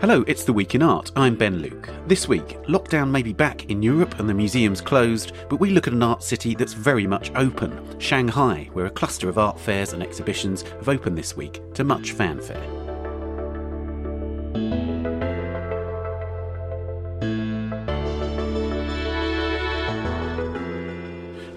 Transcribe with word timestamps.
Hello, 0.00 0.24
it's 0.26 0.44
the 0.44 0.52
Week 0.54 0.74
in 0.74 0.80
Art. 0.80 1.12
I'm 1.14 1.36
Ben 1.36 1.58
Luke. 1.58 1.90
This 2.06 2.26
week, 2.26 2.56
lockdown 2.62 3.10
may 3.10 3.22
be 3.22 3.34
back 3.34 3.68
in 3.68 3.82
Europe 3.82 4.18
and 4.18 4.26
the 4.26 4.32
museums 4.32 4.80
closed, 4.80 5.32
but 5.50 5.60
we 5.60 5.68
look 5.68 5.86
at 5.86 5.92
an 5.92 6.02
art 6.02 6.22
city 6.22 6.54
that's 6.54 6.72
very 6.72 7.06
much 7.06 7.30
open 7.34 8.00
Shanghai, 8.00 8.70
where 8.72 8.86
a 8.86 8.90
cluster 8.90 9.28
of 9.28 9.36
art 9.36 9.60
fairs 9.60 9.92
and 9.92 10.02
exhibitions 10.02 10.62
have 10.62 10.88
opened 10.88 11.18
this 11.18 11.36
week 11.36 11.60
to 11.74 11.84
much 11.84 12.12
fanfare. 12.12 12.79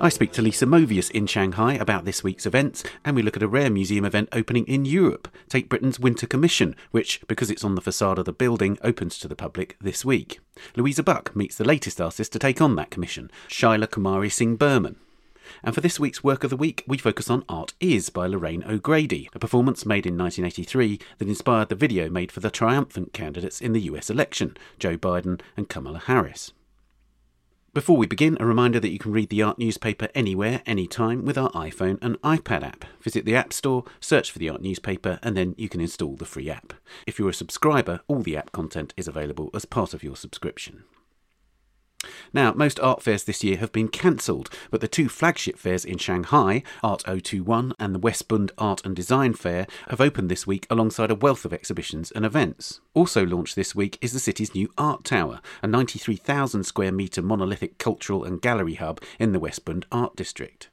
I 0.04 0.10
speak 0.10 0.34
to 0.34 0.42
Lisa 0.42 0.66
Movius 0.66 1.10
in 1.12 1.28
Shanghai 1.28 1.76
about 1.76 2.04
this 2.04 2.26
week's 2.26 2.46
events, 2.46 2.84
and 3.06 3.16
we 3.16 3.22
look 3.22 3.38
at 3.38 3.42
a 3.42 3.48
rare 3.48 3.70
museum 3.70 4.04
event 4.04 4.28
opening 4.34 4.66
in 4.66 4.84
Europe, 4.84 5.30
Tate 5.48 5.70
Britain's 5.70 5.98
Winter 5.98 6.28
Commission, 6.28 6.76
which, 6.92 7.22
because 7.26 7.50
it's 7.50 7.64
on 7.64 7.76
the 7.76 7.82
facade 7.82 8.20
of 8.20 8.26
the 8.26 8.34
building, 8.34 8.78
opens 8.82 9.18
to 9.20 9.30
the 9.30 9.36
public 9.38 9.78
this 9.80 10.04
week. 10.04 10.42
Louisa 10.76 11.04
Buck 11.04 11.34
meets 11.38 11.56
the 11.56 11.64
latest 11.64 12.02
artist 12.02 12.34
to 12.34 12.40
take 12.40 12.60
on 12.60 12.76
that 12.76 12.90
commission, 12.90 13.32
Chila 13.48 13.88
Kumari 13.88 14.30
Singh 14.30 14.58
Burman. 14.58 14.98
And 15.64 15.74
for 15.74 15.80
this 15.80 16.02
week's 16.02 16.22
Work 16.22 16.44
of 16.44 16.50
the 16.50 16.58
Week, 16.58 16.84
we 16.86 16.98
focus 16.98 17.30
on 17.30 17.46
Art 17.48 17.72
Is 17.80 18.10
by 18.10 18.28
Lorraine 18.28 18.66
O'Grady, 18.68 19.30
a 19.34 19.40
performance 19.40 19.86
made 19.86 20.06
in 20.06 20.18
1983 20.18 21.00
that 21.20 21.30
inspired 21.30 21.70
the 21.70 21.76
video 21.76 22.10
made 22.10 22.30
for 22.30 22.42
the 22.42 22.52
triumphant 22.52 23.14
candidates 23.14 23.62
in 23.62 23.72
the 23.72 23.84
US 23.84 24.10
election, 24.10 24.58
Joe 24.80 24.98
Biden 24.98 25.40
and 25.56 25.70
Kamala 25.70 26.00
Harris. 26.00 26.52
Before 27.74 27.98
we 27.98 28.06
begin, 28.06 28.38
a 28.40 28.46
reminder 28.46 28.80
that 28.80 28.92
you 28.92 29.00
can 29.00 29.12
read 29.12 29.30
the 29.30 29.42
art 29.42 29.58
newspaper 29.58 30.08
anywhere, 30.14 30.62
anytime 30.68 31.26
with 31.26 31.40
our 31.40 31.50
iPhone 31.54 31.98
and 32.04 32.22
iPad 32.22 32.62
app. 32.62 32.86
Visit 33.02 33.26
the 33.26 33.36
App 33.36 33.52
Store, 33.52 33.84
search 34.00 34.30
for 34.30 34.38
the 34.38 34.48
art 34.48 34.62
newspaper, 34.62 35.18
and 35.24 35.36
then 35.36 35.56
you 35.58 35.68
can 35.68 35.82
install 35.82 36.16
the 36.16 36.24
free 36.24 36.52
app. 36.52 36.74
If 37.08 37.18
you're 37.18 37.30
a 37.30 37.34
subscriber, 37.34 38.02
all 38.08 38.22
the 38.22 38.38
app 38.38 38.52
content 38.52 38.94
is 38.96 39.08
available 39.08 39.50
as 39.56 39.66
part 39.66 39.96
of 39.96 40.04
your 40.04 40.16
subscription. 40.16 40.84
Now, 42.34 42.54
most 42.54 42.80
art 42.80 43.02
fairs 43.02 43.24
this 43.24 43.44
year 43.44 43.58
have 43.58 43.72
been 43.72 43.88
cancelled, 43.88 44.50
but 44.72 44.82
the 44.82 44.88
two 44.88 45.10
flagship 45.10 45.58
fairs 45.58 45.86
in 45.86 45.98
Shanghai, 45.98 46.64
Art 46.82 47.04
021 47.06 47.74
and 47.80 47.96
the 47.96 48.00
West 48.00 48.28
Bund 48.28 48.52
Art 48.58 48.86
and 48.86 48.96
Design 48.96 49.34
Fair, 49.34 49.68
have 49.90 50.02
opened 50.02 50.30
this 50.30 50.48
week 50.48 50.68
alongside 50.70 51.12
a 51.12 51.16
wealth 51.16 51.46
of 51.46 51.54
exhibitions 51.54 52.12
and 52.12 52.26
events. 52.26 52.82
Also 52.94 53.26
launched 53.26 53.56
this 53.56 53.76
week 53.76 53.98
is 54.02 54.14
the 54.14 54.20
city's 54.20 54.56
new 54.56 54.70
Art 54.78 55.04
Tower, 55.04 55.42
a 55.62 55.68
93,000 55.68 56.64
square 56.64 56.92
metre 56.92 57.22
monolithic 57.22 57.78
cultural 57.78 58.24
and 58.24 58.42
gallery 58.42 58.76
hub 58.76 59.02
in 59.20 59.32
the 59.32 59.40
West 59.40 59.66
Bund 59.66 59.86
Art 59.92 60.16
District. 60.16 60.70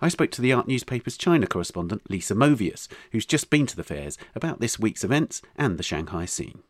I 0.00 0.08
spoke 0.08 0.30
to 0.32 0.42
the 0.42 0.52
art 0.52 0.66
newspaper's 0.66 1.16
China 1.16 1.46
correspondent 1.46 2.10
Lisa 2.10 2.34
Movius, 2.34 2.88
who's 3.12 3.26
just 3.26 3.50
been 3.50 3.66
to 3.66 3.76
the 3.76 3.84
fairs, 3.84 4.18
about 4.34 4.60
this 4.60 4.78
week's 4.78 5.04
events 5.04 5.42
and 5.56 5.78
the 5.78 5.82
Shanghai 5.82 6.24
scene. 6.24 6.62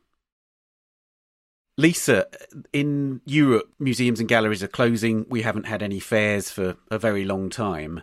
Lisa, 1.77 2.27
in 2.73 3.21
Europe, 3.25 3.73
museums 3.79 4.21
and 4.21 4.29
galleries 4.29 4.63
are 4.63 4.69
closing. 4.69 5.27
We 5.29 5.43
haven't 5.43 5.67
had 5.67 5.83
any 5.83 5.99
fairs 5.99 6.51
for 6.51 6.77
a 6.91 6.99
very 6.99 7.25
long 7.25 7.51
time. 7.51 8.03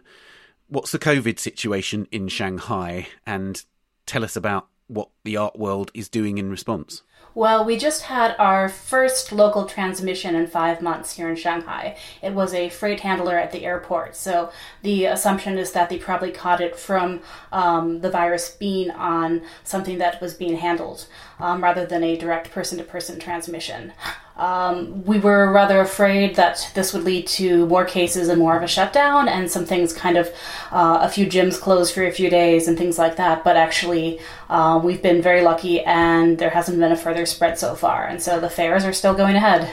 What's 0.67 0.91
the 0.91 0.99
COVID 0.99 1.39
situation 1.39 2.07
in 2.11 2.27
Shanghai? 2.27 3.07
And 3.25 3.63
tell 4.05 4.23
us 4.23 4.35
about 4.35 4.67
what 4.87 5.09
the 5.23 5.37
art 5.37 5.57
world 5.57 5.89
is 5.93 6.09
doing 6.09 6.37
in 6.37 6.49
response. 6.49 7.01
Well, 7.33 7.63
we 7.63 7.77
just 7.77 8.03
had 8.03 8.35
our 8.39 8.67
first 8.67 9.31
local 9.31 9.65
transmission 9.65 10.35
in 10.35 10.47
five 10.47 10.81
months 10.81 11.15
here 11.15 11.29
in 11.29 11.37
Shanghai. 11.37 11.95
It 12.21 12.33
was 12.33 12.53
a 12.53 12.67
freight 12.67 12.99
handler 12.99 13.37
at 13.37 13.53
the 13.53 13.63
airport. 13.63 14.17
So 14.17 14.51
the 14.81 15.05
assumption 15.05 15.57
is 15.57 15.71
that 15.71 15.89
they 15.89 15.97
probably 15.97 16.31
caught 16.31 16.59
it 16.59 16.77
from 16.77 17.21
um, 17.53 18.01
the 18.01 18.11
virus 18.11 18.49
being 18.49 18.91
on 18.91 19.43
something 19.63 19.97
that 19.99 20.19
was 20.19 20.33
being 20.33 20.57
handled 20.57 21.07
um, 21.39 21.63
rather 21.63 21.85
than 21.85 22.03
a 22.03 22.17
direct 22.17 22.51
person 22.51 22.77
to 22.79 22.83
person 22.83 23.17
transmission. 23.17 23.93
Um, 24.37 25.03
we 25.05 25.19
were 25.19 25.51
rather 25.51 25.81
afraid 25.81 26.35
that 26.35 26.71
this 26.73 26.93
would 26.93 27.03
lead 27.03 27.27
to 27.27 27.65
more 27.67 27.85
cases 27.85 28.27
and 28.27 28.39
more 28.39 28.57
of 28.57 28.63
a 28.63 28.67
shutdown, 28.67 29.27
and 29.27 29.51
some 29.51 29.65
things 29.65 29.93
kind 29.93 30.17
of 30.17 30.27
uh, 30.71 30.99
a 31.01 31.09
few 31.09 31.27
gyms 31.27 31.59
closed 31.59 31.93
for 31.93 32.05
a 32.05 32.11
few 32.11 32.29
days 32.29 32.67
and 32.67 32.77
things 32.77 32.97
like 32.97 33.17
that. 33.17 33.43
But 33.43 33.57
actually, 33.57 34.19
uh, 34.49 34.79
we've 34.83 35.01
been 35.01 35.21
very 35.21 35.41
lucky, 35.41 35.81
and 35.81 36.37
there 36.37 36.49
hasn't 36.49 36.79
been 36.79 36.91
a 36.91 36.97
further 36.97 37.25
spread 37.25 37.59
so 37.59 37.75
far. 37.75 38.05
And 38.05 38.21
so 38.21 38.39
the 38.39 38.49
fairs 38.49 38.85
are 38.85 38.93
still 38.93 39.13
going 39.13 39.35
ahead. 39.35 39.69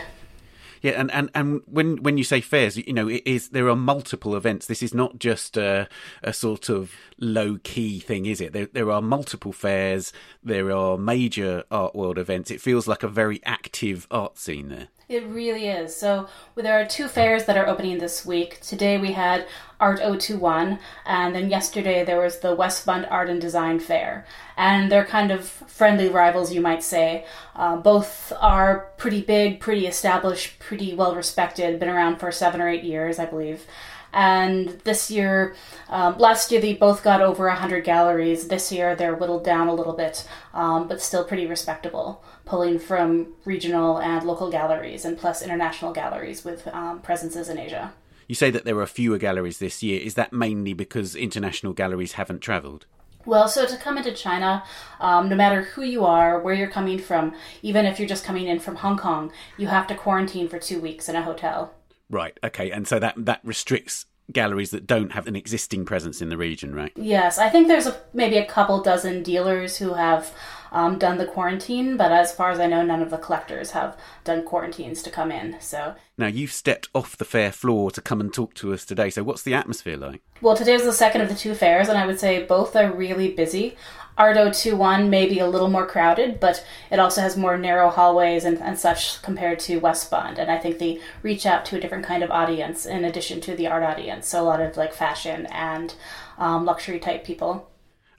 Yeah, 0.83 0.93
and, 0.93 1.11
and, 1.11 1.31
and 1.35 1.63
when 1.67 2.03
when 2.03 2.19
you 2.19 2.25
say 2.25 2.41
fairs, 2.41 2.77
you 2.77 2.93
know, 2.93 3.09
it 3.09 3.23
is 3.25 3.51
there 3.51 3.69
are 3.69 3.77
multiple 3.77 4.37
events. 4.37 4.67
This 4.67 4.83
is 4.83 4.95
not 4.95 5.19
just 5.19 5.57
a, 5.57 5.89
a 6.23 6.33
sort 6.33 6.69
of 6.69 6.93
low 7.19 7.59
key 7.63 8.01
thing, 8.01 8.27
is 8.27 8.41
it? 8.41 8.53
There 8.53 8.67
there 8.67 8.91
are 8.91 9.03
multiple 9.03 9.53
fairs. 9.53 10.13
There 10.43 10.71
are 10.71 10.97
major 10.97 11.65
art 11.71 11.95
world 11.95 12.19
events. 12.19 12.51
It 12.51 12.61
feels 12.61 12.87
like 12.87 13.03
a 13.03 13.09
very 13.09 13.41
active 13.45 14.07
art 14.11 14.39
scene 14.39 14.69
there. 14.69 14.89
It 15.09 15.27
really 15.27 15.69
is. 15.69 15.97
So 15.97 16.29
well, 16.55 16.63
there 16.63 16.79
are 16.79 16.85
two 16.85 17.09
fairs 17.09 17.47
that 17.47 17.57
are 17.57 17.67
opening 17.67 17.97
this 17.97 18.27
week. 18.27 18.61
Today 18.61 18.99
we 18.99 19.13
had 19.13 19.47
Art 19.81 20.01
021, 20.01 20.79
and 21.07 21.35
then 21.35 21.49
yesterday 21.49 22.05
there 22.05 22.21
was 22.21 22.41
the 22.41 22.55
West 22.55 22.85
Bund 22.85 23.07
Art 23.07 23.31
and 23.31 23.41
Design 23.41 23.81
Fair. 23.81 24.27
And 24.59 24.93
they're 24.93 25.07
kind 25.07 25.31
of 25.31 25.49
friendly 25.49 26.11
rivals, 26.11 26.53
you 26.53 26.61
might 26.61 26.83
say. 26.83 27.25
Uh, 27.57 27.77
both 27.77 28.35
are 28.39 28.91
pretty 28.99 29.23
big, 29.23 29.61
pretty 29.61 29.87
established, 29.87 30.59
pretty 30.59 30.93
well 30.95 31.15
respected, 31.15 31.81
been 31.81 31.89
around 31.89 32.19
for 32.19 32.31
seven 32.31 32.61
or 32.61 32.69
eight 32.69 32.85
years, 32.85 33.19
I 33.19 33.25
believe. 33.25 33.67
And 34.13 34.81
this 34.85 35.11
year, 35.11 35.55
um, 35.89 36.19
last 36.19 36.51
year 36.51 36.61
they 36.61 36.75
both 36.75 37.03
got 37.03 37.21
over 37.21 37.47
100 37.47 37.85
galleries. 37.85 38.49
This 38.49 38.73
year 38.73 38.97
they're 38.97 39.15
whittled 39.15 39.45
down 39.45 39.69
a 39.69 39.75
little 39.75 39.93
bit, 39.93 40.27
um, 40.55 40.89
but 40.89 41.03
still 41.03 41.25
pretty 41.25 41.47
respectable, 41.47 42.23
pulling 42.49 42.79
from 42.79 43.35
regional 43.45 44.01
and 44.01 44.27
local 44.27 44.51
galleries 44.51 45.05
and 45.05 45.19
plus 45.19 45.43
international 45.43 45.93
galleries 45.93 46.45
with 46.45 46.67
um, 46.69 47.01
presences 47.01 47.49
in 47.49 47.59
Asia. 47.59 47.93
You 48.27 48.35
say 48.35 48.51
that 48.51 48.65
there 48.65 48.79
are 48.81 48.87
fewer 48.87 49.19
galleries 49.19 49.59
this 49.59 49.83
year. 49.83 50.01
Is 50.01 50.15
that 50.15 50.33
mainly 50.33 50.73
because 50.73 51.15
international 51.15 51.75
galleries 51.75 52.13
haven't 52.13 52.41
travelled? 52.41 52.87
Well, 53.27 53.49
so 53.49 53.67
to 53.67 53.77
come 53.77 53.99
into 53.99 54.13
China, 54.13 54.65
um, 55.01 55.29
no 55.29 55.37
matter 55.37 55.63
who 55.63 55.83
you 55.83 56.07
are, 56.07 56.41
where 56.41 56.55
you're 56.55 56.71
coming 56.71 56.99
from, 56.99 57.35
even 57.63 57.85
if 57.85 57.99
you're 57.99 58.09
just 58.09 58.25
coming 58.25 58.47
in 58.47 58.59
from 58.59 58.77
Hong 58.77 58.97
Kong, 58.97 59.31
you 59.59 59.67
have 59.67 59.87
to 59.89 59.95
quarantine 59.95 60.49
for 60.49 60.59
two 60.59 60.81
weeks 60.81 61.09
in 61.09 61.17
a 61.17 61.23
hotel. 61.23 61.75
Right. 62.09 62.39
Okay. 62.43 62.71
And 62.71 62.89
so 62.89 62.99
that 62.99 63.15
that 63.19 63.41
restricts 63.45 64.07
galleries 64.33 64.71
that 64.71 64.87
don't 64.87 65.13
have 65.13 65.27
an 65.27 65.37
existing 65.37 65.85
presence 65.85 66.21
in 66.21 66.29
the 66.29 66.37
region, 66.37 66.75
right? 66.75 66.93
Yes, 66.97 67.39
I 67.39 67.49
think 67.49 67.67
there's 67.69 67.87
a, 67.87 68.01
maybe 68.13 68.37
a 68.37 68.47
couple 68.47 68.83
dozen 68.83 69.23
dealers 69.23 69.79
who 69.79 69.95
have 69.95 70.33
um, 70.73 70.99
done 70.99 71.19
the 71.19 71.27
quarantine, 71.27 71.97
but 71.97 72.13
as 72.13 72.33
far 72.33 72.51
as 72.51 72.61
I 72.61 72.67
know, 72.67 72.83
none 72.83 73.03
of 73.03 73.11
the 73.11 73.19
collectors 73.19 73.73
have 73.73 73.97
done 74.25 74.45
quarantines 74.45 75.03
to 75.03 75.11
come 75.11 75.31
in. 75.31 75.57
So 75.61 75.95
now 76.17 76.27
you've 76.27 76.53
stepped 76.53 76.89
off 76.95 77.17
the 77.17 77.25
fair 77.25 77.53
floor 77.53 77.91
to 77.93 78.01
come 78.01 78.21
and 78.21 78.33
talk 78.33 78.55
to 78.55 78.73
us 78.73 78.85
today. 78.85 79.11
So 79.11 79.23
what's 79.23 79.43
the 79.43 79.55
atmosphere 79.55 79.97
like? 79.97 80.23
Well, 80.41 80.57
today 80.57 80.75
was 80.75 80.85
the 80.85 80.93
second 80.93 81.23
of 81.23 81.29
the 81.29 81.35
two 81.35 81.55
fairs, 81.55 81.89
and 81.89 81.99
I 81.99 82.07
would 82.07 82.21
say 82.21 82.45
both 82.45 82.77
are 82.77 82.93
really 82.93 83.33
busy. 83.33 83.77
Art 84.19 84.35
021 84.35 85.11
may 85.11 85.29
be 85.29 85.39
a 85.39 85.47
little 85.47 85.69
more 85.69 85.87
crowded, 85.87 86.41
but 86.41 86.67
it 86.91 86.99
also 86.99 87.21
has 87.21 87.37
more 87.37 87.57
narrow 87.57 87.89
hallways 87.89 88.45
and, 88.45 88.59
and 88.59 88.77
such 88.77 89.23
compared 89.23 89.61
to 89.61 89.79
West 89.79 90.11
Bund. 90.11 90.41
And 90.41 90.51
I 90.51 90.59
think 90.59 90.79
they 90.79 91.01
reach 91.23 91.47
out 91.47 91.65
to 91.67 91.77
a 91.77 91.81
different 91.81 92.05
kind 92.05 92.25
of 92.25 92.31
audience 92.33 92.85
in 92.85 93.05
addition 93.05 93.41
to 93.43 93.55
the 93.55 93.69
art 93.69 93.85
audience. 93.85 94.27
So 94.27 94.43
a 94.43 94.45
lot 94.45 94.61
of 94.61 94.77
like 94.77 94.93
fashion 94.93 95.47
and 95.47 95.95
um, 96.37 96.65
luxury 96.65 96.99
type 96.99 97.25
people. 97.25 97.68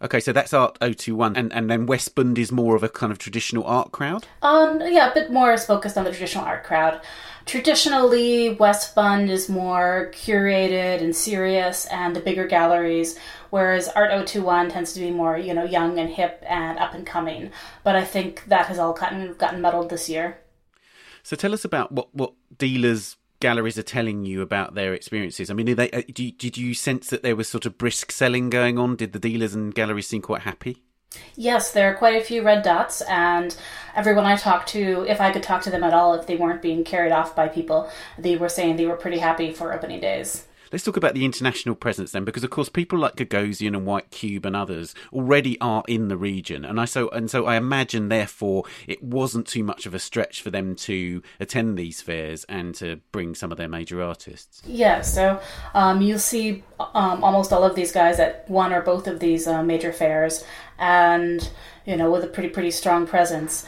Okay, 0.01 0.21
so 0.21 0.31
that's 0.31 0.53
Art 0.53 0.79
021, 0.79 1.35
and, 1.35 1.51
and 1.51 1.69
then 1.69 1.85
West 1.85 2.15
Bund 2.15 2.37
is 2.37 2.53
more 2.53 2.75
of 2.75 2.83
a 2.83 2.89
kind 2.89 3.11
of 3.11 3.17
traditional 3.17 3.65
art 3.65 3.91
crowd? 3.91 4.25
Um, 4.41 4.79
yeah, 4.81 5.11
a 5.11 5.13
bit 5.13 5.29
more 5.29 5.51
is 5.51 5.65
focused 5.65 5.97
on 5.97 6.05
the 6.05 6.11
traditional 6.11 6.45
art 6.45 6.63
crowd. 6.63 7.01
Traditionally, 7.45 8.51
West 8.51 8.95
Bund 8.95 9.29
is 9.29 9.49
more 9.49 10.09
curated 10.13 11.01
and 11.01 11.13
serious, 11.13 11.85
and 11.87 12.15
the 12.15 12.21
bigger 12.21 12.47
galleries, 12.47 13.19
whereas 13.49 13.89
Art 13.89 14.11
021 14.11 14.69
tends 14.69 14.93
to 14.93 15.01
be 15.01 15.11
more, 15.11 15.37
you 15.37 15.53
know, 15.53 15.65
young 15.65 15.99
and 15.99 16.09
hip 16.09 16.43
and 16.47 16.79
up 16.79 16.93
and 16.93 17.05
coming. 17.05 17.51
But 17.83 17.97
I 17.97 18.05
think 18.05 18.45
that 18.47 18.67
has 18.67 18.79
all 18.79 18.93
gotten, 18.93 19.33
gotten 19.33 19.59
muddled 19.59 19.89
this 19.89 20.07
year. 20.07 20.39
So 21.23 21.35
tell 21.35 21.53
us 21.53 21.65
about 21.65 21.91
what, 21.91 22.15
what 22.15 22.33
dealers 22.57 23.17
galleries 23.39 23.77
are 23.77 23.83
telling 23.83 24.25
you 24.25 24.41
about 24.41 24.75
their 24.75 24.93
experiences? 24.93 25.49
I 25.49 25.53
mean, 25.53 25.75
they, 25.75 25.91
uh, 25.91 26.01
you, 26.07 26.31
did 26.31 26.57
you 26.57 26.73
sense 26.73 27.09
that 27.09 27.23
there 27.23 27.35
was 27.35 27.47
sort 27.47 27.65
of 27.65 27.77
brisk 27.77 28.11
selling 28.11 28.49
going 28.49 28.77
on? 28.77 28.95
Did 28.95 29.13
the 29.13 29.19
dealers 29.19 29.55
and 29.55 29.73
galleries 29.73 30.07
seem 30.07 30.21
quite 30.21 30.41
happy? 30.41 30.83
Yes, 31.35 31.71
there 31.71 31.91
are 31.91 31.95
quite 31.95 32.21
a 32.21 32.23
few 32.23 32.43
red 32.43 32.61
dots, 32.61 33.01
and 33.01 33.55
everyone 33.95 34.25
I 34.25 34.35
talked 34.35 34.69
to, 34.69 35.05
if 35.07 35.19
I 35.19 35.31
could 35.31 35.41
talk 35.41 35.63
to 35.63 35.71
them 35.71 35.83
at 35.83 35.93
all, 35.93 36.13
if 36.13 36.27
they 36.27 36.35
weren't 36.35 36.61
being 36.61 36.83
carried 36.83 37.11
off 37.11 37.35
by 37.35 37.47
people, 37.47 37.89
they 38.17 38.35
were 38.35 38.49
saying 38.49 38.75
they 38.75 38.85
were 38.85 38.95
pretty 38.95 39.17
happy 39.17 39.51
for 39.51 39.73
opening 39.73 39.99
days. 39.99 40.45
Let's 40.71 40.83
talk 40.83 40.97
about 40.97 41.15
the 41.15 41.25
international 41.25 41.75
presence 41.75 42.11
then, 42.11 42.25
because 42.25 42.43
of 42.43 42.51
course 42.51 42.69
people 42.69 42.99
like 42.99 43.15
Gagosian 43.15 43.75
and 43.75 43.85
White 43.85 44.11
Cube 44.11 44.45
and 44.45 44.55
others 44.55 44.93
already 45.11 45.59
are 45.59 45.83
in 45.87 46.09
the 46.09 46.17
region, 46.17 46.63
and 46.63 46.79
I 46.79 46.85
so 46.85 47.09
and 47.09 47.29
so 47.29 47.45
I 47.45 47.55
imagine 47.55 48.09
therefore 48.09 48.65
it 48.87 49.01
wasn't 49.03 49.47
too 49.47 49.63
much 49.63 49.85
of 49.85 49.93
a 49.93 49.99
stretch 49.99 50.41
for 50.41 50.51
them 50.51 50.75
to 50.75 51.23
attend 51.39 51.77
these 51.77 52.01
fairs 52.01 52.43
and 52.45 52.75
to 52.75 52.97
bring 53.11 53.33
some 53.33 53.51
of 53.51 53.57
their 53.57 53.67
major 53.67 54.01
artists. 54.01 54.61
Yeah, 54.65 55.01
so 55.01 55.41
um, 55.73 56.01
you'll 56.01 56.19
see 56.19 56.63
um, 56.79 57.23
almost 57.23 57.51
all 57.51 57.63
of 57.63 57.75
these 57.75 57.91
guys 57.91 58.19
at 58.19 58.47
one 58.49 58.71
or 58.71 58.81
both 58.81 59.07
of 59.07 59.19
these 59.19 59.47
uh, 59.47 59.63
major 59.63 59.91
fairs, 59.91 60.45
and 60.77 61.49
you 61.85 61.97
know 61.97 62.11
with 62.11 62.23
a 62.23 62.27
pretty 62.27 62.49
pretty 62.49 62.71
strong 62.71 63.07
presence 63.07 63.65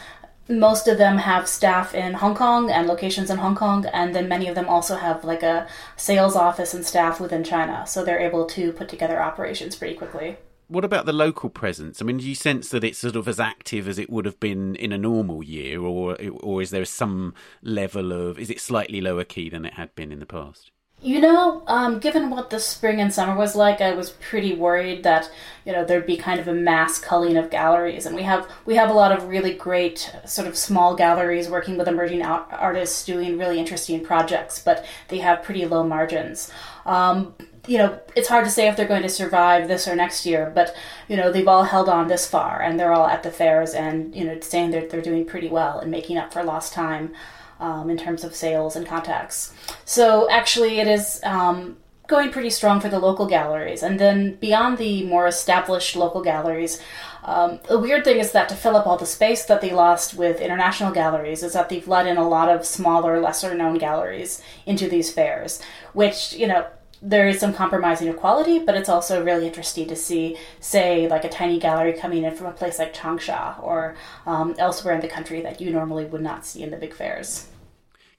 most 0.59 0.87
of 0.87 0.97
them 0.97 1.17
have 1.17 1.47
staff 1.47 1.93
in 1.93 2.13
Hong 2.13 2.35
Kong 2.35 2.69
and 2.69 2.87
locations 2.87 3.29
in 3.29 3.37
Hong 3.37 3.55
Kong, 3.55 3.85
and 3.87 4.13
then 4.15 4.27
many 4.27 4.47
of 4.47 4.55
them 4.55 4.67
also 4.67 4.95
have 4.95 5.23
like 5.23 5.43
a 5.43 5.67
sales 5.95 6.35
office 6.35 6.73
and 6.73 6.85
staff 6.85 7.19
within 7.19 7.43
China, 7.43 7.85
so 7.87 8.03
they're 8.03 8.19
able 8.19 8.45
to 8.47 8.71
put 8.73 8.89
together 8.89 9.21
operations 9.21 9.75
pretty 9.75 9.95
quickly. 9.95 10.37
What 10.67 10.85
about 10.85 11.05
the 11.05 11.13
local 11.13 11.49
presence? 11.49 12.01
I 12.01 12.05
mean, 12.05 12.17
do 12.17 12.27
you 12.27 12.35
sense 12.35 12.69
that 12.69 12.83
it's 12.83 12.99
sort 12.99 13.17
of 13.17 13.27
as 13.27 13.41
active 13.41 13.89
as 13.89 13.99
it 13.99 14.09
would 14.09 14.25
have 14.25 14.39
been 14.39 14.75
in 14.75 14.93
a 14.93 14.97
normal 14.97 15.43
year, 15.43 15.81
or 15.81 16.17
or 16.39 16.61
is 16.61 16.69
there 16.69 16.85
some 16.85 17.33
level 17.61 18.13
of 18.13 18.39
is 18.39 18.49
it 18.49 18.61
slightly 18.61 19.01
lower 19.01 19.25
key 19.25 19.49
than 19.49 19.65
it 19.65 19.73
had 19.73 19.93
been 19.95 20.11
in 20.11 20.19
the 20.19 20.25
past? 20.25 20.71
You 21.03 21.19
know, 21.19 21.63
um, 21.65 21.97
given 21.97 22.29
what 22.29 22.51
the 22.51 22.59
spring 22.59 23.01
and 23.01 23.11
summer 23.11 23.35
was 23.35 23.55
like, 23.55 23.81
I 23.81 23.91
was 23.93 24.11
pretty 24.11 24.53
worried 24.53 25.01
that 25.01 25.31
you 25.65 25.71
know 25.71 25.83
there'd 25.83 26.05
be 26.05 26.15
kind 26.15 26.39
of 26.39 26.47
a 26.47 26.53
mass 26.53 26.99
culling 26.99 27.37
of 27.37 27.49
galleries, 27.49 28.05
and 28.05 28.15
we 28.15 28.21
have 28.21 28.47
we 28.67 28.75
have 28.75 28.91
a 28.91 28.93
lot 28.93 29.11
of 29.11 29.27
really 29.27 29.51
great 29.55 30.13
sort 30.27 30.47
of 30.47 30.55
small 30.55 30.95
galleries 30.95 31.49
working 31.49 31.75
with 31.75 31.87
emerging 31.87 32.21
artists 32.21 33.03
doing 33.03 33.39
really 33.39 33.57
interesting 33.57 34.03
projects, 34.03 34.61
but 34.61 34.85
they 35.07 35.17
have 35.17 35.41
pretty 35.41 35.65
low 35.65 35.83
margins. 35.83 36.51
Um, 36.85 37.33
you 37.65 37.79
know, 37.79 37.99
it's 38.15 38.29
hard 38.29 38.45
to 38.45 38.51
say 38.51 38.67
if 38.67 38.77
they're 38.77 38.87
going 38.87 39.01
to 39.01 39.09
survive 39.09 39.67
this 39.67 39.87
or 39.87 39.95
next 39.95 40.23
year, 40.27 40.51
but 40.53 40.75
you 41.07 41.17
know 41.17 41.31
they've 41.31 41.47
all 41.47 41.63
held 41.63 41.89
on 41.89 42.09
this 42.09 42.27
far, 42.27 42.61
and 42.61 42.79
they're 42.79 42.93
all 42.93 43.07
at 43.07 43.23
the 43.23 43.31
fairs, 43.31 43.73
and 43.73 44.15
you 44.15 44.23
know 44.23 44.39
saying 44.39 44.69
that 44.71 44.91
they're 44.91 45.01
doing 45.01 45.25
pretty 45.25 45.49
well 45.49 45.79
and 45.79 45.89
making 45.89 46.19
up 46.19 46.31
for 46.31 46.43
lost 46.43 46.73
time 46.73 47.11
um, 47.61 47.89
in 47.89 47.97
terms 47.97 48.25
of 48.25 48.35
sales 48.35 48.75
and 48.75 48.85
contacts. 48.85 49.53
So 49.85 50.29
actually, 50.29 50.79
it 50.79 50.87
is 50.87 51.21
um, 51.23 51.77
going 52.07 52.31
pretty 52.31 52.49
strong 52.49 52.81
for 52.81 52.89
the 52.89 52.99
local 52.99 53.27
galleries. 53.27 53.83
And 53.83 53.99
then 53.99 54.35
beyond 54.35 54.77
the 54.77 55.05
more 55.05 55.27
established 55.27 55.95
local 55.95 56.21
galleries, 56.21 56.81
um, 57.23 57.59
the 57.69 57.79
weird 57.79 58.03
thing 58.03 58.19
is 58.19 58.31
that 58.33 58.49
to 58.49 58.55
fill 58.55 58.75
up 58.75 58.87
all 58.87 58.97
the 58.97 59.05
space 59.05 59.45
that 59.45 59.61
they 59.61 59.71
lost 59.71 60.15
with 60.15 60.41
international 60.41 60.91
galleries 60.91 61.43
is 61.43 61.53
that 61.53 61.69
they've 61.69 61.87
let 61.87 62.07
in 62.07 62.17
a 62.17 62.27
lot 62.27 62.49
of 62.49 62.65
smaller, 62.65 63.21
lesser 63.21 63.53
known 63.53 63.77
galleries 63.77 64.41
into 64.65 64.89
these 64.89 65.13
fairs, 65.13 65.61
which, 65.93 66.33
you 66.33 66.47
know, 66.47 66.65
there 67.03 67.27
is 67.27 67.39
some 67.39 67.53
compromising 67.53 68.07
of 68.09 68.17
quality, 68.17 68.59
but 68.59 68.75
it's 68.75 68.89
also 68.89 69.23
really 69.23 69.47
interesting 69.47 69.87
to 69.87 69.95
see, 69.95 70.37
say, 70.59 71.07
like 71.07 71.23
a 71.23 71.29
tiny 71.29 71.59
gallery 71.59 71.93
coming 71.93 72.23
in 72.23 72.35
from 72.35 72.47
a 72.47 72.51
place 72.51 72.77
like 72.77 72.93
Changsha 72.93 73.61
or 73.63 73.95
um, 74.27 74.53
elsewhere 74.59 74.93
in 74.93 75.01
the 75.01 75.07
country 75.07 75.41
that 75.41 75.59
you 75.59 75.71
normally 75.71 76.05
would 76.05 76.21
not 76.21 76.45
see 76.45 76.61
in 76.61 76.69
the 76.69 76.77
big 76.77 76.93
fairs. 76.93 77.47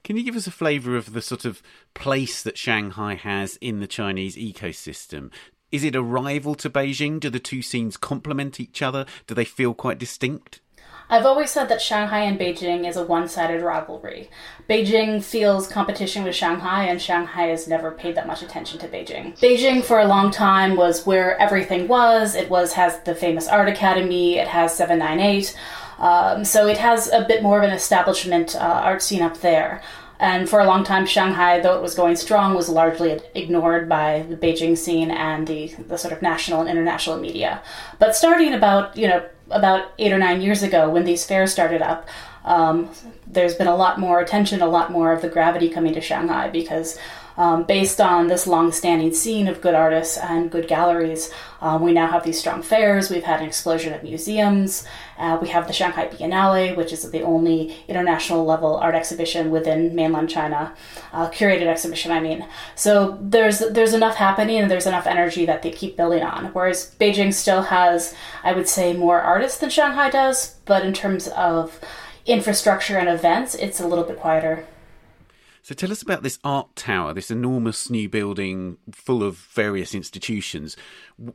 Can 0.03 0.17
you 0.17 0.23
give 0.23 0.35
us 0.35 0.47
a 0.47 0.51
flavour 0.51 0.97
of 0.97 1.13
the 1.13 1.21
sort 1.21 1.45
of 1.45 1.61
place 1.93 2.43
that 2.43 2.57
Shanghai 2.57 3.15
has 3.15 3.55
in 3.61 3.79
the 3.79 3.87
Chinese 3.87 4.35
ecosystem? 4.35 5.31
Is 5.71 5.85
it 5.85 5.95
a 5.95 6.03
rival 6.03 6.55
to 6.55 6.69
Beijing? 6.69 7.21
Do 7.21 7.29
the 7.29 7.39
two 7.39 7.61
scenes 7.61 7.95
complement 7.95 8.59
each 8.59 8.81
other? 8.81 9.05
Do 9.27 9.33
they 9.33 9.45
feel 9.45 9.73
quite 9.73 9.97
distinct? 9.97 10.59
I've 11.09 11.25
always 11.25 11.51
said 11.51 11.69
that 11.69 11.81
Shanghai 11.81 12.19
and 12.19 12.39
Beijing 12.39 12.87
is 12.87 12.97
a 12.97 13.05
one 13.05 13.29
sided 13.29 13.61
rivalry. 13.61 14.29
Beijing 14.69 15.23
feels 15.23 15.67
competition 15.67 16.23
with 16.23 16.35
Shanghai, 16.35 16.85
and 16.85 17.01
Shanghai 17.01 17.47
has 17.47 17.67
never 17.67 17.91
paid 17.91 18.15
that 18.15 18.27
much 18.27 18.41
attention 18.41 18.79
to 18.79 18.87
Beijing. 18.87 19.39
Beijing, 19.39 19.83
for 19.83 19.99
a 19.99 20.07
long 20.07 20.31
time, 20.31 20.75
was 20.75 21.05
where 21.05 21.39
everything 21.39 21.87
was. 21.87 22.35
It 22.35 22.49
was 22.49 22.73
has 22.73 22.99
the 23.03 23.15
famous 23.15 23.47
art 23.47 23.69
academy, 23.69 24.37
it 24.37 24.47
has 24.47 24.75
798. 24.75 25.57
Um, 25.99 26.45
so 26.45 26.67
it 26.67 26.77
has 26.77 27.09
a 27.11 27.25
bit 27.25 27.43
more 27.43 27.57
of 27.57 27.63
an 27.63 27.73
establishment 27.73 28.55
uh, 28.55 28.59
art 28.59 29.01
scene 29.01 29.21
up 29.21 29.39
there. 29.41 29.81
And 30.19 30.49
for 30.49 30.59
a 30.59 30.65
long 30.65 30.83
time, 30.83 31.05
Shanghai, 31.05 31.59
though 31.59 31.75
it 31.75 31.81
was 31.81 31.95
going 31.95 32.15
strong, 32.15 32.53
was 32.53 32.69
largely 32.69 33.19
ignored 33.35 33.89
by 33.89 34.25
the 34.29 34.37
Beijing 34.37 34.77
scene 34.77 35.11
and 35.11 35.45
the, 35.47 35.75
the 35.87 35.97
sort 35.97 36.13
of 36.13 36.21
national 36.21 36.61
and 36.61 36.69
international 36.69 37.17
media. 37.17 37.61
But 37.99 38.15
starting 38.15 38.53
about, 38.53 38.95
you 38.95 39.07
know, 39.07 39.25
about 39.49 39.91
eight 39.99 40.13
or 40.13 40.17
nine 40.17 40.41
years 40.41 40.63
ago, 40.63 40.89
when 40.89 41.03
these 41.03 41.25
fairs 41.25 41.51
started 41.51 41.81
up, 41.81 42.07
um, 42.45 42.89
there's 43.27 43.55
been 43.55 43.67
a 43.67 43.75
lot 43.75 43.99
more 43.99 44.21
attention, 44.21 44.61
a 44.61 44.67
lot 44.67 44.91
more 44.91 45.11
of 45.11 45.21
the 45.21 45.29
gravity 45.29 45.69
coming 45.69 45.93
to 45.93 46.01
Shanghai 46.01 46.49
because 46.49 46.97
um, 47.37 47.63
based 47.63 47.99
on 47.99 48.27
this 48.27 48.47
long-standing 48.47 49.13
scene 49.13 49.47
of 49.47 49.61
good 49.61 49.75
artists 49.75 50.17
and 50.17 50.51
good 50.51 50.67
galleries, 50.67 51.31
um, 51.61 51.81
we 51.81 51.93
now 51.93 52.07
have 52.07 52.23
these 52.23 52.39
strong 52.39 52.61
fairs. 52.61 53.09
We've 53.09 53.23
had 53.23 53.39
an 53.39 53.47
explosion 53.47 53.93
of 53.93 54.03
museums. 54.03 54.85
Uh, 55.17 55.37
we 55.41 55.47
have 55.49 55.67
the 55.67 55.73
Shanghai 55.73 56.07
Biennale, 56.07 56.75
which 56.75 56.91
is 56.91 57.09
the 57.09 57.21
only 57.21 57.75
international 57.87 58.45
level 58.45 58.77
art 58.77 58.95
exhibition 58.95 59.51
within 59.51 59.95
mainland 59.95 60.29
China, 60.29 60.73
uh, 61.13 61.29
curated 61.29 61.67
exhibition. 61.67 62.11
I 62.11 62.19
mean, 62.19 62.45
so 62.75 63.17
there's 63.21 63.59
there's 63.59 63.93
enough 63.93 64.15
happening 64.15 64.57
and 64.59 64.69
there's 64.69 64.87
enough 64.87 65.07
energy 65.07 65.45
that 65.45 65.61
they 65.61 65.71
keep 65.71 65.95
building 65.95 66.23
on. 66.23 66.47
Whereas 66.47 66.95
Beijing 66.99 67.33
still 67.33 67.63
has, 67.63 68.13
I 68.43 68.53
would 68.53 68.67
say, 68.67 68.93
more 68.93 69.21
artists 69.21 69.59
than 69.59 69.69
Shanghai 69.69 70.09
does, 70.09 70.55
but 70.65 70.85
in 70.85 70.93
terms 70.93 71.27
of 71.29 71.79
infrastructure 72.25 72.97
and 72.97 73.09
events, 73.09 73.55
it's 73.55 73.79
a 73.79 73.87
little 73.87 74.03
bit 74.03 74.19
quieter. 74.19 74.65
So 75.63 75.73
tell 75.73 75.93
us 75.93 76.01
about 76.01 76.23
this 76.23 76.39
art 76.43 76.75
tower, 76.75 77.13
this 77.13 77.31
enormous 77.31 77.89
new 77.89 78.09
building 78.09 78.79
full 78.91 79.23
of 79.23 79.37
various 79.37 79.95
institutions. 79.95 80.75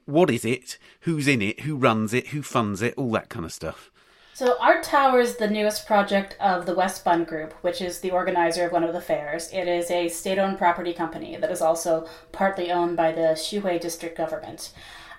What 0.04 0.28
is 0.28 0.44
it? 0.44 0.76
Who's 1.00 1.26
in 1.26 1.40
it? 1.40 1.60
Who 1.60 1.76
runs 1.76 2.12
it? 2.12 2.28
Who 2.28 2.42
funds 2.42 2.82
it? 2.82 2.92
All 2.98 3.10
that 3.12 3.30
kind 3.30 3.46
of 3.46 3.54
stuff. 3.54 3.90
So, 4.34 4.56
Art 4.60 4.84
Tower 4.84 5.18
is 5.18 5.36
the 5.36 5.48
newest 5.48 5.86
project 5.86 6.36
of 6.38 6.66
the 6.66 6.74
West 6.74 7.04
Bund 7.04 7.26
Group, 7.26 7.54
which 7.62 7.80
is 7.80 8.00
the 8.00 8.10
organizer 8.10 8.66
of 8.66 8.72
one 8.72 8.84
of 8.84 8.92
the 8.92 9.00
fairs. 9.00 9.50
It 9.50 9.66
is 9.66 9.90
a 9.90 10.08
state 10.08 10.38
owned 10.38 10.58
property 10.58 10.92
company 10.92 11.36
that 11.38 11.50
is 11.50 11.62
also 11.62 12.06
partly 12.30 12.70
owned 12.70 12.98
by 12.98 13.10
the 13.10 13.32
Xuhui 13.34 13.80
district 13.80 14.16
government. 14.16 14.74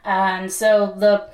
And 0.06 0.52
so 0.52 0.94
the 0.98 1.30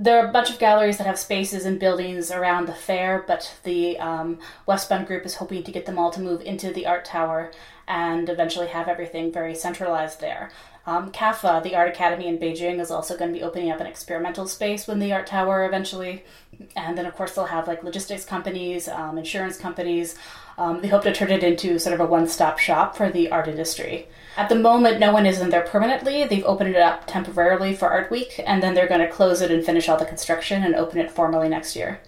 there 0.00 0.24
are 0.24 0.28
a 0.28 0.32
bunch 0.32 0.48
of 0.48 0.60
galleries 0.60 0.96
that 0.98 1.08
have 1.08 1.18
spaces 1.18 1.64
and 1.64 1.80
buildings 1.80 2.30
around 2.30 2.66
the 2.66 2.72
fair, 2.72 3.24
but 3.26 3.52
the 3.64 3.98
um, 3.98 4.38
West 4.64 4.88
Bund 4.88 5.08
Group 5.08 5.26
is 5.26 5.34
hoping 5.34 5.64
to 5.64 5.72
get 5.72 5.86
them 5.86 5.98
all 5.98 6.12
to 6.12 6.20
move 6.20 6.40
into 6.42 6.72
the 6.72 6.86
art 6.86 7.04
tower 7.04 7.50
and 7.88 8.28
eventually 8.28 8.68
have 8.68 8.86
everything 8.86 9.32
very 9.32 9.56
centralized 9.56 10.20
there. 10.20 10.52
Um, 10.86 11.10
CAFA, 11.10 11.64
the 11.64 11.74
Art 11.74 11.88
Academy 11.88 12.28
in 12.28 12.38
Beijing, 12.38 12.80
is 12.80 12.92
also 12.92 13.18
going 13.18 13.32
to 13.32 13.38
be 13.38 13.44
opening 13.44 13.72
up 13.72 13.80
an 13.80 13.88
experimental 13.88 14.46
space 14.46 14.86
when 14.86 15.00
the 15.00 15.12
art 15.12 15.26
tower 15.26 15.66
eventually. 15.66 16.24
And 16.76 16.96
then, 16.96 17.04
of 17.04 17.16
course, 17.16 17.34
they'll 17.34 17.46
have 17.46 17.66
like 17.66 17.82
logistics 17.82 18.24
companies, 18.24 18.86
um, 18.86 19.18
insurance 19.18 19.58
companies. 19.58 20.14
Um, 20.58 20.80
they 20.80 20.88
hope 20.88 21.02
to 21.02 21.12
turn 21.12 21.32
it 21.32 21.42
into 21.42 21.78
sort 21.80 21.94
of 21.94 22.00
a 22.00 22.06
one 22.06 22.28
stop 22.28 22.58
shop 22.58 22.96
for 22.96 23.10
the 23.10 23.30
art 23.32 23.48
industry. 23.48 24.06
At 24.38 24.48
the 24.48 24.54
moment, 24.54 25.00
no 25.00 25.12
one 25.12 25.26
is 25.26 25.40
in 25.40 25.50
there 25.50 25.62
permanently. 25.62 26.24
They've 26.24 26.44
opened 26.44 26.70
it 26.70 26.76
up 26.76 27.08
temporarily 27.08 27.74
for 27.74 27.88
Art 27.88 28.08
Week, 28.08 28.40
and 28.46 28.62
then 28.62 28.72
they're 28.72 28.86
going 28.86 29.00
to 29.00 29.08
close 29.08 29.40
it 29.40 29.50
and 29.50 29.66
finish 29.66 29.88
all 29.88 29.96
the 29.98 30.04
construction 30.04 30.62
and 30.62 30.76
open 30.76 31.00
it 31.00 31.10
formally 31.10 31.48
next 31.48 31.74
year. 31.74 32.00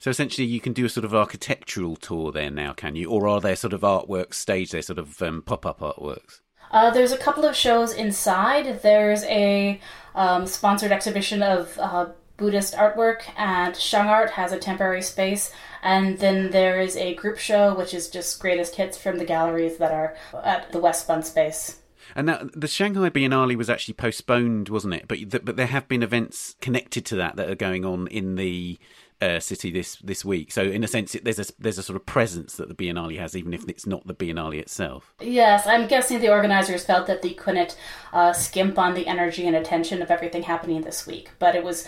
So 0.00 0.10
essentially, 0.10 0.48
you 0.48 0.60
can 0.60 0.72
do 0.72 0.84
a 0.84 0.88
sort 0.88 1.04
of 1.04 1.14
architectural 1.14 1.94
tour 1.94 2.32
there 2.32 2.50
now, 2.50 2.72
can 2.72 2.96
you? 2.96 3.08
Or 3.08 3.28
are 3.28 3.40
there 3.40 3.54
sort 3.54 3.72
of 3.72 3.82
artworks 3.82 4.34
staged 4.34 4.72
there, 4.72 4.82
sort 4.82 4.98
of 4.98 5.22
um, 5.22 5.42
pop 5.42 5.64
up 5.64 5.78
artworks? 5.78 6.40
Uh, 6.72 6.90
there's 6.90 7.12
a 7.12 7.16
couple 7.16 7.44
of 7.44 7.54
shows 7.54 7.92
inside. 7.92 8.82
There's 8.82 9.22
a 9.24 9.78
um, 10.16 10.48
sponsored 10.48 10.90
exhibition 10.90 11.40
of 11.40 11.78
uh, 11.78 12.06
Buddhist 12.40 12.74
artwork, 12.74 13.22
and 13.36 13.76
ShanghART 13.76 14.30
has 14.30 14.50
a 14.50 14.58
temporary 14.58 15.02
space. 15.02 15.52
And 15.82 16.18
then 16.18 16.50
there 16.50 16.80
is 16.80 16.96
a 16.96 17.14
group 17.14 17.38
show, 17.38 17.74
which 17.74 17.94
is 17.94 18.10
just 18.10 18.40
greatest 18.40 18.74
hits 18.74 18.98
from 18.98 19.18
the 19.18 19.24
galleries 19.24 19.76
that 19.76 19.92
are 19.92 20.16
at 20.42 20.72
the 20.72 20.80
West 20.80 21.06
Bund 21.06 21.24
space. 21.24 21.76
And 22.16 22.26
now 22.26 22.48
the 22.54 22.66
Shanghai 22.66 23.10
Biennale 23.10 23.56
was 23.56 23.70
actually 23.70 23.94
postponed, 23.94 24.68
wasn't 24.68 24.94
it? 24.94 25.06
But 25.06 25.44
but 25.44 25.56
there 25.56 25.66
have 25.66 25.86
been 25.86 26.02
events 26.02 26.56
connected 26.60 27.04
to 27.06 27.16
that 27.16 27.36
that 27.36 27.48
are 27.48 27.54
going 27.54 27.84
on 27.84 28.08
in 28.08 28.34
the 28.34 28.78
uh, 29.20 29.40
city 29.40 29.70
this 29.70 29.96
this 29.96 30.24
week. 30.24 30.52
So 30.52 30.62
in 30.62 30.82
a 30.82 30.88
sense, 30.88 31.14
it, 31.14 31.24
there's 31.24 31.38
a 31.38 31.46
there's 31.58 31.78
a 31.78 31.82
sort 31.82 31.96
of 31.96 32.06
presence 32.06 32.56
that 32.56 32.68
the 32.68 32.74
Biennale 32.74 33.18
has, 33.18 33.36
even 33.36 33.52
if 33.52 33.68
it's 33.68 33.86
not 33.86 34.06
the 34.06 34.14
Biennale 34.14 34.58
itself. 34.58 35.12
Yes, 35.20 35.66
I'm 35.66 35.86
guessing 35.86 36.20
the 36.20 36.30
organizers 36.30 36.84
felt 36.84 37.06
that 37.06 37.22
they 37.22 37.30
couldn't 37.30 37.76
uh, 38.12 38.32
skimp 38.32 38.78
on 38.78 38.94
the 38.94 39.06
energy 39.06 39.46
and 39.46 39.54
attention 39.54 40.02
of 40.02 40.10
everything 40.10 40.42
happening 40.42 40.82
this 40.82 41.06
week. 41.06 41.30
But 41.38 41.54
it 41.54 41.64
was 41.64 41.86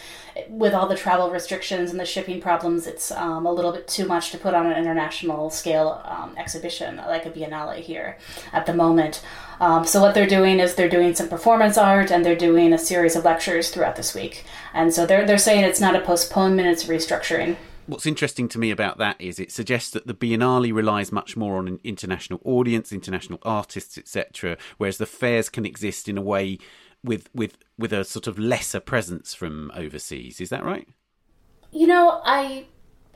with 0.48 0.74
all 0.74 0.86
the 0.86 0.96
travel 0.96 1.30
restrictions 1.30 1.90
and 1.90 1.98
the 1.98 2.06
shipping 2.06 2.40
problems, 2.40 2.86
it's 2.86 3.10
um, 3.10 3.46
a 3.46 3.52
little 3.52 3.72
bit 3.72 3.88
too 3.88 4.06
much 4.06 4.30
to 4.30 4.38
put 4.38 4.54
on 4.54 4.66
an 4.66 4.78
international 4.78 5.50
scale 5.50 6.02
um, 6.04 6.34
exhibition 6.36 6.96
like 6.96 7.26
a 7.26 7.30
Biennale 7.30 7.80
here 7.80 8.18
at 8.52 8.66
the 8.66 8.74
moment. 8.74 9.22
Um, 9.62 9.86
so 9.86 10.00
what 10.00 10.12
they're 10.12 10.26
doing 10.26 10.58
is 10.58 10.74
they're 10.74 10.88
doing 10.88 11.14
some 11.14 11.28
performance 11.28 11.78
art 11.78 12.10
and 12.10 12.24
they're 12.24 12.34
doing 12.34 12.72
a 12.72 12.78
series 12.78 13.14
of 13.14 13.24
lectures 13.24 13.70
throughout 13.70 13.94
this 13.94 14.12
week. 14.12 14.44
And 14.74 14.92
so 14.92 15.06
they're 15.06 15.24
they're 15.24 15.38
saying 15.38 15.62
it's 15.62 15.80
not 15.80 15.94
a 15.94 16.00
postponement, 16.00 16.66
it's 16.66 16.88
a 16.88 16.88
restructuring. 16.88 17.54
what's 17.86 18.04
interesting 18.04 18.48
to 18.48 18.58
me 18.58 18.72
about 18.72 18.98
that 18.98 19.20
is 19.20 19.38
it 19.38 19.52
suggests 19.52 19.90
that 19.90 20.08
the 20.08 20.14
Biennale 20.14 20.74
relies 20.74 21.12
much 21.12 21.36
more 21.36 21.58
on 21.58 21.68
an 21.68 21.78
international 21.84 22.40
audience, 22.44 22.92
international 22.92 23.38
artists, 23.42 23.96
etc., 23.96 24.56
whereas 24.78 24.98
the 24.98 25.06
fairs 25.06 25.48
can 25.48 25.64
exist 25.64 26.08
in 26.08 26.18
a 26.18 26.22
way 26.22 26.58
with 27.04 27.30
with 27.32 27.56
with 27.78 27.92
a 27.92 28.02
sort 28.02 28.26
of 28.26 28.40
lesser 28.40 28.80
presence 28.80 29.32
from 29.32 29.70
overseas. 29.76 30.40
Is 30.40 30.48
that 30.48 30.64
right? 30.64 30.88
You 31.70 31.86
know, 31.86 32.20
I 32.24 32.66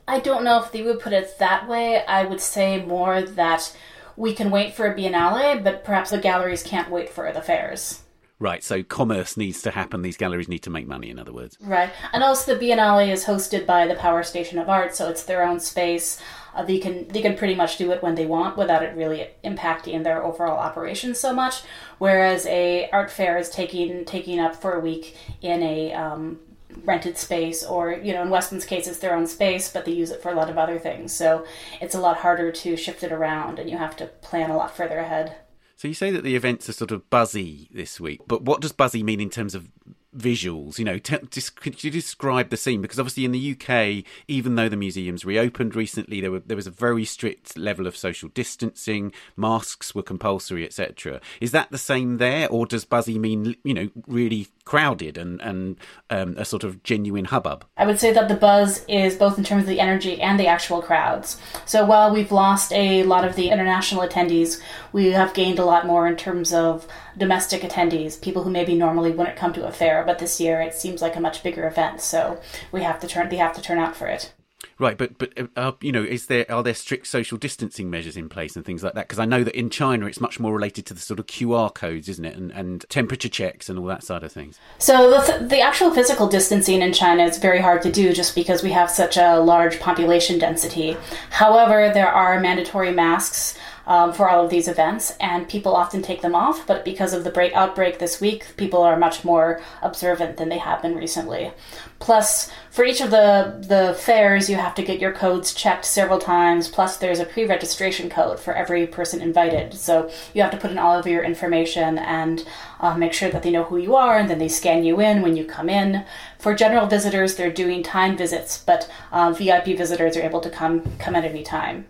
I 0.06 0.20
don't 0.20 0.44
know 0.44 0.62
if 0.62 0.70
they 0.70 0.82
would 0.82 1.00
put 1.00 1.12
it 1.12 1.40
that 1.40 1.68
way. 1.68 2.04
I 2.06 2.22
would 2.22 2.40
say 2.40 2.84
more 2.84 3.20
that 3.20 3.76
we 4.16 4.34
can 4.34 4.50
wait 4.50 4.74
for 4.74 4.86
a 4.86 4.94
Biennale, 4.94 5.62
but 5.62 5.84
perhaps 5.84 6.10
the 6.10 6.18
galleries 6.18 6.62
can't 6.62 6.90
wait 6.90 7.10
for 7.10 7.30
the 7.32 7.42
fairs. 7.42 8.02
Right, 8.38 8.62
so 8.62 8.82
commerce 8.82 9.38
needs 9.38 9.62
to 9.62 9.70
happen. 9.70 10.02
These 10.02 10.18
galleries 10.18 10.48
need 10.48 10.62
to 10.64 10.70
make 10.70 10.86
money, 10.86 11.08
in 11.08 11.18
other 11.18 11.32
words. 11.32 11.56
Right, 11.60 11.90
and 12.12 12.22
also 12.22 12.54
the 12.54 12.60
Biennale 12.60 13.10
is 13.10 13.24
hosted 13.24 13.64
by 13.64 13.86
the 13.86 13.94
Power 13.94 14.22
Station 14.22 14.58
of 14.58 14.68
Art, 14.68 14.94
so 14.94 15.08
it's 15.08 15.24
their 15.24 15.42
own 15.42 15.58
space. 15.58 16.20
Uh, 16.54 16.62
they 16.62 16.78
can 16.78 17.08
they 17.08 17.22
can 17.22 17.36
pretty 17.36 17.54
much 17.54 17.78
do 17.78 17.92
it 17.92 18.02
when 18.02 18.14
they 18.14 18.26
want 18.26 18.58
without 18.58 18.82
it 18.82 18.94
really 18.94 19.28
impacting 19.42 20.04
their 20.04 20.22
overall 20.22 20.58
operations 20.58 21.18
so 21.18 21.32
much. 21.32 21.62
Whereas 21.98 22.46
a 22.46 22.90
art 22.90 23.10
fair 23.10 23.38
is 23.38 23.48
taking 23.48 24.04
taking 24.04 24.38
up 24.38 24.54
for 24.54 24.72
a 24.72 24.80
week 24.80 25.16
in 25.40 25.62
a 25.62 25.94
um, 25.94 26.38
rented 26.84 27.18
space, 27.18 27.64
or 27.64 27.92
you 27.92 28.12
know, 28.12 28.22
in 28.22 28.30
West 28.30 28.50
Bund's 28.50 28.64
case, 28.64 28.86
it's 28.86 28.98
their 28.98 29.14
own 29.14 29.26
space, 29.26 29.70
but 29.70 29.84
they 29.84 29.92
use 29.92 30.10
it 30.10 30.22
for 30.22 30.30
a 30.30 30.34
lot 30.34 30.50
of 30.50 30.58
other 30.58 30.78
things. 30.78 31.12
So 31.12 31.46
it's 31.80 31.94
a 31.94 32.00
lot 32.00 32.18
harder 32.18 32.52
to 32.52 32.76
shift 32.76 33.02
it 33.02 33.12
around, 33.12 33.58
and 33.58 33.70
you 33.70 33.78
have 33.78 33.96
to 33.96 34.06
plan 34.06 34.50
a 34.50 34.56
lot 34.56 34.76
further 34.76 34.98
ahead. 34.98 35.36
So 35.76 35.88
you 35.88 35.94
say 35.94 36.10
that 36.10 36.24
the 36.24 36.36
events 36.36 36.68
are 36.70 36.72
sort 36.72 36.90
of 36.90 37.10
buzzy 37.10 37.68
this 37.70 38.00
week, 38.00 38.22
but 38.26 38.42
what 38.42 38.62
does 38.62 38.72
buzzy 38.72 39.02
mean 39.02 39.20
in 39.20 39.28
terms 39.28 39.54
of 39.54 39.68
visuals? 40.16 40.78
You 40.78 40.86
know, 40.86 40.98
t- 40.98 41.18
could 41.56 41.84
you 41.84 41.90
describe 41.90 42.48
the 42.48 42.56
scene? 42.56 42.80
Because 42.80 42.98
obviously 42.98 43.26
in 43.26 43.32
the 43.32 43.52
UK, 43.52 44.04
even 44.26 44.54
though 44.54 44.70
the 44.70 44.76
museums 44.76 45.26
reopened 45.26 45.76
recently, 45.76 46.22
there 46.22 46.30
were 46.30 46.40
there 46.40 46.56
was 46.56 46.66
a 46.66 46.70
very 46.70 47.04
strict 47.04 47.58
level 47.58 47.86
of 47.86 47.96
social 47.96 48.30
distancing, 48.30 49.12
masks 49.36 49.94
were 49.94 50.02
compulsory, 50.02 50.64
etc. 50.64 51.20
Is 51.40 51.52
that 51.52 51.70
the 51.70 51.78
same 51.78 52.16
there, 52.16 52.48
or 52.48 52.66
does 52.66 52.84
buzzy 52.86 53.18
mean 53.18 53.56
you 53.62 53.74
know 53.74 53.90
really 54.06 54.48
crowded 54.66 55.16
and 55.16 55.40
and 55.40 55.76
um, 56.10 56.34
a 56.36 56.44
sort 56.44 56.64
of 56.64 56.82
genuine 56.82 57.24
hubbub? 57.24 57.64
I 57.78 57.86
would 57.86 57.98
say 57.98 58.12
that 58.12 58.28
the 58.28 58.34
buzz 58.34 58.84
is 58.86 59.16
both 59.16 59.38
in 59.38 59.44
terms 59.44 59.62
of 59.62 59.68
the 59.70 59.80
energy 59.80 60.20
and 60.20 60.38
the 60.38 60.48
actual 60.48 60.82
crowds. 60.82 61.40
So 61.64 61.86
while 61.86 62.12
we've 62.12 62.30
lost 62.32 62.72
a 62.74 63.02
lot 63.04 63.24
of 63.24 63.34
the 63.36 63.48
international 63.48 64.06
attendees, 64.06 64.60
we 64.92 65.12
have 65.12 65.32
gained 65.32 65.58
a 65.58 65.64
lot 65.64 65.86
more 65.86 66.06
in 66.06 66.16
terms 66.16 66.52
of 66.52 66.86
domestic 67.16 67.62
attendees, 67.62 68.20
people 68.20 68.42
who 68.42 68.50
maybe 68.50 68.74
normally 68.74 69.12
wouldn't 69.12 69.36
come 69.36 69.54
to 69.54 69.66
a 69.66 69.72
fair, 69.72 70.04
but 70.04 70.18
this 70.18 70.38
year 70.38 70.60
it 70.60 70.74
seems 70.74 71.00
like 71.00 71.16
a 71.16 71.20
much 71.20 71.42
bigger 71.42 71.66
event, 71.66 72.00
so 72.02 72.38
we 72.72 72.82
have 72.82 73.00
to 73.00 73.06
turn 73.06 73.28
they 73.30 73.36
have 73.36 73.54
to 73.54 73.62
turn 73.62 73.78
out 73.78 73.96
for 73.96 74.06
it. 74.06 74.34
Right, 74.78 74.98
but 74.98 75.16
but 75.16 75.32
uh, 75.56 75.72
you 75.80 75.90
know, 75.90 76.02
is 76.02 76.26
there 76.26 76.44
are 76.50 76.62
there 76.62 76.74
strict 76.74 77.06
social 77.06 77.38
distancing 77.38 77.88
measures 77.88 78.14
in 78.14 78.28
place 78.28 78.56
and 78.56 78.64
things 78.64 78.82
like 78.82 78.92
that? 78.92 79.08
Because 79.08 79.18
I 79.18 79.24
know 79.24 79.42
that 79.42 79.58
in 79.58 79.70
China 79.70 80.04
it's 80.04 80.20
much 80.20 80.38
more 80.38 80.52
related 80.52 80.84
to 80.86 80.94
the 80.94 81.00
sort 81.00 81.18
of 81.18 81.26
QR 81.26 81.72
codes, 81.72 82.10
isn't 82.10 82.24
it, 82.26 82.36
and, 82.36 82.50
and 82.50 82.84
temperature 82.90 83.30
checks 83.30 83.70
and 83.70 83.78
all 83.78 83.86
that 83.86 84.04
side 84.04 84.22
of 84.22 84.32
things. 84.32 84.58
So 84.78 85.10
the, 85.10 85.46
the 85.46 85.60
actual 85.60 85.90
physical 85.92 86.28
distancing 86.28 86.82
in 86.82 86.92
China 86.92 87.24
is 87.24 87.38
very 87.38 87.60
hard 87.60 87.80
to 87.82 87.92
do 87.92 88.12
just 88.12 88.34
because 88.34 88.62
we 88.62 88.70
have 88.72 88.90
such 88.90 89.16
a 89.16 89.40
large 89.40 89.80
population 89.80 90.38
density. 90.38 90.98
However, 91.30 91.90
there 91.94 92.12
are 92.12 92.38
mandatory 92.38 92.92
masks 92.92 93.56
um, 93.86 94.12
for 94.12 94.28
all 94.28 94.44
of 94.44 94.50
these 94.50 94.68
events, 94.68 95.14
and 95.20 95.48
people 95.48 95.74
often 95.74 96.02
take 96.02 96.22
them 96.22 96.34
off. 96.34 96.66
But 96.66 96.84
because 96.84 97.12
of 97.12 97.24
the 97.24 97.30
break 97.30 97.52
outbreak 97.54 97.98
this 97.98 98.20
week, 98.20 98.56
people 98.56 98.82
are 98.82 98.96
much 98.96 99.24
more 99.24 99.60
observant 99.82 100.36
than 100.36 100.48
they 100.48 100.58
have 100.58 100.82
been 100.82 100.96
recently. 100.96 101.52
Plus, 101.98 102.50
for 102.70 102.84
each 102.84 103.00
of 103.00 103.10
the 103.10 103.64
the 103.66 103.94
fairs, 103.94 104.50
you 104.50 104.56
have 104.56 104.74
to 104.74 104.82
get 104.82 105.00
your 105.00 105.12
codes 105.12 105.54
checked 105.54 105.84
several 105.84 106.18
times. 106.18 106.68
Plus, 106.68 106.96
there's 106.96 107.20
a 107.20 107.24
pre-registration 107.24 108.10
code 108.10 108.38
for 108.38 108.54
every 108.54 108.86
person 108.86 109.20
invited, 109.20 109.72
so 109.74 110.10
you 110.34 110.42
have 110.42 110.50
to 110.50 110.58
put 110.58 110.70
in 110.70 110.78
all 110.78 110.98
of 110.98 111.06
your 111.06 111.22
information 111.24 111.98
and 111.98 112.46
uh, 112.80 112.96
make 112.96 113.12
sure 113.12 113.30
that 113.30 113.42
they 113.42 113.50
know 113.50 113.64
who 113.64 113.76
you 113.76 113.94
are, 113.94 114.18
and 114.18 114.28
then 114.28 114.38
they 114.38 114.48
scan 114.48 114.84
you 114.84 115.00
in 115.00 115.22
when 115.22 115.36
you 115.36 115.44
come 115.44 115.68
in. 115.68 116.04
For 116.38 116.54
general 116.54 116.86
visitors, 116.86 117.36
they're 117.36 117.50
doing 117.50 117.82
time 117.82 118.16
visits, 118.16 118.58
but 118.58 118.90
uh, 119.12 119.32
VIP 119.32 119.66
visitors 119.78 120.16
are 120.16 120.22
able 120.22 120.40
to 120.40 120.50
come 120.50 120.96
come 120.98 121.14
at 121.14 121.24
any 121.24 121.42
time. 121.42 121.86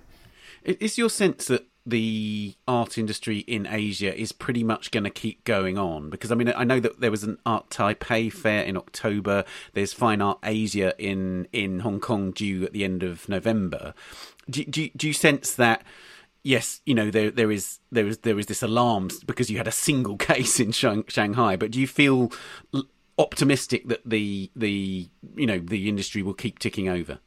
Is 0.63 0.99
your 0.99 1.11
sense 1.11 1.47
that 1.47 1.67
the 1.87 2.55
art 2.67 2.99
industry 2.99 3.39
in 3.39 3.67
Asia 3.71 4.15
is 4.15 4.33
pretty 4.33 4.65
much 4.65 4.91
going 4.91 5.05
to 5.05 5.11
keep 5.11 5.45
going 5.45 5.79
on 5.79 6.11
because 6.11 6.33
I 6.33 6.35
mean 6.35 6.53
I 6.55 6.65
know 6.65 6.81
that 6.81 7.01
there 7.01 7.13
was 7.13 7.23
an 7.23 7.39
Art 7.47 7.71
Taipei 7.71 8.33
fair 8.33 8.65
in 8.65 8.77
October. 8.77 9.45
There's 9.73 9.93
Fine 9.93 10.21
Art 10.21 10.39
Asia 10.43 10.95
in 10.99 11.47
in 11.53 11.81
Hong 11.81 12.01
Kong 12.01 12.33
due 12.33 12.65
at 12.65 12.73
the 12.73 12.85
end 12.85 13.05
of 13.05 13.29
November. 13.29 13.95
Do, 14.51 14.65
do, 14.65 14.91
do 14.97 15.07
you 15.07 15.13
sense 15.13 15.55
that? 15.55 15.85
Yes, 16.43 16.81
you 16.85 16.95
know 16.95 17.11
there 17.11 17.31
there 17.31 17.53
is 17.53 17.79
there 17.93 18.07
is 18.07 18.19
there 18.19 18.39
is 18.39 18.47
this 18.47 18.63
alarm 18.63 19.11
because 19.25 19.49
you 19.49 19.57
had 19.59 19.69
a 19.69 19.73
single 19.73 20.17
case 20.31 20.59
in 20.59 20.73
Shanghai, 20.73 21.57
but 21.57 21.71
do 21.71 21.81
you 21.81 21.87
feel 21.87 22.33
optimistic 23.19 23.89
that 23.89 24.01
the 24.05 24.51
the 24.57 25.09
you 25.37 25.47
know 25.47 25.61
the 25.61 25.89
industry 25.89 26.23
will 26.23 26.35
keep 26.35 26.59
ticking 26.59 26.89
over? 26.89 27.21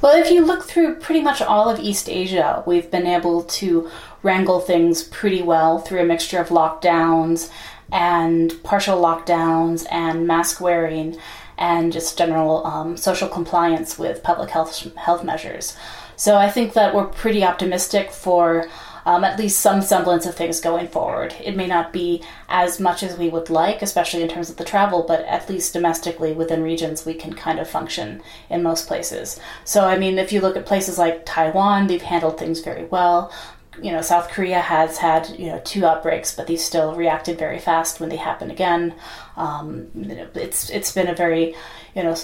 Well, 0.00 0.16
if 0.16 0.30
you 0.30 0.44
look 0.44 0.64
through 0.64 0.96
pretty 0.96 1.20
much 1.20 1.40
all 1.40 1.68
of 1.68 1.80
East 1.80 2.08
Asia, 2.08 2.62
we've 2.66 2.90
been 2.90 3.06
able 3.06 3.44
to 3.44 3.88
wrangle 4.22 4.60
things 4.60 5.02
pretty 5.04 5.42
well 5.42 5.78
through 5.78 6.00
a 6.00 6.04
mixture 6.04 6.40
of 6.40 6.48
lockdowns 6.48 7.50
and 7.90 8.60
partial 8.62 9.00
lockdowns 9.00 9.86
and 9.90 10.26
mask 10.26 10.60
wearing 10.60 11.16
and 11.58 11.92
just 11.92 12.18
general 12.18 12.66
um, 12.66 12.96
social 12.96 13.28
compliance 13.28 13.98
with 13.98 14.22
public 14.22 14.50
health 14.50 14.92
health 14.96 15.22
measures. 15.22 15.76
So 16.16 16.36
I 16.36 16.50
think 16.50 16.72
that 16.72 16.94
we're 16.94 17.06
pretty 17.06 17.44
optimistic 17.44 18.10
for 18.10 18.68
um, 19.04 19.24
at 19.24 19.38
least 19.38 19.60
some 19.60 19.82
semblance 19.82 20.26
of 20.26 20.34
things 20.34 20.60
going 20.60 20.88
forward. 20.88 21.34
It 21.42 21.56
may 21.56 21.66
not 21.66 21.92
be 21.92 22.22
as 22.48 22.80
much 22.80 23.02
as 23.02 23.18
we 23.18 23.28
would 23.28 23.50
like, 23.50 23.82
especially 23.82 24.22
in 24.22 24.28
terms 24.28 24.50
of 24.50 24.56
the 24.56 24.64
travel, 24.64 25.04
but 25.06 25.20
at 25.26 25.48
least 25.48 25.72
domestically 25.72 26.32
within 26.32 26.62
regions, 26.62 27.04
we 27.04 27.14
can 27.14 27.32
kind 27.34 27.58
of 27.58 27.68
function 27.68 28.22
in 28.50 28.62
most 28.62 28.86
places. 28.86 29.40
So, 29.64 29.86
I 29.86 29.98
mean, 29.98 30.18
if 30.18 30.32
you 30.32 30.40
look 30.40 30.56
at 30.56 30.66
places 30.66 30.98
like 30.98 31.26
Taiwan, 31.26 31.86
they've 31.86 32.02
handled 32.02 32.38
things 32.38 32.60
very 32.60 32.84
well 32.84 33.32
you 33.80 33.90
know, 33.90 34.02
South 34.02 34.28
Korea 34.28 34.60
has 34.60 34.98
had 34.98 35.28
you 35.38 35.46
know 35.46 35.60
two 35.64 35.86
outbreaks, 35.86 36.34
but 36.34 36.46
they 36.46 36.56
still 36.56 36.94
reacted 36.94 37.38
very 37.38 37.58
fast 37.58 38.00
when 38.00 38.10
they 38.10 38.16
happen 38.16 38.50
again. 38.50 38.94
Um, 39.36 39.88
it's 40.34 40.68
it's 40.70 40.92
been 40.92 41.08
a 41.08 41.14
very 41.14 41.54
you 41.94 42.02
know 42.02 42.14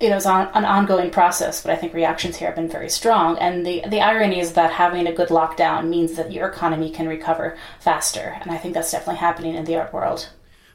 you 0.00 0.10
know, 0.10 0.16
it's 0.16 0.26
on, 0.26 0.48
an 0.54 0.64
ongoing 0.64 1.10
process, 1.10 1.62
but 1.62 1.72
I 1.72 1.76
think 1.76 1.94
reactions 1.94 2.36
here 2.36 2.48
have 2.48 2.56
been 2.56 2.68
very 2.68 2.90
strong. 2.90 3.38
And 3.38 3.64
the 3.64 3.82
the 3.88 4.00
irony 4.00 4.40
is 4.40 4.52
that 4.52 4.72
having 4.72 5.06
a 5.06 5.12
good 5.12 5.28
lockdown 5.28 5.88
means 5.88 6.14
that 6.16 6.32
your 6.32 6.48
economy 6.48 6.90
can 6.90 7.08
recover 7.08 7.56
faster, 7.80 8.36
and 8.40 8.50
I 8.50 8.58
think 8.58 8.74
that's 8.74 8.92
definitely 8.92 9.20
happening 9.20 9.54
in 9.54 9.64
the 9.64 9.76
art 9.76 9.92
world. 9.92 10.30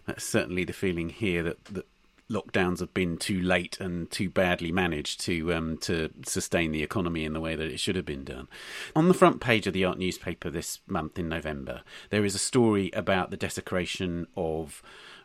That's 0.06 0.24
certainly 0.24 0.64
the 0.64 0.74
feeling 0.74 1.10
here 1.10 1.44
that, 1.44 1.64
that 1.66 1.86
lockdowns 2.32 2.80
have 2.80 2.94
been 2.94 3.18
too 3.18 3.40
late 3.42 3.80
and 3.80 4.10
too 4.10 4.30
badly 4.30 4.72
managed 4.72 5.20
to 5.22 5.54
um, 5.54 5.78
to 5.78 6.10
sustain 6.26 6.72
the 6.72 6.82
economy 6.82 7.26
in 7.26 7.34
the 7.34 7.42
way 7.42 7.56
that 7.56 7.72
it 7.72 7.80
should 7.80 7.96
have 7.96 8.06
been 8.06 8.24
done. 8.24 8.48
On 8.96 9.08
the 9.08 9.14
front 9.14 9.42
page 9.42 9.68
of 9.68 9.74
the 9.74 9.86
art 9.86 10.00
newspaper 10.00 10.50
this 10.50 10.80
month 10.88 11.20
in 11.20 11.30
November, 11.30 11.82
there 12.10 12.26
is 12.26 12.34
a 12.34 12.40
story 12.40 12.90
about 12.94 13.30
the 13.30 13.38
desecration 13.38 14.26
of 14.36 14.82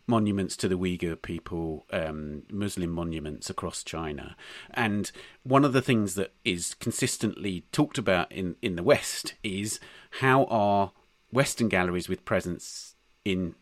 monuments 0.07 0.57
to 0.57 0.69
the 0.69 0.79
Uyghur 0.79 1.21
people, 1.21 1.87
um, 1.93 2.43
Muslim 2.51 2.91
monuments 2.91 3.51
across 3.51 3.83
China. 3.83 4.37
And 4.71 5.11
one 5.43 5.65
of 5.65 5.73
the 5.73 5.83
things 5.83 6.15
that 6.15 6.33
is 6.45 6.75
consistently 6.75 7.65
talked 7.73 7.99
about 7.99 8.31
in, 8.31 8.57
in 8.63 8.77
the 8.77 8.83
West 8.83 9.35
is 9.43 9.81
how 10.21 10.45
are 10.45 10.93
Western 11.33 11.69
galleries 11.69 12.09
with 12.09 12.25
presence 12.25 12.95
in 13.25 13.55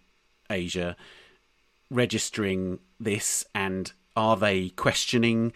Asia 0.50 0.96
registering 1.90 2.78
this 3.00 3.46
and 3.54 3.92
are 4.16 4.36
they 4.36 4.70
questioning 4.70 5.52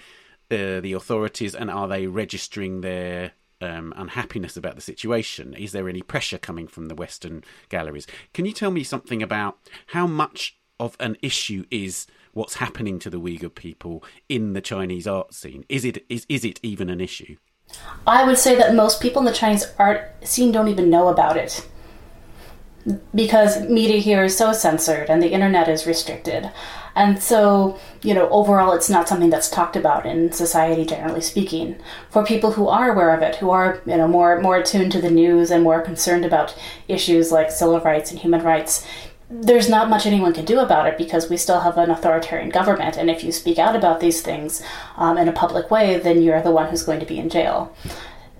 uh, 0.51 0.81
the 0.81 0.95
authorities 0.95 1.55
and 1.55 1.71
are 1.71 1.89
they 1.89 2.07
registering 2.07 2.81
their 2.81 3.33
um, 3.61 3.93
unhappiness 3.97 4.57
about 4.57 4.77
the 4.77 4.81
situation? 4.81 5.55
Is 5.55 5.73
there 5.73 5.89
any 5.89 6.03
pressure 6.03 6.39
coming 6.39 6.67
from 6.67 6.87
the 6.87 6.95
Western 6.95 7.45
galleries? 7.69 8.07
Can 8.33 8.47
you 8.47 8.53
tell 8.53 8.71
me 8.71 8.83
something 8.83 9.23
about 9.23 9.59
how 9.89 10.07
much 10.07 10.58
of 10.81 10.97
an 11.01 11.17
issue 11.23 11.65
is 11.71 12.07
what's 12.33 12.55
happening 12.55 12.99
to 13.01 13.11
the 13.11 13.21
Uyghur 13.21 13.55
people 13.55 14.05
in 14.29 14.53
the 14.53 14.61
Chinese 14.61 15.07
art 15.07 15.35
scene? 15.35 15.65
Is 15.69 15.85
it 15.85 16.05
is 16.09 16.27
is 16.29 16.45
it 16.45 16.61
even 16.63 16.89
an 16.91 17.01
issue? 17.01 17.37
I 18.07 18.25
would 18.25 18.39
say 18.39 18.55
that 18.57 18.75
most 18.75 19.01
people 19.01 19.21
in 19.21 19.27
the 19.27 19.33
Chinese 19.33 19.67
art 19.79 20.15
scene 20.27 20.53
don't 20.53 20.69
even 20.69 20.91
know 20.91 21.09
about 21.09 21.37
it. 21.37 21.69
Because 23.15 23.69
media 23.69 23.99
here 23.99 24.25
is 24.25 24.37
so 24.37 24.53
censored 24.53 25.11
and 25.11 25.23
the 25.23 25.33
internet 25.33 25.69
is 25.69 25.87
restricted. 25.87 26.51
And 26.95 27.23
so, 27.23 27.79
you 28.03 28.15
know, 28.15 28.29
overall, 28.31 28.73
it's 28.73 28.89
not 28.89 29.09
something 29.09 29.31
that's 29.31 29.51
talked 29.51 29.77
about 29.77 30.07
in 30.07 30.33
society, 30.33 30.85
generally 30.87 31.21
speaking. 31.21 31.77
For 32.11 32.25
people 32.25 32.53
who 32.53 32.67
are 32.67 32.91
aware 32.91 33.15
of 33.15 33.23
it, 33.23 33.37
who 33.37 33.51
are, 33.51 33.83
you 33.85 33.97
know, 33.97 34.09
more 34.09 34.41
more 34.41 34.57
attuned 34.57 34.93
to 34.93 35.01
the 35.01 35.11
news 35.11 35.51
and 35.51 35.63
more 35.63 35.83
concerned 35.83 36.25
about 36.25 36.57
issues 36.89 37.31
like 37.31 37.51
civil 37.51 37.79
rights 37.81 38.11
and 38.11 38.19
human 38.19 38.43
rights, 38.43 38.87
there's 39.31 39.69
not 39.69 39.91
much 39.91 40.07
anyone 40.07 40.33
can 40.33 40.45
do 40.45 40.59
about 40.59 40.87
it 40.87 40.97
because 40.97 41.29
we 41.29 41.37
still 41.37 41.61
have 41.61 41.77
an 41.77 41.91
authoritarian 41.91 42.49
government. 42.49 42.97
And 42.97 43.11
if 43.11 43.23
you 43.23 43.31
speak 43.31 43.59
out 43.59 43.77
about 43.77 44.01
these 44.01 44.23
things 44.23 44.63
um, 44.97 45.19
in 45.19 45.29
a 45.29 45.33
public 45.33 45.71
way, 45.71 45.99
then 45.99 46.23
you're 46.23 46.43
the 46.43 46.51
one 46.51 46.69
who's 46.69 46.83
going 46.83 47.01
to 47.01 47.07
be 47.07 47.19
in 47.19 47.29
jail. 47.29 47.75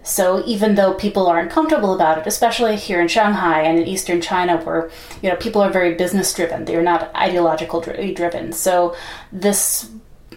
So 0.03 0.43
even 0.47 0.75
though 0.75 0.95
people 0.95 1.27
aren't 1.27 1.51
comfortable 1.51 1.95
about 1.95 2.17
it, 2.17 2.27
especially 2.27 2.77
here 2.77 3.01
in 3.01 3.09
Shanghai 3.09 3.61
and 3.63 3.79
in 3.79 3.87
eastern 3.87 4.23
China, 4.23 4.57
where 4.57 4.91
you 5.23 5.29
know 5.29 5.37
people 5.37 5.61
are 5.61 5.71
very 5.71 5.95
business 5.95 6.33
driven, 6.33 6.65
they're 6.65 6.83
not 6.83 7.13
ideologically 7.13 8.17
driven. 8.17 8.53
So 8.53 8.97
this 9.31 9.91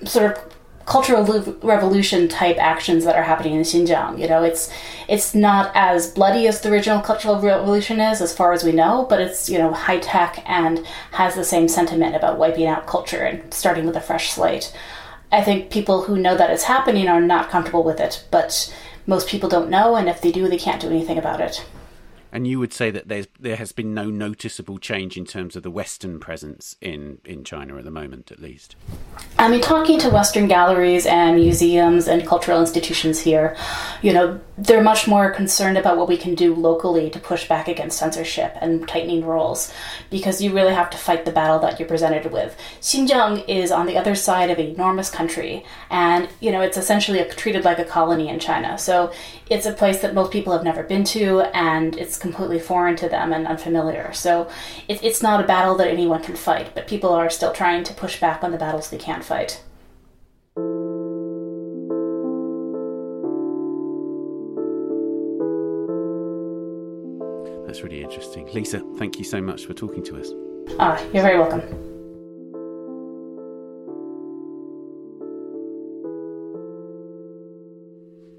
sort 0.03 0.31
of 0.37 0.53
cultural 0.85 1.23
revolution 1.61 2.27
type 2.27 2.57
actions 2.57 3.03
that 3.05 3.15
are 3.15 3.23
happening 3.23 3.55
in 3.55 3.61
Xinjiang. 3.61 4.19
You 4.19 4.27
know, 4.27 4.43
it's 4.43 4.71
it's 5.07 5.33
not 5.35 5.71
as 5.75 6.11
bloody 6.11 6.47
as 6.47 6.61
the 6.61 6.71
original 6.71 7.01
cultural 7.01 7.39
revolution 7.39 7.99
is, 7.99 8.21
as 8.21 8.35
far 8.35 8.53
as 8.53 8.63
we 8.63 8.71
know, 8.71 9.05
but 9.09 9.21
it's 9.21 9.49
you 9.49 9.57
know 9.57 9.71
high 9.73 9.99
tech 9.99 10.43
and 10.47 10.85
has 11.11 11.35
the 11.35 11.43
same 11.43 11.67
sentiment 11.67 12.15
about 12.15 12.39
wiping 12.39 12.67
out 12.67 12.87
culture 12.87 13.23
and 13.23 13.53
starting 13.53 13.85
with 13.85 13.95
a 13.95 14.01
fresh 14.01 14.31
slate. 14.31 14.73
I 15.31 15.41
think 15.41 15.71
people 15.71 16.03
who 16.03 16.17
know 16.17 16.35
that 16.35 16.49
it's 16.49 16.63
happening 16.63 17.07
are 17.07 17.21
not 17.21 17.49
comfortable 17.49 17.83
with 17.83 17.99
it, 17.99 18.25
but 18.31 18.73
most 19.07 19.27
people 19.27 19.49
don't 19.49 19.69
know, 19.69 19.95
and 19.95 20.09
if 20.09 20.21
they 20.21 20.31
do, 20.31 20.47
they 20.47 20.57
can't 20.57 20.81
do 20.81 20.89
anything 20.89 21.17
about 21.17 21.41
it. 21.41 21.65
And 22.31 22.47
you 22.47 22.59
would 22.59 22.71
say 22.71 22.91
that 22.91 23.07
there's 23.07 23.27
there 23.39 23.57
has 23.57 23.71
been 23.71 23.93
no 23.93 24.05
noticeable 24.05 24.79
change 24.79 25.17
in 25.17 25.25
terms 25.25 25.55
of 25.55 25.63
the 25.63 25.71
Western 25.71 26.19
presence 26.19 26.75
in, 26.79 27.19
in 27.25 27.43
China 27.43 27.77
at 27.77 27.83
the 27.83 27.91
moment, 27.91 28.31
at 28.31 28.39
least. 28.39 28.75
I 29.37 29.49
mean, 29.49 29.61
talking 29.61 29.99
to 29.99 30.09
Western 30.09 30.47
galleries 30.47 31.05
and 31.05 31.35
museums 31.35 32.07
and 32.07 32.25
cultural 32.25 32.61
institutions 32.61 33.19
here, 33.19 33.57
you 34.01 34.13
know, 34.13 34.39
they're 34.57 34.83
much 34.83 35.07
more 35.07 35.31
concerned 35.31 35.77
about 35.77 35.97
what 35.97 36.07
we 36.07 36.15
can 36.15 36.35
do 36.35 36.53
locally 36.53 37.09
to 37.09 37.19
push 37.19 37.47
back 37.47 37.67
against 37.67 37.97
censorship 37.97 38.55
and 38.61 38.87
tightening 38.87 39.25
rules, 39.25 39.73
because 40.09 40.41
you 40.41 40.53
really 40.53 40.73
have 40.73 40.89
to 40.91 40.97
fight 40.97 41.25
the 41.25 41.31
battle 41.31 41.59
that 41.59 41.79
you're 41.79 41.89
presented 41.89 42.31
with. 42.31 42.55
Xinjiang 42.79 43.43
is 43.49 43.71
on 43.71 43.87
the 43.87 43.97
other 43.97 44.15
side 44.15 44.51
of 44.51 44.59
an 44.59 44.67
enormous 44.67 45.09
country, 45.09 45.65
and 45.89 46.29
you 46.39 46.51
know, 46.51 46.61
it's 46.61 46.77
essentially 46.77 47.19
a, 47.19 47.33
treated 47.33 47.65
like 47.65 47.79
a 47.79 47.85
colony 47.85 48.29
in 48.29 48.39
China. 48.39 48.77
So 48.77 49.11
it's 49.49 49.65
a 49.65 49.73
place 49.73 49.99
that 50.01 50.13
most 50.13 50.31
people 50.31 50.53
have 50.53 50.63
never 50.63 50.83
been 50.83 51.03
to, 51.05 51.41
and 51.55 51.97
it's 51.97 52.20
completely 52.21 52.59
foreign 52.59 52.95
to 52.97 53.09
them 53.09 53.33
and 53.33 53.47
unfamiliar. 53.47 54.13
So 54.13 54.49
it, 54.87 55.03
it's 55.03 55.21
not 55.21 55.43
a 55.43 55.47
battle 55.47 55.75
that 55.75 55.87
anyone 55.87 56.21
can 56.21 56.35
fight, 56.35 56.73
but 56.73 56.87
people 56.87 57.09
are 57.09 57.29
still 57.29 57.51
trying 57.51 57.83
to 57.85 57.93
push 57.93 58.19
back 58.19 58.43
on 58.43 58.51
the 58.51 58.57
battles 58.57 58.89
they 58.89 58.97
can't 58.97 59.25
fight. 59.25 59.61
That's 67.65 67.81
really 67.83 68.01
interesting. 68.01 68.47
Lisa, 68.53 68.81
thank 68.97 69.17
you 69.17 69.23
so 69.23 69.41
much 69.41 69.65
for 69.65 69.73
talking 69.73 70.03
to 70.03 70.19
us. 70.19 70.31
Ah, 70.79 71.01
you're 71.13 71.23
very 71.23 71.39
welcome. 71.39 71.61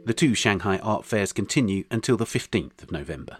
The 0.05 0.15
two 0.15 0.35
Shanghai 0.35 0.79
art 0.79 1.05
fairs 1.05 1.33
continue 1.33 1.85
until 1.91 2.17
the 2.17 2.25
15th 2.25 2.83
of 2.83 2.91
November. 2.91 3.39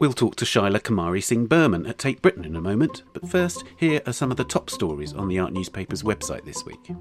We'll 0.00 0.12
talk 0.12 0.36
to 0.36 0.44
Chila 0.44 0.78
Kumari 0.78 1.20
Singh 1.20 1.46
Burman 1.46 1.84
at 1.84 1.98
Tate 1.98 2.22
Britain 2.22 2.44
in 2.44 2.54
a 2.54 2.60
moment, 2.60 3.02
but 3.12 3.28
first, 3.28 3.64
here 3.76 4.00
are 4.06 4.12
some 4.12 4.30
of 4.30 4.36
the 4.36 4.44
top 4.44 4.70
stories 4.70 5.12
on 5.12 5.26
the 5.26 5.40
Art 5.40 5.52
Newspaper's 5.52 6.04
website 6.04 6.44
this 6.44 6.64
week. 6.64 6.92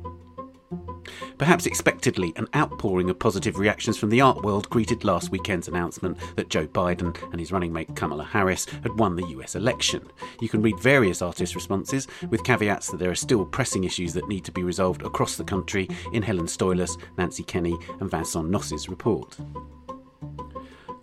Perhaps 1.38 1.68
expectedly, 1.68 2.34
an 2.38 2.48
outpouring 2.56 3.12
of 3.12 3.20
positive 3.20 3.60
reactions 3.60 4.00
from 4.00 4.10
the 4.10 4.20
art 4.20 4.42
world 4.42 4.68
greeted 4.72 5.04
last 5.04 5.30
weekend's 5.30 5.68
announcement 5.68 6.18
that 6.38 6.50
Joe 6.50 6.66
Biden 6.66 7.16
and 7.32 7.40
his 7.40 7.52
running 7.52 7.72
mate 7.72 7.96
Kamala 7.96 8.24
Harris 8.24 8.66
had 8.66 8.98
won 8.98 9.16
the 9.16 9.28
US 9.28 9.56
election. 9.56 10.02
You 10.42 10.50
can 10.50 10.64
read 10.64 10.80
various 10.80 11.22
artist 11.22 11.54
responses, 11.54 12.08
with 12.32 12.44
caveats 12.44 12.90
that 12.90 12.98
there 12.98 13.12
are 13.12 13.16
still 13.16 13.46
pressing 13.46 13.84
issues 13.84 14.12
that 14.14 14.28
need 14.28 14.44
to 14.46 14.52
be 14.52 14.64
resolved 14.64 15.04
across 15.04 15.36
the 15.36 15.44
country 15.44 15.88
in 16.14 16.24
Helen 16.24 16.48
Stoilas's, 16.48 16.98
Nancy 17.16 17.44
Kenney, 17.44 17.78
and 18.00 18.10
Vincent 18.10 18.50
Noce's 18.50 18.90
report. 18.90 19.38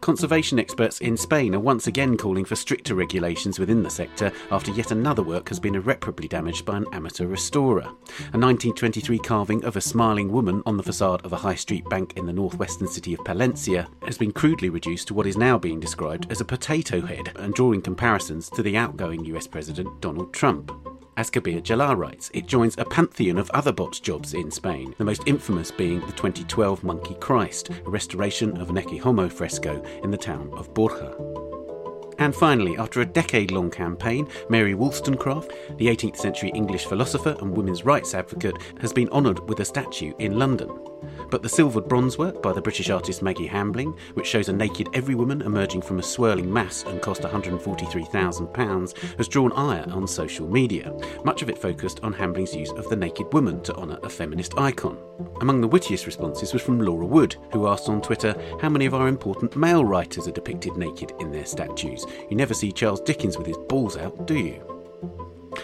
Conservation 0.04 0.58
experts 0.58 1.00
in 1.00 1.16
Spain 1.16 1.54
are 1.54 1.60
once 1.60 1.86
again 1.86 2.14
calling 2.18 2.44
for 2.44 2.56
stricter 2.56 2.94
regulations 2.94 3.58
within 3.58 3.82
the 3.82 3.88
sector 3.88 4.30
after 4.50 4.70
yet 4.70 4.90
another 4.90 5.22
work 5.22 5.48
has 5.48 5.58
been 5.58 5.76
irreparably 5.76 6.28
damaged 6.28 6.66
by 6.66 6.76
an 6.76 6.84
amateur 6.92 7.26
restorer. 7.26 7.84
A 7.84 8.36
1923 8.36 9.18
carving 9.20 9.64
of 9.64 9.76
a 9.76 9.80
smiling 9.80 10.30
woman 10.30 10.62
on 10.66 10.76
the 10.76 10.82
facade 10.82 11.24
of 11.24 11.32
a 11.32 11.38
high 11.38 11.54
street 11.54 11.88
bank 11.88 12.18
in 12.18 12.26
the 12.26 12.34
northwestern 12.34 12.86
city 12.86 13.14
of 13.14 13.20
Palencia 13.20 13.88
has 14.02 14.18
been 14.18 14.30
crudely 14.30 14.68
reduced 14.68 15.08
to 15.08 15.14
what 15.14 15.26
is 15.26 15.38
now 15.38 15.56
being 15.56 15.80
described 15.80 16.30
as 16.30 16.42
a 16.42 16.44
potato 16.44 17.00
head 17.00 17.32
and 17.36 17.54
drawing 17.54 17.80
comparisons 17.80 18.50
to 18.50 18.62
the 18.62 18.76
outgoing 18.76 19.24
US 19.24 19.46
President 19.46 20.02
Donald 20.02 20.34
Trump. 20.34 20.93
As 21.16 21.30
Kabir 21.30 21.60
Jhala 21.60 21.96
writes, 21.96 22.28
it 22.34 22.46
joins 22.46 22.76
a 22.76 22.84
pantheon 22.84 23.38
of 23.38 23.48
other 23.50 23.70
botched 23.70 24.02
jobs 24.02 24.34
in 24.34 24.50
Spain, 24.50 24.96
the 24.98 25.04
most 25.04 25.22
infamous 25.26 25.70
being 25.70 26.00
the 26.00 26.12
2012 26.12 26.82
Monkey 26.82 27.14
Christ, 27.20 27.70
a 27.86 27.90
restoration 27.90 28.56
of 28.56 28.68
an 28.68 28.76
Ecce 28.76 28.98
Homo 28.98 29.28
fresco 29.28 29.80
in 30.02 30.10
the 30.10 30.16
town 30.16 30.50
of 30.54 30.74
Borja. 30.74 31.14
And 32.18 32.34
finally, 32.34 32.76
after 32.78 33.00
a 33.00 33.06
decade 33.06 33.52
long 33.52 33.70
campaign, 33.70 34.26
Mary 34.48 34.74
Wollstonecraft, 34.74 35.52
the 35.78 35.86
18th 35.86 36.16
century 36.16 36.50
English 36.52 36.86
philosopher 36.86 37.36
and 37.40 37.56
women's 37.56 37.84
rights 37.84 38.12
advocate, 38.12 38.56
has 38.80 38.92
been 38.92 39.08
honoured 39.10 39.48
with 39.48 39.60
a 39.60 39.64
statue 39.64 40.14
in 40.18 40.36
London. 40.36 40.68
But 41.30 41.42
the 41.42 41.48
silvered 41.48 41.88
bronze 41.88 42.18
work 42.18 42.42
by 42.42 42.52
the 42.52 42.60
British 42.60 42.90
artist 42.90 43.22
Maggie 43.22 43.46
Hambling, 43.46 43.96
which 44.14 44.26
shows 44.26 44.48
a 44.48 44.52
naked 44.52 44.88
everywoman 44.92 45.44
emerging 45.44 45.82
from 45.82 45.98
a 45.98 46.02
swirling 46.02 46.52
mass 46.52 46.84
and 46.84 47.00
cost 47.02 47.22
£143,000, 47.22 49.16
has 49.16 49.28
drawn 49.28 49.52
ire 49.52 49.86
on 49.90 50.06
social 50.06 50.48
media, 50.48 50.92
much 51.24 51.42
of 51.42 51.48
it 51.48 51.58
focused 51.58 52.00
on 52.02 52.12
Hambling's 52.12 52.54
use 52.54 52.70
of 52.72 52.88
the 52.88 52.96
naked 52.96 53.32
woman 53.32 53.62
to 53.62 53.74
honour 53.74 53.98
a 54.02 54.08
feminist 54.08 54.58
icon. 54.58 54.98
Among 55.40 55.60
the 55.60 55.68
wittiest 55.68 56.06
responses 56.06 56.52
was 56.52 56.62
from 56.62 56.80
Laura 56.80 57.06
Wood, 57.06 57.36
who 57.52 57.68
asked 57.68 57.88
on 57.88 58.02
Twitter 58.02 58.34
how 58.60 58.68
many 58.68 58.86
of 58.86 58.94
our 58.94 59.08
important 59.08 59.56
male 59.56 59.84
writers 59.84 60.26
are 60.26 60.32
depicted 60.32 60.76
naked 60.76 61.12
in 61.20 61.30
their 61.30 61.46
statues. 61.46 62.04
You 62.30 62.36
never 62.36 62.54
see 62.54 62.72
Charles 62.72 63.00
Dickens 63.00 63.38
with 63.38 63.46
his 63.46 63.58
balls 63.68 63.96
out, 63.96 64.26
do 64.26 64.38
you? 64.38 64.73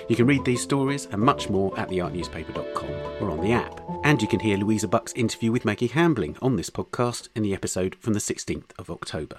You 0.08 0.16
can 0.16 0.26
read 0.26 0.44
these 0.44 0.62
stories 0.62 1.06
and 1.12 1.20
much 1.20 1.48
more 1.48 1.78
at 1.78 1.88
theartnewspaper.com 1.88 2.90
or 3.20 3.30
on 3.30 3.40
the 3.40 3.52
app. 3.52 3.80
And 4.04 4.20
you 4.20 4.28
can 4.28 4.40
hear 4.40 4.56
Louisa 4.56 4.88
Buck's 4.88 5.12
interview 5.12 5.52
with 5.52 5.64
Maggie 5.64 5.86
Hambling 5.86 6.36
on 6.42 6.56
this 6.56 6.70
podcast 6.70 7.28
in 7.34 7.42
the 7.42 7.54
episode 7.54 7.96
from 7.96 8.12
the 8.12 8.20
16th 8.20 8.70
of 8.78 8.90
October. 8.90 9.38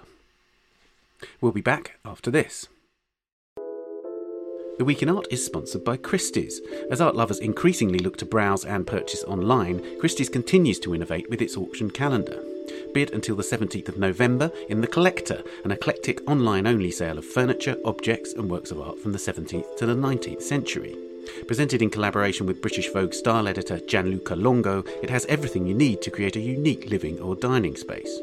We'll 1.39 1.51
be 1.51 1.61
back 1.61 1.99
after 2.05 2.31
this. 2.31 2.67
The 4.77 4.85
Week 4.85 5.03
in 5.03 5.09
Art 5.09 5.27
is 5.29 5.45
sponsored 5.45 5.83
by 5.83 5.97
Christie's. 5.97 6.59
As 6.89 7.01
art 7.01 7.15
lovers 7.15 7.39
increasingly 7.39 7.99
look 7.99 8.17
to 8.17 8.25
browse 8.25 8.65
and 8.65 8.87
purchase 8.87 9.23
online, 9.25 9.99
Christie's 9.99 10.29
continues 10.29 10.79
to 10.79 10.95
innovate 10.95 11.29
with 11.29 11.41
its 11.41 11.55
auction 11.55 11.91
calendar. 11.91 12.43
Bid 12.93 13.11
until 13.11 13.35
the 13.35 13.43
17th 13.43 13.89
of 13.89 13.97
November 13.97 14.51
in 14.69 14.81
The 14.81 14.87
Collector, 14.87 15.43
an 15.63 15.71
eclectic 15.71 16.29
online 16.29 16.67
only 16.67 16.91
sale 16.91 17.17
of 17.17 17.25
furniture, 17.25 17.77
objects, 17.85 18.33
and 18.33 18.49
works 18.49 18.71
of 18.71 18.79
art 18.79 18.99
from 18.99 19.11
the 19.11 19.17
17th 19.17 19.77
to 19.77 19.85
the 19.85 19.95
19th 19.95 20.41
century. 20.41 20.95
Presented 21.47 21.81
in 21.81 21.89
collaboration 21.89 22.45
with 22.45 22.61
British 22.61 22.91
Vogue 22.91 23.13
style 23.13 23.47
editor 23.47 23.79
Gianluca 23.79 24.35
Longo, 24.35 24.83
it 25.01 25.09
has 25.09 25.25
everything 25.25 25.65
you 25.65 25.73
need 25.73 26.01
to 26.01 26.11
create 26.11 26.35
a 26.35 26.41
unique 26.41 26.89
living 26.89 27.19
or 27.19 27.35
dining 27.35 27.75
space. 27.75 28.19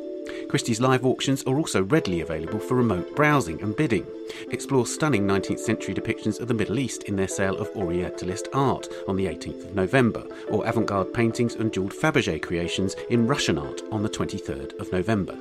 Christie's 0.49 0.81
live 0.81 1.05
auctions 1.05 1.43
are 1.45 1.57
also 1.57 1.83
readily 1.85 2.21
available 2.21 2.59
for 2.59 2.77
remote 2.77 3.15
browsing 3.15 3.61
and 3.63 3.77
bidding. 3.77 4.07
Explore 4.51 4.87
stunning 4.87 5.27
19th 5.27 5.61
century 5.61 5.95
depictions 5.95 6.41
of 6.41 6.49
the 6.49 6.55
Middle 6.55 6.79
East 6.79 7.05
in 7.05 7.17
their 7.17 7.29
sale 7.29 7.57
of 7.59 7.69
Orientalist 7.77 8.49
art 8.53 8.89
on 9.07 9.17
the 9.17 9.27
18th 9.27 9.67
of 9.67 9.75
November, 9.75 10.25
or 10.51 10.67
avant 10.67 10.87
garde 10.87 11.13
paintings 11.13 11.55
and 11.55 11.73
jewelled 11.73 11.93
Fabergé 11.93 12.41
creations 12.41 12.95
in 13.11 13.27
Russian 13.27 13.59
art 13.59 13.83
on 13.91 14.03
the 14.03 14.09
23rd 14.09 14.79
of 14.79 14.93
November. 14.93 15.37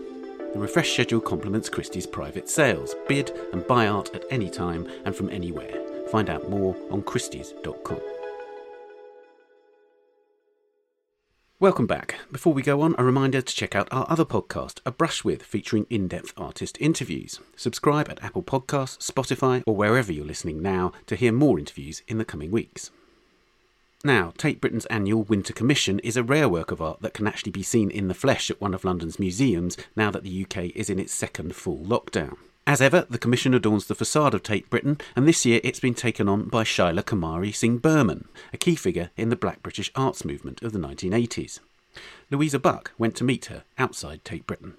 The 0.53 0.59
refreshed 0.59 0.93
schedule 0.93 1.21
complements 1.21 1.69
Christie's 1.69 2.07
private 2.07 2.49
sales. 2.49 2.95
Bid 3.07 3.31
and 3.53 3.67
buy 3.67 3.87
art 3.87 4.15
at 4.15 4.25
any 4.29 4.49
time 4.49 4.87
and 5.05 5.15
from 5.15 5.29
anywhere. 5.29 5.83
Find 6.09 6.29
out 6.29 6.49
more 6.49 6.75
on 6.89 7.03
Christie's.com. 7.03 8.16
Welcome 11.59 11.87
back. 11.87 12.19
Before 12.31 12.53
we 12.53 12.61
go 12.61 12.81
on, 12.81 12.93
a 12.99 13.03
reminder 13.03 13.41
to 13.41 13.55
check 13.55 13.73
out 13.73 13.87
our 13.89 14.05
other 14.07 14.25
podcast, 14.25 14.79
A 14.85 14.91
Brush 14.91 15.23
With, 15.23 15.41
featuring 15.41 15.87
in 15.89 16.07
depth 16.07 16.31
artist 16.37 16.77
interviews. 16.79 17.39
Subscribe 17.55 18.07
at 18.11 18.23
Apple 18.23 18.43
Podcasts, 18.43 18.99
Spotify, 18.99 19.63
or 19.65 19.75
wherever 19.75 20.13
you're 20.13 20.23
listening 20.23 20.61
now 20.61 20.91
to 21.07 21.15
hear 21.15 21.31
more 21.31 21.57
interviews 21.57 22.03
in 22.07 22.19
the 22.19 22.25
coming 22.25 22.51
weeks. 22.51 22.91
Now, 24.03 24.33
Tate 24.37 24.61
Britain's 24.61 24.85
annual 24.85 25.23
Winter 25.23 25.51
Commission 25.51 25.97
is 26.01 26.15
a 26.15 26.21
rare 26.21 26.47
work 26.47 26.69
of 26.69 26.79
art 26.79 27.01
that 27.01 27.15
can 27.15 27.25
actually 27.25 27.53
be 27.53 27.63
seen 27.63 27.89
in 27.89 28.07
the 28.07 28.13
flesh 28.13 28.51
at 28.51 28.61
one 28.61 28.75
of 28.75 28.85
London's 28.85 29.17
museums 29.17 29.77
now 29.95 30.11
that 30.11 30.21
the 30.21 30.45
UK 30.45 30.65
is 30.75 30.91
in 30.91 30.99
its 30.99 31.11
second 31.11 31.55
full 31.55 31.79
lockdown. 31.79 32.37
As 32.67 32.81
ever, 32.81 33.07
the 33.09 33.17
commission 33.17 33.53
adorns 33.53 33.85
the 33.85 33.95
facade 33.95 34.33
of 34.33 34.43
Tate 34.43 34.69
Britain, 34.69 34.97
and 35.15 35.25
this 35.25 35.45
year 35.45 35.61
it's 35.63 35.79
been 35.79 35.93
taken 35.93 36.27
on 36.27 36.49
by 36.49 36.65
Chila 36.65 37.01
Kumari 37.01 37.55
Singh 37.55 37.77
Burman, 37.77 38.27
a 38.51 38.57
key 38.57 38.75
figure 38.75 39.09
in 39.15 39.29
the 39.29 39.37
black 39.37 39.63
British 39.63 39.89
arts 39.95 40.25
movement 40.25 40.61
of 40.61 40.73
the 40.73 40.79
1980s. 40.79 41.61
Louisa 42.29 42.59
Buck 42.59 42.91
went 42.97 43.15
to 43.15 43.23
meet 43.23 43.45
her 43.45 43.63
outside 43.77 44.25
Tate 44.25 44.45
Britain. 44.45 44.73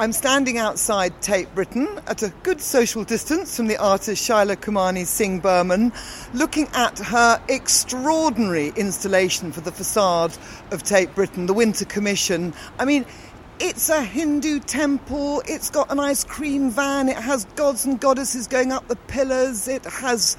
I'm 0.00 0.12
standing 0.12 0.58
outside 0.58 1.20
Tate 1.20 1.52
Britain 1.56 2.00
at 2.06 2.22
a 2.22 2.32
good 2.44 2.60
social 2.60 3.02
distance 3.02 3.56
from 3.56 3.66
the 3.66 3.76
artist 3.78 4.28
Chila 4.28 4.54
Kumari 4.56 5.04
Singh 5.04 5.40
Burman, 5.40 5.92
looking 6.34 6.68
at 6.72 6.98
her 7.00 7.42
extraordinary 7.48 8.72
installation 8.76 9.50
for 9.50 9.60
the 9.60 9.72
facade 9.72 10.36
of 10.70 10.84
Tate 10.84 11.12
Britain, 11.16 11.46
the 11.46 11.54
Winter 11.54 11.84
Commission. 11.84 12.54
I 12.78 12.84
mean, 12.84 13.06
it's 13.60 13.88
a 13.88 14.02
Hindu 14.02 14.60
temple, 14.60 15.42
it's 15.46 15.70
got 15.70 15.90
an 15.90 16.00
ice 16.00 16.24
cream 16.24 16.70
van, 16.70 17.08
it 17.08 17.16
has 17.16 17.44
gods 17.56 17.84
and 17.84 18.00
goddesses 18.00 18.46
going 18.46 18.72
up 18.72 18.88
the 18.88 18.96
pillars, 18.96 19.68
it 19.68 19.84
has 19.84 20.36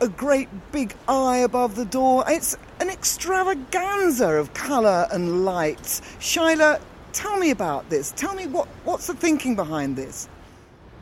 a 0.00 0.08
great 0.08 0.48
big 0.72 0.94
eye 1.06 1.38
above 1.38 1.76
the 1.76 1.84
door. 1.84 2.24
It's 2.26 2.56
an 2.80 2.90
extravaganza 2.90 4.28
of 4.28 4.52
colour 4.54 5.06
and 5.12 5.44
light. 5.44 6.00
Chila, 6.18 6.80
Tell 7.12 7.36
me 7.36 7.50
about 7.50 7.90
this. 7.90 8.12
Tell 8.12 8.34
me 8.34 8.46
what, 8.46 8.66
what's 8.84 9.06
the 9.06 9.14
thinking 9.14 9.54
behind 9.54 9.96
this? 9.96 10.28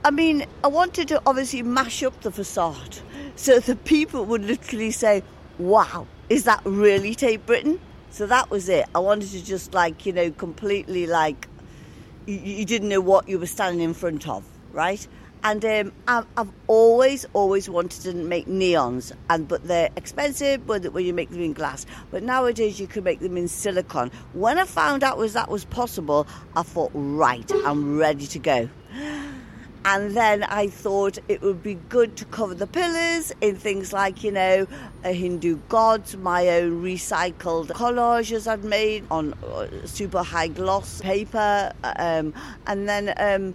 I 0.05 0.11
mean, 0.11 0.45
I 0.65 0.69
wanted 0.69 1.07
to 1.09 1.23
obviously 1.25 1.63
mash 1.63 2.03
up 2.03 2.21
the 2.23 2.33
facade 2.33 2.99
so 3.37 3.61
the 3.61 3.77
people 3.77 4.25
would 4.25 4.45
literally 4.45 4.91
say, 4.91 5.23
wow, 5.59 6.07
is 6.29 6.45
that 6.45 6.63
really 6.65 7.15
Tate 7.15 7.47
Britain? 7.47 7.79
So 8.11 8.27
that 8.27 8.51
was 8.51 8.69
it. 8.69 8.87
I 8.95 8.99
wanted 8.99 9.31
to 9.31 9.45
just 9.45 9.73
like, 9.73 10.05
you 10.05 10.13
know, 10.13 10.33
completely 10.33 11.07
like, 11.07 11.47
you, 12.27 12.37
you 12.37 12.65
didn't 12.65 12.89
know 12.89 13.01
what 13.01 13.29
you 13.29 13.39
were 13.39 13.47
standing 13.47 13.81
in 13.81 13.95
front 13.95 14.29
of, 14.29 14.45
right? 14.73 15.07
And 15.43 15.65
um, 15.65 15.93
I've, 16.07 16.27
I've, 16.37 16.51
always, 16.67 17.25
always 17.33 17.71
wanted 17.71 18.03
to 18.03 18.13
make 18.13 18.47
neons, 18.47 19.13
and 19.31 19.49
but 19.49 19.65
they're 19.65 19.89
expensive 19.97 20.69
when, 20.69 20.85
when 20.93 21.07
you 21.07 21.15
make 21.15 21.31
them 21.31 21.41
in 21.41 21.55
glass. 21.55 21.87
But 22.11 22.23
nowadays 22.23 22.79
you 22.79 22.87
can 22.87 23.05
make 23.05 23.21
them 23.21 23.39
in 23.39 23.49
silicon. 23.49 24.11
When 24.35 24.59
I 24.59 24.65
found 24.65 25.03
out 25.03 25.17
was 25.17 25.33
that 25.33 25.49
was 25.49 25.65
possible, 25.65 26.27
I 26.55 26.63
thought, 26.63 26.91
right, 26.93 27.51
I'm 27.65 27.97
ready 27.97 28.27
to 28.27 28.39
go. 28.39 28.69
And 29.85 30.15
then 30.15 30.43
I 30.45 30.69
thought 30.69 31.19
it 31.29 31.41
would 31.41 31.63
be 31.63 31.75
good 31.89 32.17
to 32.19 32.25
cover 32.27 32.55
the 32.55 32.67
pillars 32.67 33.33
in 33.41 33.57
things 33.57 33.93
like, 33.93 34.23
you 34.23 34.31
know, 34.31 34.67
a 35.05 35.13
Hindu 35.13 35.57
gods, 35.69 36.17
my 36.17 36.49
own 36.49 36.83
recycled 36.83 37.69
collages 37.69 38.47
I'd 38.47 38.63
made 38.63 39.05
on 39.11 39.33
uh, 39.33 39.69
super 39.87 40.23
high 40.23 40.49
gloss 40.49 41.01
paper, 41.01 41.73
um, 41.83 42.35
and 42.67 42.89
then. 42.89 43.15
Um, 43.17 43.55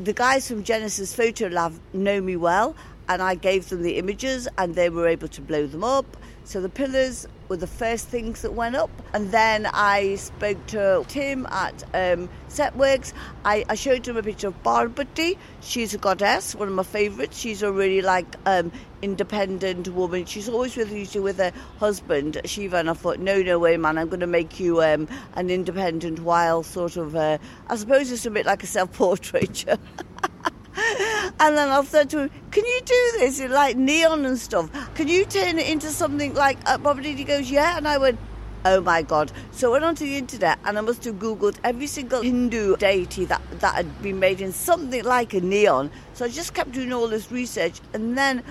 the 0.00 0.14
guys 0.14 0.48
from 0.48 0.64
Genesis 0.64 1.14
Photo 1.14 1.48
Lab 1.48 1.78
know 1.92 2.22
me 2.22 2.34
well, 2.34 2.74
and 3.06 3.20
I 3.20 3.34
gave 3.34 3.68
them 3.68 3.82
the 3.82 3.98
images, 3.98 4.48
and 4.56 4.74
they 4.74 4.88
were 4.88 5.06
able 5.06 5.28
to 5.28 5.42
blow 5.42 5.66
them 5.66 5.84
up. 5.84 6.16
So 6.44 6.62
the 6.62 6.70
pillars 6.70 7.26
were 7.50 7.56
the 7.56 7.66
first 7.66 8.06
things 8.06 8.42
that 8.42 8.54
went 8.54 8.76
up, 8.76 8.90
and 9.12 9.32
then 9.32 9.66
I 9.66 10.14
spoke 10.14 10.64
to 10.68 11.04
Tim 11.08 11.46
at 11.46 11.82
um, 11.92 12.30
Setworks. 12.48 13.12
I, 13.44 13.64
I, 13.68 13.74
showed 13.74 14.06
him 14.06 14.16
a 14.16 14.22
picture 14.22 14.46
of 14.46 14.62
Parvati. 14.62 15.36
She's 15.60 15.92
a 15.92 15.98
goddess, 15.98 16.54
one 16.54 16.68
of 16.68 16.74
my 16.74 16.84
favourites. 16.84 17.36
She's 17.36 17.62
a 17.62 17.72
really 17.72 18.02
like 18.02 18.36
um, 18.46 18.70
independent 19.02 19.88
woman. 19.88 20.26
She's 20.26 20.48
always 20.48 20.76
with 20.76 20.92
usually 20.92 21.24
with 21.24 21.38
her 21.38 21.52
husband 21.80 22.40
Shiva, 22.44 22.76
and 22.76 22.88
I 22.88 22.94
thought, 22.94 23.18
no, 23.18 23.42
no 23.42 23.58
way, 23.58 23.76
man, 23.76 23.98
I'm 23.98 24.08
going 24.08 24.20
to 24.20 24.28
make 24.28 24.60
you 24.60 24.80
um, 24.80 25.08
an 25.34 25.50
independent, 25.50 26.20
wild 26.20 26.66
sort 26.66 26.96
of. 26.96 27.16
Uh, 27.16 27.38
I 27.66 27.74
suppose 27.74 28.12
it's 28.12 28.26
a 28.26 28.30
bit 28.30 28.46
like 28.46 28.62
a 28.62 28.68
self-portraiture. 28.68 29.76
and 31.40 31.56
then 31.56 31.68
I 31.68 31.82
said 31.84 32.10
to 32.10 32.18
him, 32.20 32.30
"Can 32.50 32.64
you 32.64 32.80
do 32.84 33.12
this 33.18 33.40
in 33.40 33.50
like 33.50 33.76
neon 33.76 34.24
and 34.24 34.38
stuff? 34.38 34.70
Can 34.94 35.08
you 35.08 35.24
turn 35.24 35.58
it 35.58 35.68
into 35.68 35.88
something 35.88 36.34
like?" 36.34 36.58
Uh, 36.66 36.78
Bobby 36.78 37.14
He 37.14 37.24
goes, 37.24 37.50
"Yeah," 37.50 37.76
and 37.76 37.88
I 37.88 37.98
went. 37.98 38.18
Oh 38.62 38.82
my 38.82 39.00
God. 39.00 39.32
So 39.52 39.70
I 39.70 39.72
went 39.72 39.84
onto 39.84 40.04
the 40.04 40.18
internet 40.18 40.58
and 40.66 40.76
I 40.76 40.82
must 40.82 41.02
have 41.04 41.14
Googled 41.14 41.56
every 41.64 41.86
single 41.86 42.20
Hindu 42.20 42.76
deity 42.76 43.24
that, 43.24 43.40
that 43.60 43.74
had 43.74 44.02
been 44.02 44.18
made 44.18 44.42
in 44.42 44.52
something 44.52 45.02
like 45.02 45.32
a 45.32 45.40
neon. 45.40 45.90
So 46.12 46.26
I 46.26 46.28
just 46.28 46.52
kept 46.52 46.72
doing 46.72 46.92
all 46.92 47.08
this 47.08 47.32
research 47.32 47.80
and 47.94 48.18
then 48.18 48.44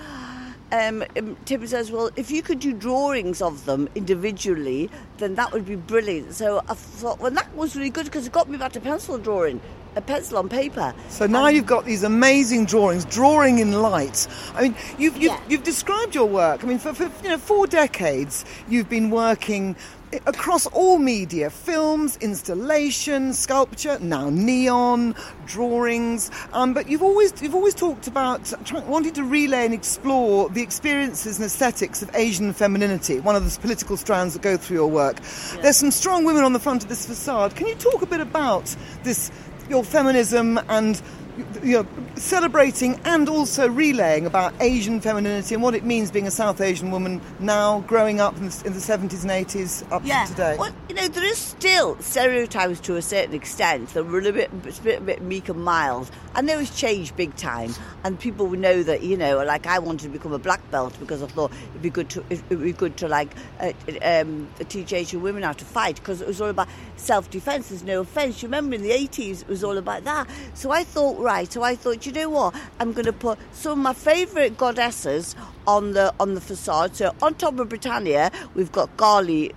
um, 0.72 1.04
um 1.16 1.36
Tim 1.44 1.66
says, 1.66 1.90
well, 1.90 2.10
if 2.16 2.30
you 2.30 2.42
could 2.42 2.60
do 2.60 2.72
drawings 2.72 3.42
of 3.42 3.64
them 3.64 3.88
individually, 3.94 4.90
then 5.18 5.34
that 5.34 5.52
would 5.52 5.66
be 5.66 5.76
brilliant. 5.76 6.34
So 6.34 6.62
I 6.68 6.74
thought, 6.74 7.18
well, 7.18 7.30
that 7.30 7.54
was 7.54 7.76
really 7.76 7.90
good 7.90 8.06
because 8.06 8.26
it 8.26 8.32
got 8.32 8.48
me 8.48 8.58
back 8.58 8.72
to 8.72 8.80
pencil 8.80 9.18
drawing 9.18 9.60
a 9.96 10.00
pencil 10.00 10.38
on 10.38 10.48
paper. 10.48 10.94
So 11.08 11.26
now 11.26 11.48
you've 11.48 11.66
got 11.66 11.84
these 11.84 12.04
amazing 12.04 12.66
drawings, 12.66 13.04
drawing 13.04 13.58
in 13.58 13.72
light. 13.72 14.28
I 14.54 14.62
mean, 14.62 14.76
you've 14.98 15.14
you've, 15.16 15.32
yeah. 15.32 15.40
you've 15.48 15.64
described 15.64 16.14
your 16.14 16.26
work. 16.26 16.62
I 16.62 16.66
mean, 16.66 16.78
for, 16.78 16.94
for 16.94 17.10
you 17.24 17.30
know 17.30 17.38
four 17.38 17.66
decades, 17.66 18.44
you've 18.68 18.88
been 18.88 19.10
working 19.10 19.76
across 20.26 20.66
all 20.66 20.98
media 20.98 21.50
films, 21.50 22.16
installation, 22.18 23.32
sculpture, 23.32 23.98
now 24.00 24.30
neon, 24.30 25.14
drawings. 25.46 26.30
Um, 26.52 26.74
but 26.74 26.88
you've 26.88 27.02
always, 27.02 27.40
you've 27.42 27.54
always 27.54 27.74
talked 27.74 28.06
about 28.06 28.52
trying, 28.64 28.86
wanting 28.88 29.12
to 29.14 29.24
relay 29.24 29.64
and 29.64 29.74
explore 29.74 30.48
the 30.48 30.62
experiences 30.62 31.38
and 31.38 31.46
aesthetics 31.46 32.02
of 32.02 32.10
Asian 32.14 32.52
femininity, 32.52 33.20
one 33.20 33.36
of 33.36 33.44
the 33.44 33.60
political 33.60 33.96
strands 33.96 34.34
that 34.34 34.42
go 34.42 34.56
through 34.56 34.76
your 34.76 34.90
work. 34.90 35.18
Yeah. 35.20 35.62
There's 35.62 35.76
some 35.76 35.90
strong 35.90 36.24
women 36.24 36.44
on 36.44 36.52
the 36.52 36.60
front 36.60 36.82
of 36.82 36.88
this 36.88 37.06
facade. 37.06 37.54
Can 37.56 37.66
you 37.66 37.74
talk 37.76 38.02
a 38.02 38.06
bit 38.06 38.20
about 38.20 38.74
this 39.02 39.30
your 39.68 39.84
feminism 39.84 40.58
and 40.68 41.00
you 41.62 41.82
know, 41.82 41.86
celebrating 42.16 43.00
and 43.04 43.28
also 43.28 43.68
relaying 43.68 44.26
about 44.26 44.52
Asian 44.60 45.00
femininity 45.00 45.54
and 45.54 45.62
what 45.62 45.74
it 45.74 45.84
means 45.84 46.10
being 46.10 46.26
a 46.26 46.30
South 46.30 46.60
Asian 46.60 46.90
woman 46.90 47.20
now, 47.38 47.80
growing 47.80 48.20
up 48.20 48.36
in 48.36 48.48
the, 48.48 48.62
in 48.66 48.72
the 48.72 48.78
70s 48.78 49.22
and 49.22 49.30
80s 49.30 49.90
up 49.92 50.02
yeah. 50.04 50.24
to 50.24 50.30
today. 50.30 50.56
Well, 50.58 50.72
you 50.88 50.94
know, 50.94 51.08
there 51.08 51.24
is 51.24 51.38
still 51.38 51.96
stereotypes 52.00 52.80
to 52.80 52.96
a 52.96 53.02
certain 53.02 53.34
extent 53.34 53.90
that 53.90 54.04
are 54.04 54.08
a 54.08 54.10
little 54.10 54.32
bit, 54.32 54.50
a 54.52 54.82
bit, 54.82 54.98
a 54.98 55.00
bit 55.02 55.22
meek 55.22 55.48
and 55.48 55.64
mild. 55.64 56.10
and 56.34 56.48
it's 56.50 56.78
changed 56.78 57.16
big 57.16 57.34
time, 57.36 57.74
and 58.04 58.18
people 58.18 58.46
would 58.46 58.60
know 58.60 58.82
that, 58.82 59.02
you 59.02 59.16
know, 59.16 59.42
like 59.44 59.66
I 59.66 59.78
wanted 59.78 60.04
to 60.04 60.08
become 60.08 60.32
a 60.32 60.38
black 60.38 60.68
belt 60.70 60.96
because 61.00 61.22
I 61.22 61.26
thought 61.26 61.52
it'd 61.70 61.82
be 61.82 61.90
good 61.90 62.08
to, 62.10 62.24
it'd 62.30 62.48
be 62.48 62.72
good 62.72 62.96
to 62.98 63.08
like, 63.08 63.30
uh, 63.60 63.72
um, 64.02 64.48
teach 64.68 64.92
Asian 64.92 65.22
women 65.22 65.42
how 65.42 65.52
to 65.52 65.64
fight 65.64 65.96
because 65.96 66.20
it 66.20 66.26
was 66.26 66.40
all 66.40 66.48
about 66.48 66.68
self 66.96 67.30
defense. 67.30 67.68
There's 67.68 67.82
no 67.82 68.00
offense. 68.00 68.42
You 68.42 68.48
remember 68.48 68.74
in 68.74 68.82
the 68.82 68.90
80s, 68.90 69.42
it 69.42 69.48
was 69.48 69.64
all 69.64 69.78
about 69.78 70.04
that. 70.04 70.28
So 70.54 70.70
I 70.70 70.84
thought, 70.84 71.18
right, 71.20 71.52
so 71.52 71.62
I 71.62 71.76
thought, 71.76 72.06
you 72.06 72.12
know 72.12 72.30
what? 72.30 72.54
I'm 72.78 72.92
going 72.92 73.06
to 73.06 73.12
put 73.12 73.38
some 73.52 73.72
of 73.72 73.78
my 73.78 73.92
favourite 73.92 74.56
goddesses 74.56 75.36
on 75.66 75.92
the 75.92 76.12
on 76.20 76.34
the 76.34 76.40
facade. 76.40 76.96
So 76.96 77.14
on 77.22 77.34
top 77.34 77.58
of 77.58 77.68
Britannia, 77.68 78.30
we've 78.54 78.72
got 78.72 78.96
Kali, 78.96 79.48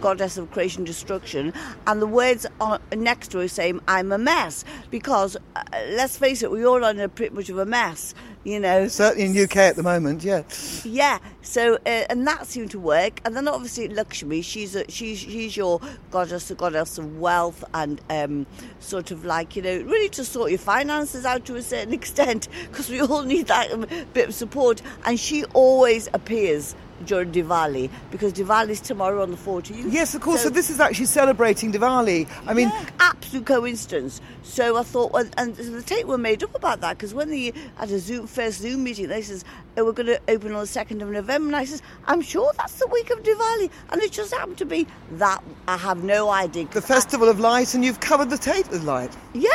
goddess 0.00 0.36
of 0.38 0.50
creation 0.50 0.84
destruction, 0.84 1.52
and 1.86 2.02
the 2.02 2.06
words 2.06 2.46
on, 2.60 2.80
next 2.94 3.28
to 3.32 3.38
her 3.38 3.48
saying 3.48 3.80
"I'm 3.88 4.12
a 4.12 4.18
mess" 4.18 4.64
because 4.90 5.36
uh, 5.56 5.62
let's 5.90 6.16
face 6.16 6.42
it, 6.42 6.50
we 6.50 6.64
all 6.64 6.84
are 6.84 6.90
in 6.90 7.00
a 7.00 7.08
pretty 7.08 7.34
much 7.34 7.48
of 7.48 7.58
a 7.58 7.66
mess 7.66 8.14
you 8.44 8.58
know. 8.58 8.88
Certainly 8.88 9.38
in 9.38 9.44
UK 9.44 9.56
at 9.56 9.76
the 9.76 9.82
moment, 9.82 10.24
yeah. 10.24 10.42
Yeah. 10.84 11.18
So 11.42 11.74
uh, 11.74 12.04
and 12.08 12.26
that 12.26 12.46
seemed 12.46 12.70
to 12.72 12.78
work, 12.78 13.20
and 13.24 13.36
then 13.36 13.48
obviously 13.48 13.88
Lakshmi, 13.88 14.42
she's 14.42 14.74
a, 14.74 14.88
she's 14.90 15.18
she's 15.18 15.56
your 15.56 15.80
goddess, 16.10 16.48
the 16.48 16.54
goddess 16.54 16.98
of 16.98 17.18
wealth, 17.18 17.64
and 17.74 18.00
um, 18.10 18.46
sort 18.80 19.10
of 19.10 19.24
like 19.24 19.56
you 19.56 19.62
know, 19.62 19.76
really 19.82 20.08
to 20.10 20.24
sort 20.24 20.50
your 20.50 20.58
finances 20.58 21.24
out 21.24 21.44
to 21.46 21.56
a 21.56 21.62
certain 21.62 21.92
extent, 22.00 22.48
because 22.70 22.88
we 22.88 23.00
all 23.00 23.22
need 23.22 23.46
that 23.48 23.72
um, 23.72 23.86
bit 24.12 24.28
of 24.28 24.34
support, 24.34 24.82
and 25.04 25.18
she 25.18 25.44
always 25.54 26.08
appears 26.12 26.74
during 27.06 27.32
Diwali 27.32 27.90
because 28.10 28.32
Diwali 28.32 28.70
is 28.70 28.80
tomorrow 28.80 29.22
on 29.22 29.30
the 29.30 29.36
14th. 29.36 29.92
Yes, 29.92 30.14
of 30.14 30.20
course. 30.20 30.42
So, 30.42 30.48
so 30.48 30.54
this 30.54 30.70
is 30.70 30.80
actually 30.80 31.06
celebrating 31.06 31.72
Diwali. 31.72 32.28
I 32.46 32.54
mean, 32.54 32.68
yeah, 32.68 32.86
absolute 33.00 33.46
coincidence. 33.46 34.20
So 34.42 34.76
I 34.76 34.82
thought, 34.82 35.12
well, 35.12 35.26
and 35.36 35.54
the 35.54 35.82
Tate 35.82 36.06
were 36.06 36.18
made 36.18 36.42
up 36.42 36.54
about 36.54 36.80
that 36.80 36.96
because 36.98 37.14
when 37.14 37.30
they 37.30 37.52
had 37.76 37.90
a 37.90 37.98
Zoom 37.98 38.26
first 38.26 38.60
Zoom 38.60 38.84
meeting, 38.84 39.08
they 39.08 39.22
says 39.22 39.44
oh, 39.76 39.84
we're 39.84 39.92
going 39.92 40.06
to 40.06 40.20
open 40.28 40.52
on 40.52 40.60
the 40.60 40.66
second 40.66 41.02
of 41.02 41.08
November, 41.08 41.48
and 41.48 41.56
I 41.56 41.64
says, 41.64 41.82
I'm 42.06 42.22
sure 42.22 42.52
that's 42.56 42.78
the 42.78 42.86
week 42.88 43.10
of 43.10 43.22
Diwali, 43.22 43.70
and 43.90 44.02
it 44.02 44.12
just 44.12 44.32
happened 44.32 44.58
to 44.58 44.66
be 44.66 44.86
that. 45.12 45.42
I 45.68 45.76
have 45.76 46.04
no 46.04 46.30
idea. 46.30 46.66
The 46.66 46.82
festival 46.82 47.28
of 47.28 47.40
light, 47.40 47.74
and 47.74 47.84
you've 47.84 48.00
covered 48.00 48.30
the 48.30 48.38
Tate 48.38 48.68
with 48.70 48.84
light. 48.84 49.16
Yeah 49.32 49.50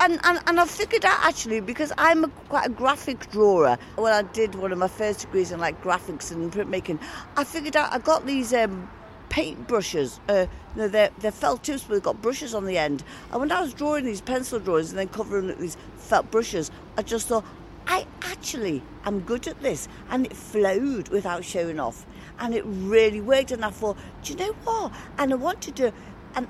and, 0.00 0.20
and, 0.24 0.40
and 0.46 0.60
I 0.60 0.66
figured 0.66 1.04
out 1.04 1.18
actually 1.24 1.60
because 1.60 1.92
I'm 1.98 2.24
a, 2.24 2.28
quite 2.28 2.66
a 2.66 2.70
graphic 2.70 3.30
drawer. 3.30 3.78
When 3.96 4.12
I 4.12 4.22
did 4.22 4.54
one 4.54 4.72
of 4.72 4.78
my 4.78 4.88
first 4.88 5.20
degrees 5.20 5.52
in 5.52 5.60
like 5.60 5.82
graphics 5.82 6.30
and 6.32 6.52
printmaking, 6.52 6.98
I 7.36 7.44
figured 7.44 7.76
out 7.76 7.92
I 7.92 7.98
got 7.98 8.26
these 8.26 8.52
um, 8.52 8.88
paint 9.28 9.66
brushes. 9.66 10.20
Uh, 10.28 10.46
know, 10.76 10.88
they're, 10.88 11.10
they're 11.18 11.32
felt 11.32 11.62
tips, 11.62 11.84
but 11.84 11.94
they've 11.94 12.02
got 12.02 12.20
brushes 12.22 12.54
on 12.54 12.64
the 12.64 12.78
end. 12.78 13.04
And 13.30 13.40
when 13.40 13.52
I 13.52 13.60
was 13.60 13.74
drawing 13.74 14.04
these 14.04 14.20
pencil 14.20 14.58
drawings 14.58 14.90
and 14.90 14.98
then 14.98 15.08
covering 15.08 15.46
with 15.46 15.58
these 15.58 15.76
felt 15.96 16.30
brushes, 16.30 16.70
I 16.96 17.02
just 17.02 17.28
thought, 17.28 17.44
I 17.86 18.06
actually 18.22 18.82
am 19.04 19.20
good 19.20 19.46
at 19.46 19.60
this. 19.60 19.88
And 20.10 20.26
it 20.26 20.36
flowed 20.36 21.08
without 21.08 21.44
showing 21.44 21.78
off. 21.78 22.06
And 22.38 22.54
it 22.54 22.64
really 22.66 23.20
worked. 23.20 23.52
And 23.52 23.64
I 23.64 23.70
thought, 23.70 23.96
do 24.22 24.32
you 24.32 24.38
know 24.38 24.52
what? 24.64 24.92
And 25.18 25.32
I 25.32 25.36
wanted 25.36 25.76
to, 25.76 25.92
and 26.34 26.48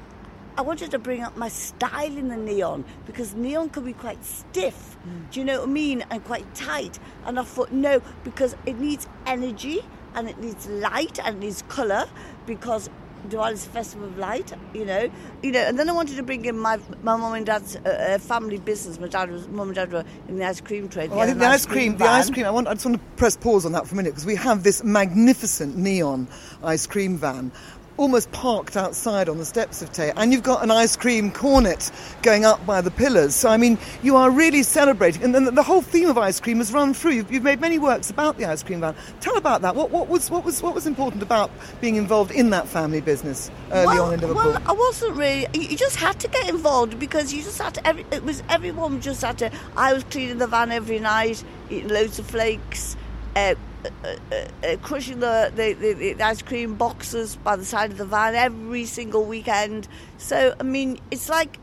I 0.57 0.63
wanted 0.63 0.91
to 0.93 0.99
bring 0.99 1.23
up 1.23 1.37
my 1.37 1.49
style 1.49 2.17
in 2.17 2.29
the 2.29 2.37
neon 2.37 2.85
because 3.07 3.35
neon 3.35 3.71
can 3.71 3.85
be 3.85 3.93
quite 3.93 4.25
stiff. 4.25 4.97
Mm. 5.07 5.31
Do 5.31 5.41
you 5.41 5.47
know 5.47 5.61
what 5.61 5.69
I 5.69 5.73
mean? 5.73 6.05
And 6.11 6.25
quite 6.25 6.55
tight. 6.55 6.99
And 7.25 7.41
I 7.41 7.43
thought, 7.43 7.73
no, 7.73 8.01
because 8.23 8.55
it 8.65 8.79
needs 8.79 9.09
energy 9.27 9.81
and 10.15 10.29
it 10.29 10.39
needs 10.39 10.69
light 10.69 11.19
and 11.19 11.37
it 11.37 11.41
needs 11.41 11.63
colour 11.69 12.07
because 12.47 12.89
Diwali's 13.29 13.65
Festival 13.67 14.07
of 14.07 14.19
Light, 14.19 14.53
you 14.75 14.85
know, 14.85 15.11
you 15.43 15.53
know, 15.53 15.61
and 15.61 15.79
then 15.79 15.89
I 15.89 15.93
wanted 15.93 16.17
to 16.17 16.23
bring 16.23 16.45
in 16.45 16.59
my 16.59 16.79
my 17.03 17.17
mum 17.17 17.33
and 17.33 17.47
dad's 17.47 17.77
uh, 17.77 17.89
uh, 17.89 18.19
family 18.19 18.59
business. 18.59 19.01
My 19.01 19.09
dad 19.09 19.31
was 19.31 19.49
mum 19.49 19.69
and 19.69 19.75
dad 19.75 19.93
were 19.93 20.05
in 20.29 20.37
the 20.37 20.45
ice 20.45 20.61
cream 20.61 20.89
trade. 20.89 21.11
Oh, 21.13 21.19
I 21.19 21.27
think 21.27 21.39
the 21.39 21.47
ice 21.47 21.67
cream, 21.67 21.97
the 21.97 22.05
ice 22.05 22.31
cream. 22.31 22.47
I 22.47 22.51
want. 22.51 22.69
I 22.69 22.75
just 22.75 22.85
want 22.85 22.99
to 22.99 23.05
press 23.17 23.37
pause 23.37 23.65
on 23.65 23.73
that 23.73 23.87
for 23.87 23.95
a 23.95 23.97
minute 23.97 24.11
because 24.11 24.27
we 24.27 24.37
have 24.37 24.63
this 24.63 24.85
magnificent 24.85 25.77
neon 25.77 26.29
ice 26.63 26.87
cream 26.87 27.17
van, 27.17 27.51
almost 27.97 28.31
parked 28.33 28.77
outside 28.77 29.29
on 29.29 29.39
the 29.39 29.45
steps 29.45 29.83
of 29.83 29.93
Tate, 29.93 30.13
and 30.17 30.33
you've 30.33 30.43
got 30.43 30.63
an 30.63 30.71
ice 30.71 30.97
cream 30.97 31.31
cornet 31.31 31.91
going 32.23 32.45
up 32.45 32.65
by 32.67 32.81
the 32.81 32.91
pillars. 32.91 33.35
So, 33.35 33.49
I 33.49 33.57
mean, 33.57 33.79
you 34.03 34.17
are 34.17 34.31
really 34.31 34.63
celebrating. 34.63 35.23
And 35.23 35.35
then 35.35 35.55
the 35.55 35.63
whole 35.63 35.83
theme 35.83 36.09
of 36.09 36.19
ice 36.19 36.41
cream 36.41 36.59
has 36.59 36.73
run 36.73 36.95
through. 36.95 37.13
You've, 37.13 37.33
you've 37.33 37.43
made 37.43 37.61
many 37.61 37.79
works 37.79 38.11
about 38.11 38.37
the 38.37 38.47
ice 38.47 38.63
cream 38.63 38.81
van. 38.81 38.95
Tell 39.21 39.37
about 39.37 39.63
that. 39.63 39.75
What, 39.75 39.91
what, 39.91 40.09
was, 40.09 40.31
what, 40.31 40.45
was, 40.45 40.63
what 40.63 40.75
was 40.75 40.87
important 40.87 41.23
about 41.23 41.51
being 41.81 41.97
involved 41.97 42.31
in 42.31 42.51
that 42.51 42.67
family 42.67 43.01
business 43.01 43.51
early 43.73 43.87
well, 43.87 44.07
on 44.07 44.15
in 44.15 44.21
Liverpool? 44.21 44.53
Well, 44.53 44.63
I 44.67 44.73
wasn't 44.73 45.17
really. 45.17 45.47
You 45.55 45.77
just 45.77 45.97
had 45.97 46.19
to 46.21 46.29
get 46.29 46.49
involved 46.49 46.99
because 46.99 47.33
you 47.33 47.43
just 47.43 47.61
had 47.61 47.75
to. 47.75 47.87
Every, 47.87 48.05
it 48.11 48.25
was 48.25 48.43
everyone 48.49 49.01
just 49.01 49.23
had 49.23 49.39
to. 49.39 49.51
I 49.77 49.93
was 49.93 50.05
cleaning 50.05 50.39
the 50.39 50.47
van 50.47 50.73
every 50.73 50.99
night, 50.99 51.43
eating 51.71 51.89
loads 51.89 52.19
of 52.19 52.27
flakes. 52.27 52.97
Uh, 53.37 53.55
uh, 53.85 54.77
crushing 54.83 55.21
the, 55.21 55.53
the, 55.55 55.73
the, 55.75 56.13
the, 56.15 56.23
ice 56.23 56.43
cream 56.43 56.75
boxes 56.75 57.37
by 57.37 57.57
the 57.57 57.65
side 57.65 57.91
of 57.91 57.99
the 57.99 58.05
van 58.05 58.35
every 58.35 58.85
single 58.85 59.25
weekend. 59.25 59.89
So, 60.19 60.55
I 60.59 60.63
mean, 60.63 60.99
it's 61.11 61.29
like, 61.29 61.59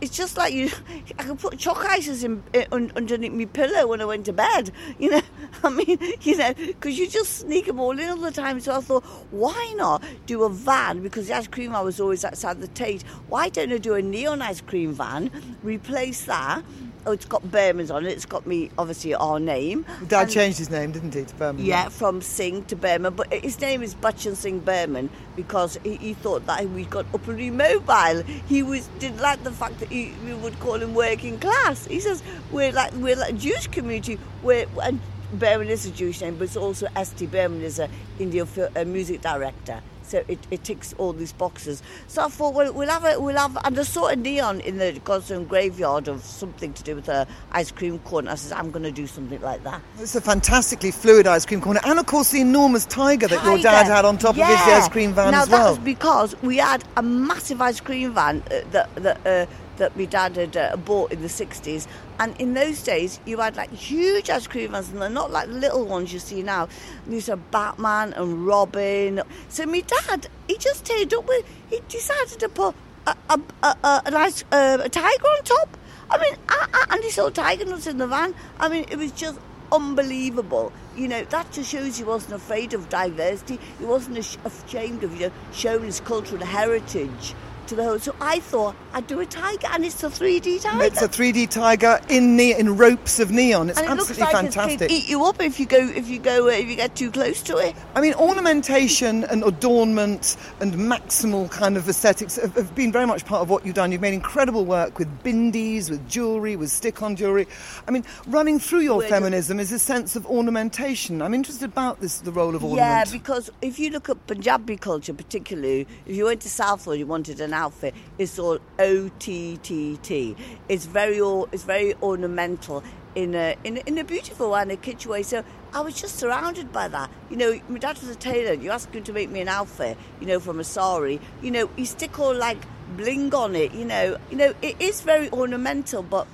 it's 0.00 0.14
just 0.14 0.36
like 0.36 0.52
you, 0.52 0.70
I 1.18 1.24
could 1.24 1.38
put 1.38 1.58
chalk 1.58 1.78
ices 1.78 2.24
in, 2.24 2.42
in, 2.52 2.92
underneath 2.94 3.32
my 3.32 3.46
pillow 3.46 3.86
when 3.86 4.00
I 4.00 4.04
went 4.04 4.26
to 4.26 4.32
bed. 4.32 4.72
You 4.98 5.10
know, 5.10 5.22
I 5.64 5.68
mean, 5.70 5.98
you 6.22 6.36
know, 6.36 6.54
because 6.54 6.98
you 6.98 7.08
just 7.08 7.40
sneak 7.40 7.66
them 7.66 7.80
all 7.80 7.98
in 7.98 8.08
all 8.08 8.16
the 8.16 8.30
time. 8.30 8.60
So 8.60 8.76
I 8.76 8.80
thought, 8.80 9.04
why 9.30 9.74
not 9.76 10.02
do 10.26 10.42
a 10.44 10.48
van? 10.48 11.02
Because 11.02 11.28
the 11.28 11.36
ice 11.36 11.46
cream 11.46 11.74
I 11.74 11.80
was 11.80 12.00
always 12.00 12.24
outside 12.24 12.60
the 12.60 12.68
Tate. 12.68 13.02
Why 13.28 13.48
don't 13.48 13.72
I 13.72 13.78
do 13.78 13.94
a 13.94 14.02
neon 14.02 14.42
ice 14.42 14.60
cream 14.60 14.92
van? 14.92 15.30
Replace 15.62 16.24
that 16.24 16.62
oh, 17.06 17.12
it's 17.12 17.24
got 17.24 17.48
Burman's 17.50 17.90
on 17.90 18.04
it. 18.04 18.12
It's 18.12 18.26
got 18.26 18.46
me, 18.46 18.70
obviously, 18.76 19.14
our 19.14 19.38
name. 19.40 19.86
Dad 20.08 20.22
and, 20.22 20.30
changed 20.30 20.58
his 20.58 20.70
name, 20.70 20.92
didn't 20.92 21.14
he, 21.14 21.24
to 21.24 21.34
Burman? 21.36 21.64
Yeah, 21.64 21.88
from 21.88 22.20
Singh 22.20 22.64
to 22.66 22.76
Burman. 22.76 23.14
But 23.14 23.32
his 23.32 23.60
name 23.60 23.82
is 23.82 23.94
Bachchan 23.94 24.34
Singh 24.34 24.60
Burman 24.60 25.08
because 25.36 25.78
he, 25.84 25.96
he, 25.96 26.14
thought 26.14 26.46
that 26.46 26.68
we 26.70 26.84
got 26.84 27.06
upperly 27.14 27.50
mobile. 27.50 28.22
He 28.46 28.62
was 28.62 28.88
didn't 28.98 29.20
like 29.20 29.42
the 29.44 29.52
fact 29.52 29.78
that 29.80 29.88
he, 29.90 30.12
we 30.24 30.34
would 30.34 30.58
call 30.60 30.74
him 30.74 30.94
working 30.94 31.38
class. 31.38 31.86
He 31.86 32.00
says 32.00 32.22
we're 32.50 32.72
like 32.72 32.92
we're 32.94 33.16
like 33.16 33.32
a 33.32 33.36
Jewish 33.36 33.68
community. 33.68 34.18
We're 34.42 34.66
and 34.82 35.00
Burman 35.34 35.68
is 35.68 35.86
a 35.86 35.90
Jewish 35.90 36.20
name, 36.20 36.36
but 36.36 36.44
it's 36.44 36.56
also 36.56 36.86
S.D. 36.96 37.26
Burman 37.26 37.62
is 37.62 37.78
a 37.78 37.88
Indian 38.18 38.48
a 38.74 38.84
music 38.84 39.20
director. 39.20 39.80
So 40.06 40.24
it, 40.28 40.38
it 40.50 40.64
ticks 40.64 40.94
all 40.98 41.12
these 41.12 41.32
boxes. 41.32 41.82
So 42.06 42.24
I 42.24 42.28
thought, 42.28 42.54
well, 42.54 42.72
we'll 42.72 42.88
have 42.88 43.04
a, 43.04 43.20
we'll 43.20 43.36
have, 43.36 43.56
and 43.64 43.78
I 43.78 43.82
saw 43.82 44.06
a 44.06 44.16
neon 44.16 44.60
in 44.60 44.78
the 44.78 45.00
Godstone 45.04 45.48
graveyard 45.48 46.08
of 46.08 46.22
something 46.22 46.72
to 46.74 46.82
do 46.82 46.94
with 46.94 47.08
a 47.08 47.26
ice 47.52 47.70
cream 47.70 47.98
corner. 48.00 48.30
I 48.30 48.34
said, 48.36 48.56
I'm 48.56 48.70
going 48.70 48.84
to 48.84 48.92
do 48.92 49.06
something 49.06 49.40
like 49.40 49.64
that. 49.64 49.82
It's 49.98 50.14
a 50.14 50.20
fantastically 50.20 50.90
fluid 50.90 51.26
ice 51.26 51.44
cream 51.44 51.60
corner, 51.60 51.80
and 51.84 51.98
of 51.98 52.06
course 52.06 52.30
the 52.30 52.40
enormous 52.40 52.86
tiger 52.86 53.28
that 53.28 53.38
tiger. 53.38 53.50
your 53.50 53.62
dad 53.62 53.86
had 53.86 54.04
on 54.04 54.18
top 54.18 54.36
yeah. 54.36 54.52
of 54.52 54.58
his 54.58 54.84
ice 54.84 54.88
cream 54.88 55.12
van 55.12 55.32
now, 55.32 55.42
as 55.42 55.48
well. 55.48 55.58
Now 55.58 55.64
that 55.64 55.70
was 55.70 55.78
because 55.78 56.42
we 56.42 56.58
had 56.58 56.84
a 56.96 57.02
massive 57.02 57.60
ice 57.60 57.80
cream 57.80 58.12
van 58.14 58.42
uh, 58.50 58.60
that 58.70 58.94
that. 58.96 59.26
Uh, 59.26 59.46
that 59.76 59.96
my 59.96 60.04
dad 60.06 60.36
had 60.36 60.56
uh, 60.56 60.76
bought 60.76 61.12
in 61.12 61.20
the 61.20 61.28
60s. 61.28 61.86
And 62.18 62.38
in 62.40 62.54
those 62.54 62.82
days, 62.82 63.20
you 63.26 63.38
had 63.38 63.56
like 63.56 63.70
huge 63.70 64.30
ice 64.30 64.46
cream 64.46 64.72
vans, 64.72 64.88
and 64.88 65.02
they're 65.02 65.08
not 65.10 65.30
like 65.30 65.48
the 65.48 65.54
little 65.54 65.84
ones 65.84 66.12
you 66.12 66.18
see 66.18 66.42
now. 66.42 66.68
These 67.06 67.28
are 67.28 67.36
Batman 67.36 68.14
and 68.14 68.46
Robin. 68.46 69.20
So 69.48 69.66
my 69.66 69.80
dad, 69.80 70.28
he 70.48 70.56
just 70.56 70.84
turned 70.84 71.12
up 71.12 71.26
with, 71.28 71.44
he 71.68 71.80
decided 71.88 72.38
to 72.40 72.48
put 72.48 72.74
a, 73.06 73.16
a, 73.28 73.40
a, 73.62 73.76
a, 73.84 74.02
a 74.06 74.10
nice 74.10 74.44
uh, 74.50 74.78
a 74.82 74.88
tiger 74.88 75.26
on 75.26 75.44
top. 75.44 75.76
I 76.08 76.18
mean, 76.18 76.34
I, 76.48 76.68
I, 76.72 76.94
and 76.94 77.04
he 77.04 77.10
saw 77.10 77.28
tiger 77.28 77.64
nuts 77.64 77.86
in 77.86 77.98
the 77.98 78.06
van. 78.06 78.34
I 78.58 78.68
mean, 78.68 78.86
it 78.90 78.96
was 78.96 79.12
just 79.12 79.38
unbelievable. 79.72 80.72
You 80.96 81.08
know, 81.08 81.24
that 81.24 81.52
just 81.52 81.70
shows 81.70 81.98
he 81.98 82.04
wasn't 82.04 82.34
afraid 82.34 82.72
of 82.72 82.88
diversity. 82.88 83.58
He 83.78 83.84
wasn't 83.84 84.18
ashamed 84.18 85.04
of, 85.04 85.12
you 85.20 85.26
know, 85.26 85.32
showing 85.52 85.84
his 85.84 86.00
cultural 86.00 86.44
heritage 86.44 87.34
to 87.66 87.74
the 87.74 87.84
whole. 87.84 87.98
So 87.98 88.14
I 88.20 88.38
thought 88.40 88.76
I'd 88.96 89.06
do 89.06 89.20
a 89.20 89.26
tiger, 89.26 89.68
and 89.72 89.84
it's 89.84 90.02
a 90.02 90.06
3D 90.06 90.62
tiger. 90.62 90.84
It's 90.84 91.02
a 91.02 91.08
3D 91.08 91.50
tiger 91.50 92.00
in 92.08 92.34
ne- 92.34 92.58
in 92.58 92.78
ropes 92.78 93.20
of 93.20 93.30
neon. 93.30 93.68
It's 93.68 93.78
and 93.78 93.86
it 93.86 93.90
absolutely 93.90 94.22
looks 94.22 94.32
like 94.32 94.42
fantastic. 94.42 94.90
It 94.90 94.94
eat 94.94 95.08
you 95.10 95.22
up 95.26 95.42
if 95.42 95.60
you 95.60 95.66
go 95.66 95.76
if 95.76 96.08
you 96.08 96.18
go 96.18 96.46
uh, 96.46 96.52
if 96.52 96.66
you 96.66 96.76
get 96.76 96.96
too 96.96 97.10
close 97.10 97.42
to 97.42 97.58
it. 97.58 97.76
I 97.94 98.00
mean, 98.00 98.14
ornamentation 98.14 99.24
and 99.24 99.44
adornment 99.44 100.38
and 100.60 100.72
maximal 100.72 101.50
kind 101.50 101.76
of 101.76 101.86
aesthetics 101.90 102.36
have, 102.36 102.54
have 102.54 102.74
been 102.74 102.90
very 102.90 103.06
much 103.06 103.26
part 103.26 103.42
of 103.42 103.50
what 103.50 103.66
you've 103.66 103.74
done. 103.74 103.92
You've 103.92 104.00
made 104.00 104.14
incredible 104.14 104.64
work 104.64 104.98
with 104.98 105.08
bindis, 105.22 105.90
with 105.90 106.08
jewellery, 106.08 106.56
with 106.56 106.70
stick-on 106.70 107.16
jewellery. 107.16 107.46
I 107.86 107.90
mean, 107.90 108.04
running 108.26 108.58
through 108.58 108.80
your 108.80 108.96
We're 108.96 109.08
feminism 109.08 109.60
is 109.60 109.72
a 109.72 109.78
sense 109.78 110.16
of 110.16 110.24
ornamentation. 110.24 111.20
I'm 111.20 111.34
interested 111.34 111.66
about 111.66 112.00
this, 112.00 112.20
the 112.20 112.32
role 112.32 112.56
of 112.56 112.64
ornament. 112.64 112.78
Yeah, 112.78 113.04
because 113.12 113.50
if 113.60 113.78
you 113.78 113.90
look 113.90 114.08
at 114.08 114.26
Punjabi 114.26 114.78
culture, 114.78 115.12
particularly, 115.12 115.86
if 116.06 116.16
you 116.16 116.24
went 116.24 116.40
to 116.40 116.48
Southall, 116.48 116.94
you 116.94 117.06
wanted 117.06 117.42
an 117.42 117.52
outfit, 117.52 117.94
it's 118.16 118.38
all 118.38 118.58
O 118.86 119.10
T 119.18 119.58
T 119.62 119.98
T. 120.02 120.36
It's 120.68 120.86
very 120.86 121.18
it's 121.52 121.64
very 121.64 121.94
ornamental 122.00 122.84
in 123.16 123.34
a 123.34 123.56
in, 123.64 123.78
in 123.78 123.98
a 123.98 124.04
beautiful 124.04 124.54
and 124.56 124.70
a 124.70 125.08
way. 125.08 125.22
So 125.24 125.42
I 125.74 125.80
was 125.80 126.00
just 126.00 126.16
surrounded 126.16 126.72
by 126.72 126.86
that. 126.88 127.10
You 127.28 127.36
know, 127.36 127.60
my 127.68 127.80
dad 127.80 127.98
was 127.98 128.08
a 128.08 128.14
tailor. 128.14 128.52
You 128.52 128.70
ask 128.70 128.92
him 128.94 129.02
to 129.02 129.12
make 129.12 129.28
me 129.28 129.40
an 129.40 129.48
outfit, 129.48 129.98
you 130.20 130.26
know, 130.26 130.38
from 130.38 130.60
a 130.60 130.64
sari. 130.64 131.20
You 131.42 131.50
know, 131.50 131.66
he 131.76 131.84
stick 131.84 132.18
all 132.20 132.34
like 132.34 132.62
bling 132.96 133.34
on 133.34 133.56
it. 133.56 133.72
You 133.72 133.86
know, 133.86 134.18
you 134.30 134.36
know, 134.36 134.54
it 134.62 134.80
is 134.80 135.00
very 135.00 135.28
ornamental, 135.30 136.02
but 136.04 136.28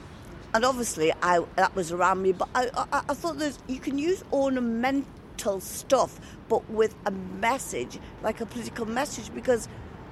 and 0.53 0.65
obviously 0.65 1.11
I 1.23 1.43
that 1.57 1.75
was 1.75 1.91
around 1.91 2.21
me. 2.21 2.33
But 2.33 2.51
I 2.55 2.69
I, 2.93 3.03
I 3.09 3.15
thought 3.15 3.39
there's 3.39 3.59
you 3.67 3.81
can 3.81 3.97
use 3.97 4.23
ornamental 4.31 5.61
stuff, 5.61 6.21
but 6.51 6.69
with 6.69 6.95
a 7.07 7.11
message, 7.11 7.99
like 8.23 8.43
a 8.43 8.47
political 8.47 8.85
message, 8.85 9.33
because 9.35 9.69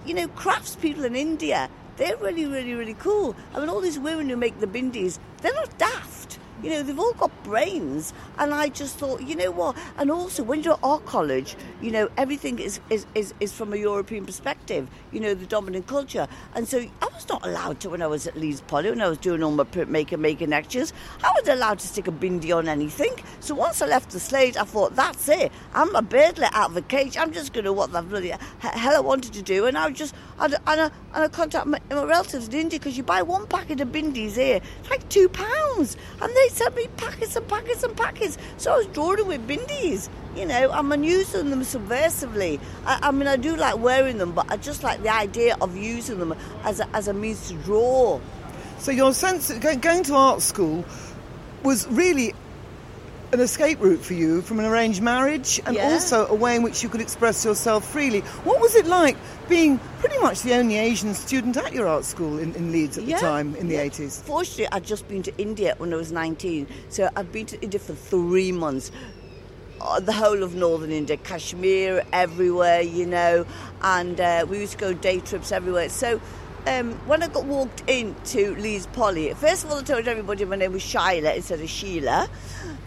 you 0.06 0.14
know, 0.14 0.28
craftspeople 0.28 1.04
in 1.04 1.14
India, 1.14 1.68
they're 2.00 2.16
really, 2.16 2.46
really, 2.46 2.72
really 2.72 2.94
cool. 2.94 3.36
I 3.54 3.60
mean, 3.60 3.68
all 3.68 3.82
these 3.82 3.98
women 3.98 4.30
who 4.30 4.36
make 4.36 4.58
the 4.58 4.66
bindis, 4.66 5.18
they're 5.42 5.52
not 5.52 5.76
daft. 5.76 6.38
You 6.62 6.70
know, 6.70 6.82
they've 6.82 6.98
all 6.98 7.12
got 7.12 7.30
brains. 7.44 8.14
And 8.38 8.54
I 8.54 8.70
just 8.70 8.96
thought, 8.96 9.20
you 9.20 9.36
know 9.36 9.50
what? 9.50 9.76
And 9.98 10.10
also, 10.10 10.42
when 10.42 10.62
you're 10.62 10.74
at 10.74 10.82
our 10.82 10.98
college, 11.00 11.56
you 11.82 11.90
know, 11.90 12.08
everything 12.16 12.58
is, 12.58 12.80
is, 12.88 13.04
is, 13.14 13.34
is 13.38 13.52
from 13.52 13.74
a 13.74 13.76
European 13.76 14.24
perspective, 14.24 14.88
you 15.12 15.20
know, 15.20 15.34
the 15.34 15.44
dominant 15.44 15.86
culture. 15.86 16.26
And 16.54 16.66
so 16.66 16.78
I 17.02 17.08
was 17.20 17.28
not 17.28 17.46
allowed 17.46 17.80
to, 17.80 17.90
when 17.90 18.00
I 18.00 18.06
was 18.06 18.26
at 18.26 18.36
Leeds 18.36 18.62
Poly, 18.62 18.90
when 18.90 19.02
I 19.02 19.08
was 19.08 19.18
doing 19.18 19.42
all 19.42 19.50
my 19.50 19.64
printmaker 19.64 20.18
making 20.18 20.50
lectures, 20.50 20.92
I 21.22 21.30
wasn't 21.36 21.58
allowed 21.58 21.78
to 21.80 21.86
stick 21.86 22.08
a 22.08 22.12
bindi 22.12 22.56
on 22.56 22.68
anything. 22.68 23.14
So 23.40 23.54
once 23.54 23.82
I 23.82 23.86
left 23.86 24.10
the 24.10 24.20
slate, 24.20 24.58
I 24.58 24.64
thought, 24.64 24.96
that's 24.96 25.28
it. 25.28 25.52
I'm 25.74 25.94
a 25.94 26.02
birdlet 26.02 26.50
out 26.52 26.70
of 26.70 26.76
a 26.76 26.82
cage. 26.82 27.18
I'm 27.18 27.32
just 27.32 27.52
going 27.52 27.64
to 27.64 27.72
what 27.72 27.92
the 27.92 28.00
bloody 28.02 28.32
hell 28.60 28.96
I 28.96 29.00
wanted 29.00 29.34
to 29.34 29.42
do. 29.42 29.66
And 29.66 29.76
I 29.76 29.88
was 29.88 29.98
just, 29.98 30.14
and 30.38 30.56
I, 30.66 30.84
and 30.84 30.92
I, 31.14 31.28
contact 31.28 31.66
my, 31.66 31.78
my 31.90 32.04
relatives 32.04 32.48
in 32.48 32.54
India 32.54 32.78
because 32.78 32.96
you 32.96 33.02
buy 33.02 33.22
one 33.22 33.46
packet 33.46 33.80
of 33.80 33.88
bindis 33.88 34.36
here, 34.36 34.60
it's 34.80 34.90
like 34.90 35.06
two 35.10 35.28
pounds. 35.28 35.96
And 36.22 36.34
they 36.34 36.48
sent 36.48 36.74
me 36.74 36.88
packets 36.96 37.36
and 37.36 37.46
packets 37.46 37.82
and 37.82 37.94
packets. 37.96 38.38
So 38.56 38.72
I 38.72 38.76
was 38.78 38.86
drawing 38.88 39.26
with 39.26 39.46
bindis, 39.46 40.08
you 40.36 40.46
know, 40.46 40.70
I'm 40.70 41.02
using 41.02 41.50
them 41.50 41.62
subversively. 41.62 42.60
I, 42.86 42.98
I, 43.02 43.10
mean, 43.10 43.26
I 43.26 43.36
do 43.36 43.56
like 43.56 43.78
wearing 43.78 44.18
them, 44.18 44.32
but 44.32 44.50
I 44.50 44.56
just 44.56 44.82
like 44.82 45.02
the 45.02 45.12
idea 45.12 45.56
of 45.60 45.76
using 45.76 46.18
them 46.18 46.34
as 46.64 46.80
a, 46.80 46.88
as 46.94 47.08
a 47.08 47.12
means 47.12 47.48
to 47.48 47.54
draw. 47.54 48.20
So 48.78 48.92
your 48.92 49.12
sense 49.12 49.50
of 49.50 49.60
going 49.60 50.04
to 50.04 50.14
art 50.14 50.40
school 50.40 50.84
was 51.62 51.86
really 51.88 52.34
an 53.32 53.40
escape 53.40 53.80
route 53.80 54.00
for 54.00 54.14
you 54.14 54.42
from 54.42 54.58
an 54.58 54.64
arranged 54.64 55.00
marriage 55.00 55.60
and 55.64 55.76
yeah. 55.76 55.84
also 55.84 56.26
a 56.26 56.34
way 56.34 56.56
in 56.56 56.62
which 56.62 56.82
you 56.82 56.88
could 56.88 57.00
express 57.00 57.44
yourself 57.44 57.88
freely. 57.88 58.20
What 58.42 58.60
was 58.60 58.74
it 58.74 58.86
like 58.86 59.16
being 59.48 59.78
pretty 60.00 60.18
much 60.18 60.42
the 60.42 60.54
only 60.54 60.76
Asian 60.76 61.14
student 61.14 61.56
at 61.56 61.72
your 61.72 61.86
art 61.86 62.04
school 62.04 62.38
in, 62.38 62.54
in 62.54 62.72
Leeds 62.72 62.98
at 62.98 63.04
yeah. 63.04 63.16
the 63.16 63.20
time 63.20 63.54
in 63.56 63.70
yeah. 63.70 63.84
the 63.84 63.90
80s? 63.90 64.22
Fortunately, 64.22 64.66
I'd 64.72 64.84
just 64.84 65.06
been 65.06 65.22
to 65.24 65.36
India 65.38 65.74
when 65.78 65.92
I 65.92 65.96
was 65.96 66.10
19, 66.10 66.66
so 66.88 67.08
I've 67.14 67.30
been 67.30 67.46
to 67.46 67.60
India 67.62 67.78
for 67.78 67.94
three 67.94 68.50
months. 68.50 68.90
Uh, 69.80 69.98
the 69.98 70.12
whole 70.12 70.42
of 70.42 70.54
northern 70.54 70.90
India, 70.90 71.16
Kashmir, 71.16 72.04
everywhere, 72.12 72.82
you 72.82 73.06
know, 73.06 73.46
and 73.80 74.20
uh, 74.20 74.44
we 74.48 74.58
used 74.58 74.72
to 74.72 74.78
go 74.78 74.92
day 74.92 75.20
trips 75.20 75.52
everywhere. 75.52 75.88
So 75.88 76.20
um, 76.66 76.92
when 77.06 77.22
I 77.22 77.28
got 77.28 77.46
walked 77.46 77.88
into 77.88 78.54
Leeds 78.56 78.86
Poly, 78.88 79.32
first 79.34 79.64
of 79.64 79.70
all, 79.70 79.78
I 79.78 79.82
told 79.82 80.06
everybody 80.06 80.44
my 80.44 80.56
name 80.56 80.72
was 80.72 80.82
Shyla 80.82 81.34
instead 81.34 81.60
of 81.60 81.68
Sheila, 81.70 82.28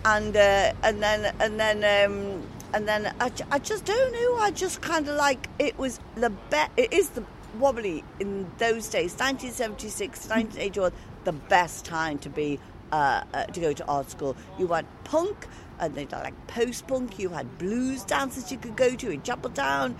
and 0.06 0.36
uh, 0.36 0.74
and 0.84 1.02
then 1.02 1.34
and 1.40 1.60
then 1.60 1.78
um, 2.06 2.44
and 2.74 2.88
then 2.88 3.14
I, 3.20 3.32
I 3.52 3.58
just 3.58 3.86
don't 3.86 4.12
know. 4.14 4.38
I 4.38 4.52
just 4.52 4.82
kind 4.82 5.08
of 5.08 5.16
like 5.16 5.50
it 5.58 5.78
was 5.80 6.00
the 6.16 6.30
best. 6.30 6.72
It 6.78 6.94
is 6.94 7.10
the 7.10 7.24
wobbly 7.60 8.04
in 8.20 8.52
those 8.58 8.88
days, 8.88 9.14
1976, 9.14 10.28
1981, 10.28 10.92
the 11.24 11.34
best 11.34 11.86
time 11.86 12.18
to 12.20 12.30
be 12.30 12.60
uh, 12.92 13.24
uh, 13.34 13.46
to 13.46 13.60
go 13.60 13.74
to 13.74 13.86
art 13.88 14.12
school. 14.12 14.36
You 14.60 14.68
had 14.68 14.86
punk. 15.04 15.48
And 15.86 15.96
they 15.96 16.06
like 16.08 16.48
post 16.48 16.88
punk. 16.88 17.20
You 17.20 17.30
had 17.30 17.58
blues 17.58 18.04
dances 18.04 18.52
you 18.52 18.58
could 18.58 18.76
go 18.76 18.96
to 18.96 19.12
in 19.12 19.22
Chapeltown. 19.22 19.96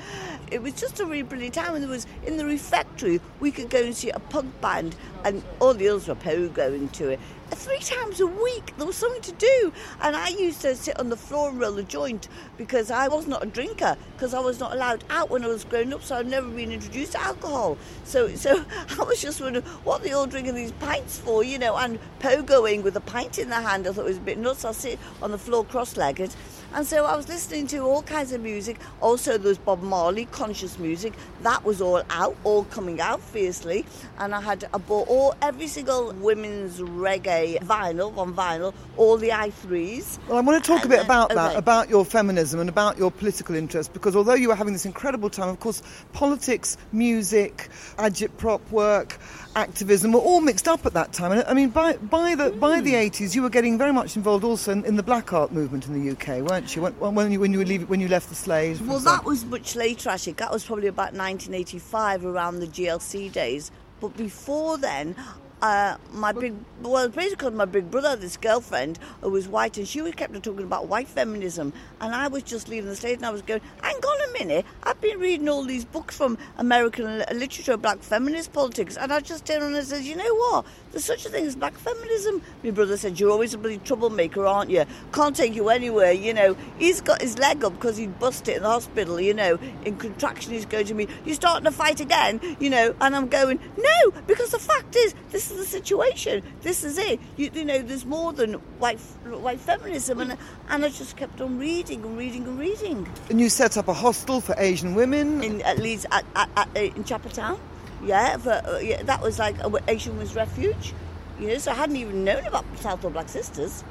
It 0.52 0.62
was 0.62 0.74
just 0.74 1.00
a 1.00 1.06
really 1.06 1.24
brilliant 1.24 1.56
time. 1.56 1.76
And 1.76 1.84
there 1.84 1.90
was 1.90 2.08
in 2.26 2.38
the 2.38 2.46
refectory 2.46 3.20
we 3.40 3.52
could 3.52 3.70
go 3.70 3.84
and 3.84 3.96
see 3.96 4.10
a 4.10 4.20
punk 4.20 4.60
band, 4.62 4.96
and 5.24 5.44
all 5.60 5.74
the 5.74 5.88
others 5.90 6.08
were 6.08 6.16
po 6.16 6.48
going 6.50 6.90
to 6.90 7.10
it 7.10 7.20
uh, 7.52 7.56
three 7.56 7.80
times 7.80 8.20
a 8.20 8.28
week. 8.28 8.74
There 8.78 8.88
was 8.88 8.96
something 8.96 9.22
to 9.22 9.32
do. 9.34 9.74
And 10.02 10.16
I 10.16 10.30
used 10.30 10.62
to 10.62 10.76
sit 10.76 11.00
on 11.00 11.10
the 11.10 11.18
floor 11.18 11.50
and 11.50 11.60
roll 11.60 11.78
a 11.78 11.84
joint 11.84 12.28
because 12.58 12.90
I 12.90 13.08
was 13.08 13.28
not 13.28 13.44
a 13.44 13.46
drinker 13.46 13.98
because 14.16 14.34
I 14.34 14.40
was 14.40 14.60
not 14.60 14.74
allowed 14.74 15.04
out 15.10 15.30
when 15.30 15.44
I 15.44 15.48
was 15.48 15.64
growing 15.64 15.94
up, 15.94 16.04
so 16.04 16.16
I'd 16.16 16.28
never 16.28 16.48
been 16.48 16.72
introduced 16.72 17.12
to 17.14 17.22
alcohol. 17.22 17.78
So 18.06 18.30
so 18.36 18.64
I 19.00 19.04
was 19.04 19.22
just 19.22 19.42
wondering 19.42 19.66
what 19.84 20.04
they 20.04 20.14
all 20.14 20.26
drinking 20.26 20.56
these 20.56 20.72
pints 20.74 21.20
for, 21.20 21.44
you 21.44 21.60
know, 21.60 21.76
and 21.78 22.00
pogoing 22.20 22.82
with 22.82 22.96
a 22.96 23.02
pint 23.02 23.38
in 23.38 23.50
their 23.50 23.62
hand. 23.62 23.88
I 23.88 23.92
thought 23.92 24.02
it 24.02 24.10
was 24.10 24.18
a 24.18 24.22
bit 24.22 24.38
nuts. 24.38 24.66
I'll 24.66 24.74
sit 24.74 25.00
on 25.22 25.32
the 25.32 25.38
floor 25.38 25.64
cross 25.74 25.98
legged 25.98 26.36
and 26.76 26.88
so 26.88 27.06
I 27.06 27.16
was 27.16 27.30
listening 27.30 27.68
to 27.68 27.80
all 27.80 28.02
kinds 28.02 28.32
of 28.32 28.42
music. 28.42 28.80
Also, 29.00 29.38
there 29.38 29.50
was 29.50 29.60
Bob 29.60 29.84
Marley, 29.84 30.26
conscious 30.26 30.80
music. 30.80 31.14
That 31.44 31.64
was 31.64 31.82
all 31.82 32.02
out, 32.10 32.36
all 32.44 32.64
coming 32.66 33.00
out 33.00 33.22
fiercely. 33.22 33.86
And 34.18 34.34
I 34.34 34.42
had 34.42 34.66
I 34.74 34.80
bought 34.80 35.08
all 35.08 35.36
every 35.44 35.68
single 35.68 36.14
women's 36.14 36.80
reggae 36.80 37.60
vinyl 37.60 38.18
on 38.18 38.34
vinyl, 38.34 38.74
all 38.98 39.18
the 39.18 39.32
I-Threes. 39.32 40.18
Well, 40.28 40.40
I 40.40 40.42
want 40.42 40.64
to 40.64 40.68
talk 40.68 40.84
and, 40.84 40.92
a 40.92 40.98
bit 40.98 41.06
about 41.06 41.30
that, 41.30 41.56
about 41.56 41.92
your 41.92 42.06
feminism 42.06 42.60
and 42.60 42.70
about 42.70 42.98
your 42.98 43.12
political 43.12 43.54
interest, 43.54 43.94
because 43.94 44.16
although 44.16 44.34
you 44.34 44.48
were 44.48 44.56
having 44.56 44.74
this 44.74 44.88
incredible 44.88 45.30
time, 45.30 45.50
of 45.50 45.60
course, 45.60 45.84
politics, 46.12 46.78
music, 46.92 47.70
agitprop 47.98 48.68
work 48.72 49.20
activism 49.56 50.12
were 50.12 50.20
all 50.20 50.42
mixed 50.42 50.68
up 50.68 50.86
at 50.86 50.94
that 50.94 51.14
time. 51.14 51.32
And 51.32 51.44
I 51.48 51.54
mean, 51.54 51.70
by 51.70 51.98
by 51.98 52.36
the 52.36 52.52
mm. 52.52 52.60
by 52.60 52.82
the 52.82 52.94
80s, 52.94 53.32
hmm. 53.32 53.36
you 53.38 53.42
were 53.44 53.50
getting 53.50 53.78
very 53.78 53.94
much 53.94 54.16
involved 54.16 54.44
also 54.44 54.72
in, 54.72 54.86
in, 54.86 54.96
the 54.96 55.04
black 55.04 55.34
art 55.34 55.52
movement 55.52 55.88
in 55.88 55.94
the 55.94 56.12
UK, 56.12 56.48
weren't 56.48 56.76
you? 56.76 56.82
When, 56.84 57.16
when 57.16 57.32
you 57.32 57.40
when 57.40 57.54
you 57.54 57.64
leave, 57.64 57.90
when 57.90 58.00
you 58.00 58.08
left 58.08 58.30
the 58.30 58.36
Slade. 58.36 58.80
Well, 58.82 59.00
that 59.00 59.24
was 59.26 59.46
much 59.46 59.76
later. 59.76 60.10
Actually, 60.10 60.34
that 60.34 60.52
was 60.52 60.66
probably 60.66 60.88
about 60.88 61.14
1985, 61.14 62.26
around 62.26 62.60
the 62.60 62.68
GLC 62.68 63.32
days. 63.32 63.72
But 64.00 64.18
before 64.18 64.78
then, 64.78 65.16
uh, 65.64 65.96
my 66.12 66.34
big, 66.34 66.54
well, 66.82 67.08
basically 67.08 67.50
my 67.52 67.64
big 67.64 67.90
brother, 67.90 68.18
this 68.18 68.36
girlfriend 68.36 69.00
who 69.22 69.30
was 69.30 69.48
white, 69.48 69.78
and 69.78 69.88
she 69.88 70.02
was 70.02 70.14
kept 70.14 70.34
talking 70.44 70.66
about 70.66 70.90
white 70.90 71.08
feminism. 71.08 71.72
And 72.02 72.14
I 72.14 72.28
was 72.28 72.44
just 72.44 72.68
leaving 72.68 72.90
the 72.90 72.98
stage 72.98 73.16
and 73.16 73.26
I 73.26 73.30
was 73.30 73.42
going, 73.44 73.62
hang 73.82 73.96
on 73.96 74.30
a 74.30 74.34
minute, 74.34 74.66
I've 74.84 75.00
been 75.00 75.20
reading 75.20 75.48
all 75.48 75.64
these 75.64 75.86
books 75.86 76.18
from 76.18 76.38
American 76.58 77.20
literature, 77.32 77.78
black 77.78 78.00
feminist 78.00 78.52
politics, 78.52 78.98
and 78.98 79.14
I 79.14 79.22
just 79.22 79.46
turned 79.46 79.64
around 79.64 79.76
and 79.76 79.88
said, 79.88 80.04
you 80.04 80.18
know 80.18 80.36
what? 80.36 80.66
There's 80.92 81.06
such 81.06 81.26
a 81.26 81.30
thing 81.30 81.46
as 81.46 81.56
black 81.56 81.76
feminism. 81.76 82.42
My 82.62 82.72
brother 82.72 82.98
said, 82.98 83.18
you're 83.18 83.32
always 83.32 83.54
a 83.54 83.58
bloody 83.58 83.78
troublemaker, 83.78 84.46
aren't 84.46 84.70
you? 84.70 84.84
Can't 85.14 85.34
take 85.34 85.56
you 85.56 85.70
anywhere, 85.70 86.12
you 86.12 86.34
know. 86.34 86.58
He's 86.78 87.00
got 87.00 87.22
his 87.22 87.40
leg 87.40 87.64
up 87.64 87.74
because 87.76 87.96
he'd 87.96 88.20
bust 88.20 88.50
it 88.50 88.58
in 88.58 88.64
the 88.64 88.70
hospital, 88.70 89.20
you 89.22 89.34
know. 89.34 89.58
In 89.86 89.96
contraction, 89.96 90.52
he's 90.52 90.66
going 90.66 90.88
to 90.88 90.94
me, 90.94 91.08
you're 91.24 91.36
starting 91.36 91.64
to 91.64 91.72
fight 91.72 92.02
again, 92.02 92.42
you 92.60 92.70
know. 92.70 92.94
And 93.00 93.16
I'm 93.16 93.30
going, 93.30 93.60
no, 93.78 94.12
because 94.28 94.52
the 94.52 94.60
fact 94.60 94.98
is, 94.98 95.16
this 95.32 95.53
is 95.54 95.60
the 95.60 95.66
situation. 95.66 96.44
This 96.62 96.84
is 96.84 96.98
it. 96.98 97.20
You, 97.38 97.50
you 97.54 97.66
know, 97.66 97.80
there's 97.80 98.06
more 98.06 98.34
than 98.34 98.54
white 98.80 99.00
white 99.26 99.60
feminism, 99.60 100.20
and 100.20 100.38
and 100.70 100.86
I 100.86 100.90
just 100.90 101.16
kept 101.16 101.42
on 101.42 101.58
reading 101.58 102.04
and 102.04 102.18
reading 102.18 102.44
and 102.46 102.60
reading. 102.60 103.08
And 103.30 103.40
you 103.40 103.50
set 103.50 103.78
up 103.78 103.88
a 103.88 103.94
hostel 103.94 104.42
for 104.42 104.56
Asian 104.58 104.96
women 104.96 105.44
in 105.44 105.62
at 105.62 105.80
Leeds 105.80 106.06
at, 106.12 106.26
at, 106.36 106.50
at, 106.56 106.76
in 106.76 107.04
Chapeltown. 107.04 107.60
Yeah, 108.04 108.38
for, 108.38 108.52
uh, 108.52 108.80
yeah, 108.80 109.04
that 109.04 109.22
was 109.22 109.40
like 109.40 109.56
Asian 109.88 110.14
Women's 110.14 110.36
Refuge. 110.36 110.94
You 111.40 111.48
know, 111.48 111.58
so 111.58 111.72
I 111.72 111.76
hadn't 111.76 111.96
even 111.96 112.24
known 112.24 112.46
about 112.46 112.66
Southall 112.78 113.12
Black 113.12 113.30
Sisters 113.30 113.84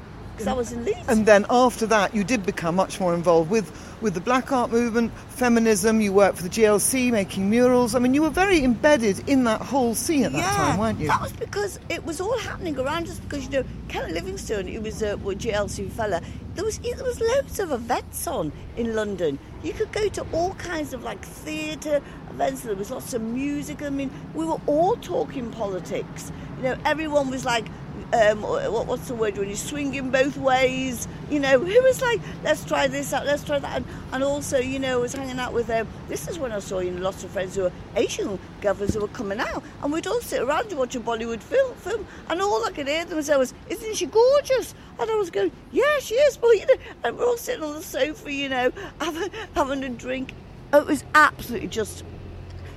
because 0.44 0.55
I 0.55 0.57
was 0.57 0.72
in 0.72 0.85
Leeds. 0.85 1.09
And 1.09 1.26
then 1.26 1.46
after 1.50 1.87
that, 1.87 2.14
you 2.14 2.24
did 2.24 2.44
become 2.44 2.76
much 2.76 3.00
more 3.00 3.14
involved 3.14 3.50
with, 3.50 3.70
with 4.00 4.14
the 4.14 4.20
black 4.20 4.52
art 4.52 4.70
movement, 4.70 5.12
feminism. 5.28 6.00
You 6.00 6.12
worked 6.12 6.37
for 6.37 6.42
the 6.42 6.48
GLC, 6.48 7.11
making 7.11 7.48
murals. 7.48 7.94
I 7.94 7.98
mean, 7.98 8.14
you 8.14 8.22
were 8.22 8.31
very 8.31 8.62
embedded 8.62 9.28
in 9.28 9.44
that 9.44 9.61
whole 9.61 9.94
scene 9.94 10.24
at 10.24 10.33
that 10.33 10.38
yeah, 10.38 10.57
time, 10.57 10.78
weren't 10.78 10.98
you? 10.98 11.09
That 11.09 11.22
was 11.22 11.33
because 11.33 11.78
it 11.88 12.05
was 12.05 12.20
all 12.20 12.38
happening 12.38 12.78
around 12.78 13.09
us. 13.09 13.18
Because 13.20 13.44
you 13.44 13.50
know, 13.50 13.64
Ken 13.88 14.12
Livingstone, 14.12 14.66
he 14.66 14.78
was 14.78 15.02
a 15.02 15.16
GLC 15.16 15.90
fella. 15.90 16.20
There 16.55 16.64
was 16.64 16.78
there 16.78 17.05
was 17.05 17.20
loads 17.20 17.61
of 17.61 17.72
events 17.72 18.26
on 18.26 18.52
in 18.76 18.94
London. 18.94 19.38
You 19.62 19.72
could 19.72 19.90
go 19.92 20.09
to 20.09 20.26
all 20.33 20.55
kinds 20.55 20.92
of 20.92 21.02
like 21.02 21.24
theatre 21.24 22.02
events. 22.31 22.62
There 22.62 22.74
was 22.74 22.90
lots 22.90 23.14
of 23.14 23.22
music. 23.22 23.83
I 23.83 23.88
mean, 23.88 24.11
we 24.35 24.44
were 24.44 24.61
all 24.66 24.96
talking 24.96 25.50
politics. 25.50 26.31
You 26.59 26.64
know, 26.64 26.76
everyone 26.85 27.31
was 27.31 27.44
like 27.44 27.66
um, 28.12 28.42
what, 28.42 28.87
what's 28.87 29.09
the 29.09 29.14
word 29.14 29.38
when 29.38 29.48
you 29.48 29.57
swing 29.57 29.94
in 29.94 30.11
both 30.11 30.37
ways 30.37 31.09
you 31.31 31.40
know 31.40 31.64
it 31.64 31.83
was 31.83 32.03
like 32.03 32.20
let's 32.44 32.64
try 32.64 32.87
this 32.87 33.12
out 33.12 33.25
let's 33.25 33.42
try 33.42 33.59
that 33.59 33.77
and, 33.77 33.87
and 34.12 34.22
also 34.22 34.59
you 34.59 34.79
know 34.79 34.98
I 34.98 35.01
was 35.01 35.14
hanging 35.14 35.38
out 35.38 35.53
with 35.53 35.70
um, 35.70 35.88
this 36.09 36.29
is 36.29 36.38
when 36.38 36.53
I 36.53 36.59
saw 36.59 36.81
you 36.81 36.90
know, 36.90 37.01
lots 37.01 37.25
of 37.25 37.31
friends 37.31 37.57
who 37.57 37.62
were 37.62 37.72
Asian 37.96 38.38
governors 38.61 38.94
who 38.94 39.01
were 39.01 39.09
coming 39.09 39.40
out 39.40 39.62
and 39.83 39.92
we'd 39.92 40.07
all 40.07 40.20
sit 40.20 40.42
around 40.42 40.66
and 40.66 40.79
watch 40.79 40.94
a 40.94 41.01
Bollywood 41.01 41.40
film, 41.40 41.75
film 41.77 42.07
and 42.29 42.42
all 42.42 42.64
I 42.66 42.70
could 42.70 42.87
hear 42.87 43.05
them 43.05 43.22
say 43.22 43.37
was 43.37 43.55
isn't 43.68 43.96
she 43.96 44.07
gorgeous? 44.07 44.75
And 44.98 45.11
I 45.11 45.14
was 45.14 45.31
going 45.31 45.51
yeah 45.70 45.98
she 46.01 46.14
is 46.14 46.40
well 46.40 46.55
you 46.55 46.66
know 46.66 46.75
and 47.05 47.18
we're 47.18 47.25
all 47.25 47.38
sitting 47.38 47.64
on 47.64 47.75
the 47.75 47.83
sofa 47.83 48.31
you 48.33 48.48
know 48.48 48.72
having, 49.01 49.31
having 49.55 49.85
a 49.85 49.88
drink. 49.88 50.35
It 50.75 50.87
was 50.87 51.05
absolutely 51.14 51.68
just 51.68 52.05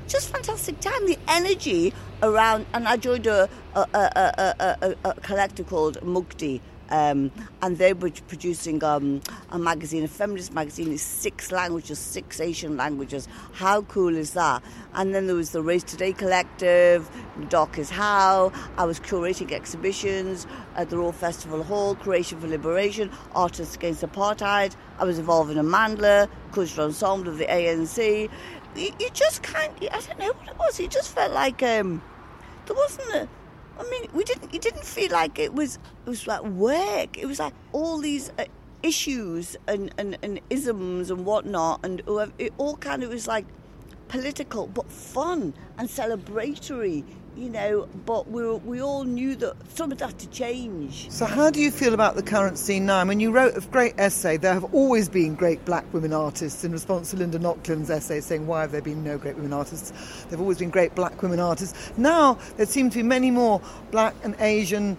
just 0.07 0.29
fantastic 0.29 0.79
time. 0.79 1.05
The 1.07 1.17
energy 1.27 1.93
around, 2.21 2.65
and 2.73 2.87
I 2.87 2.97
joined 2.97 3.27
a, 3.27 3.49
a, 3.75 3.83
a, 3.93 4.95
a, 5.03 5.13
collective 5.15 5.67
called 5.67 5.97
Mukti. 6.01 6.61
Um, 6.89 7.31
and 7.63 7.79
they 7.79 7.93
were 7.93 8.11
producing 8.27 8.83
um, 8.83 9.19
a 9.49 9.57
magazine, 9.57 10.03
a 10.03 10.07
feminist 10.07 10.53
magazine 10.53 10.91
in 10.91 10.99
six 10.99 11.51
languages, 11.51 11.97
six 11.97 12.39
Asian 12.39 12.77
languages. 12.77 13.27
How 13.53 13.81
cool 13.83 14.15
is 14.15 14.33
that? 14.33 14.61
And 14.93 15.15
then 15.15 15.25
there 15.25 15.35
was 15.35 15.49
the 15.49 15.63
Race 15.63 15.83
Today 15.83 16.13
Collective, 16.13 17.09
Darcus 17.49 17.89
Howe. 17.89 18.51
I 18.77 18.85
was 18.85 18.99
curating 18.99 19.51
exhibitions 19.51 20.45
at 20.75 20.91
the 20.91 20.97
Royal 20.97 21.11
Festival 21.11 21.63
Hall, 21.63 21.95
Creation 21.95 22.39
for 22.39 22.47
Liberation, 22.47 23.09
Artists 23.33 23.75
Against 23.75 24.03
Apartheid. 24.03 24.75
I 24.99 25.05
was 25.05 25.17
involved 25.17 25.49
in 25.51 25.57
Amandla, 25.57 26.29
cultural 26.51 26.87
ensemble 26.87 27.29
of 27.29 27.37
the 27.39 27.45
ANC 27.47 28.29
you, 28.75 29.09
just 29.13 29.43
can't. 29.43 29.71
I 29.81 29.99
don't 29.99 30.19
know 30.19 30.33
what 30.33 30.47
it 30.47 30.57
was. 30.57 30.79
It 30.79 30.91
just 30.91 31.13
felt 31.13 31.31
like 31.31 31.63
um, 31.63 32.01
there 32.65 32.75
wasn't 32.75 33.09
a. 33.15 33.29
I 33.77 33.89
mean, 33.89 34.09
we 34.13 34.23
didn't. 34.23 34.53
It 34.53 34.61
didn't 34.61 34.85
feel 34.85 35.11
like 35.11 35.39
it 35.39 35.53
was. 35.53 35.79
It 36.05 36.09
was 36.09 36.27
like 36.27 36.43
work. 36.43 37.17
It 37.17 37.25
was 37.25 37.39
like 37.39 37.53
all 37.71 37.99
these 37.99 38.31
uh, 38.37 38.45
issues 38.83 39.57
and, 39.67 39.93
and, 39.97 40.17
and 40.21 40.39
isms 40.49 41.09
and 41.09 41.25
whatnot, 41.25 41.81
and 41.83 42.01
it 42.37 42.53
all 42.57 42.77
kind 42.77 43.03
of 43.03 43.09
was 43.09 43.27
like 43.27 43.45
political 44.07 44.67
but 44.67 44.91
fun 44.91 45.53
and 45.77 45.89
celebratory 45.89 47.03
you 47.35 47.49
know, 47.49 47.87
but 48.05 48.29
we 48.29 48.43
we 48.57 48.81
all 48.81 49.03
knew 49.03 49.35
that 49.35 49.55
something 49.73 49.97
had 49.97 50.17
to 50.19 50.29
change. 50.29 51.11
So, 51.11 51.25
how 51.25 51.49
do 51.49 51.59
you 51.61 51.71
feel 51.71 51.93
about 51.93 52.15
the 52.15 52.23
current 52.23 52.57
scene 52.57 52.85
now? 52.85 52.99
I 52.99 53.03
mean, 53.03 53.19
you 53.19 53.31
wrote 53.31 53.57
a 53.57 53.61
great 53.61 53.93
essay. 53.97 54.37
There 54.37 54.53
have 54.53 54.73
always 54.73 55.09
been 55.09 55.35
great 55.35 55.63
black 55.65 55.85
women 55.93 56.13
artists 56.13 56.63
in 56.63 56.71
response 56.71 57.11
to 57.11 57.17
Linda 57.17 57.39
Nochlin's 57.39 57.89
essay 57.89 58.21
saying, 58.21 58.47
Why 58.47 58.61
have 58.61 58.71
there 58.71 58.81
been 58.81 59.03
no 59.03 59.17
great 59.17 59.35
women 59.35 59.53
artists? 59.53 59.91
There 60.23 60.31
have 60.31 60.41
always 60.41 60.59
been 60.59 60.69
great 60.69 60.95
black 60.95 61.21
women 61.21 61.39
artists. 61.39 61.91
Now, 61.97 62.37
there 62.57 62.65
seem 62.65 62.89
to 62.91 62.97
be 62.97 63.03
many 63.03 63.31
more 63.31 63.61
black 63.91 64.15
and 64.23 64.35
Asian 64.39 64.97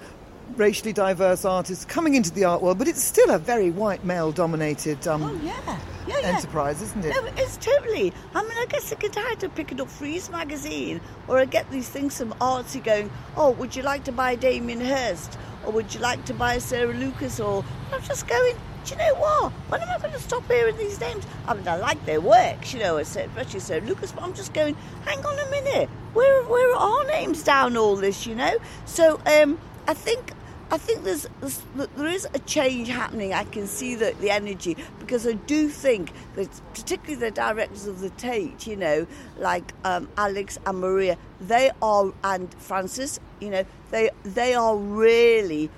racially 0.56 0.92
diverse 0.92 1.44
artists 1.44 1.84
coming 1.84 2.14
into 2.14 2.30
the 2.30 2.44
art 2.44 2.62
world, 2.62 2.78
but 2.78 2.88
it's 2.88 3.02
still 3.02 3.30
a 3.30 3.38
very 3.38 3.70
white 3.70 4.04
male 4.04 4.32
dominated 4.32 5.06
um, 5.06 5.22
oh, 5.22 5.40
yeah. 5.42 5.78
Yeah, 6.06 6.20
yeah. 6.20 6.36
enterprise, 6.36 6.82
isn't 6.82 7.04
it? 7.04 7.10
No, 7.10 7.24
it's 7.36 7.56
totally. 7.56 8.12
I 8.34 8.42
mean, 8.42 8.52
I 8.56 8.66
guess 8.68 8.92
I 8.92 8.96
and 9.02 9.12
tired 9.12 9.42
of 9.42 9.54
picking 9.54 9.80
up 9.80 9.88
Frieze 9.88 10.30
magazine, 10.30 11.00
or 11.26 11.38
I 11.38 11.46
get 11.46 11.68
these 11.70 11.88
things 11.88 12.16
from 12.16 12.30
artsy 12.34 12.82
going, 12.82 13.10
oh, 13.36 13.50
would 13.50 13.74
you 13.74 13.82
like 13.82 14.04
to 14.04 14.12
buy 14.12 14.36
Damien 14.36 14.80
Hirst? 14.80 15.36
Or 15.64 15.72
would 15.72 15.92
you 15.92 16.00
like 16.00 16.24
to 16.26 16.34
buy 16.34 16.58
Sarah 16.58 16.94
Lucas? 16.94 17.40
Or 17.40 17.64
I'm 17.92 18.02
just 18.02 18.28
going, 18.28 18.54
do 18.84 18.94
you 18.94 18.98
know 18.98 19.14
what? 19.16 19.52
When 19.68 19.80
am 19.80 19.88
I 19.88 19.98
going 19.98 20.12
to 20.12 20.20
stop 20.20 20.46
hearing 20.46 20.76
these 20.76 21.00
names? 21.00 21.26
I 21.48 21.54
mean, 21.54 21.66
I 21.66 21.76
like 21.76 22.04
their 22.06 22.20
works, 22.20 22.72
you 22.72 22.78
know, 22.78 22.98
especially 22.98 23.58
Sarah 23.58 23.80
Lucas, 23.80 24.12
but 24.12 24.22
I'm 24.22 24.32
just 24.32 24.54
going, 24.54 24.76
hang 25.04 25.24
on 25.26 25.38
a 25.38 25.50
minute, 25.50 25.88
where, 26.12 26.44
where 26.44 26.72
are 26.72 27.00
our 27.00 27.06
names 27.06 27.42
down 27.42 27.76
all 27.76 27.96
this, 27.96 28.28
you 28.28 28.36
know? 28.36 28.58
So 28.84 29.20
um, 29.26 29.58
I 29.86 29.94
think 29.94 30.32
I 30.68 30.78
think 30.78 31.04
there's, 31.04 31.28
there's, 31.40 31.62
there 31.76 32.08
is 32.08 32.26
a 32.34 32.40
change 32.40 32.88
happening. 32.88 33.32
I 33.32 33.44
can 33.44 33.68
see 33.68 33.94
the, 33.94 34.16
the 34.20 34.30
energy 34.30 34.76
because 34.98 35.24
I 35.24 35.34
do 35.34 35.68
think 35.68 36.10
that 36.34 36.48
particularly 36.74 37.14
the 37.14 37.30
directors 37.30 37.86
of 37.86 38.00
the 38.00 38.10
Tate, 38.10 38.66
you 38.66 38.74
know, 38.74 39.06
like 39.38 39.72
um, 39.84 40.08
Alex 40.16 40.58
and 40.66 40.80
Maria, 40.80 41.18
they 41.40 41.70
are 41.80 42.12
and 42.24 42.52
Frances, 42.54 43.20
you 43.40 43.50
know, 43.50 43.64
they 43.92 44.10
they 44.24 44.54
are 44.54 44.76
really 44.76 45.70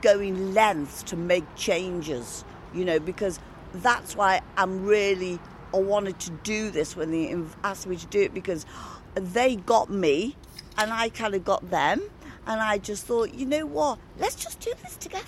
going 0.00 0.52
lengths 0.52 1.04
to 1.04 1.16
make 1.16 1.44
changes, 1.54 2.44
you 2.74 2.84
know, 2.84 2.98
because 2.98 3.38
that's 3.72 4.16
why 4.16 4.40
I'm 4.56 4.84
really 4.84 5.38
I 5.72 5.78
wanted 5.78 6.18
to 6.20 6.30
do 6.30 6.70
this 6.70 6.96
when 6.96 7.12
they 7.12 7.36
asked 7.62 7.86
me 7.86 7.96
to 7.96 8.06
do 8.06 8.22
it 8.22 8.34
because 8.34 8.66
they 9.14 9.54
got 9.54 9.90
me 9.90 10.36
and 10.76 10.92
I 10.92 11.08
kind 11.08 11.36
of 11.36 11.44
got 11.44 11.70
them 11.70 12.02
and 12.46 12.60
I 12.60 12.78
just 12.78 13.06
thought, 13.06 13.34
you 13.34 13.46
know 13.46 13.66
what? 13.66 13.98
Let's 14.18 14.34
just 14.34 14.60
do 14.60 14.72
this 14.82 14.96
together. 14.96 15.24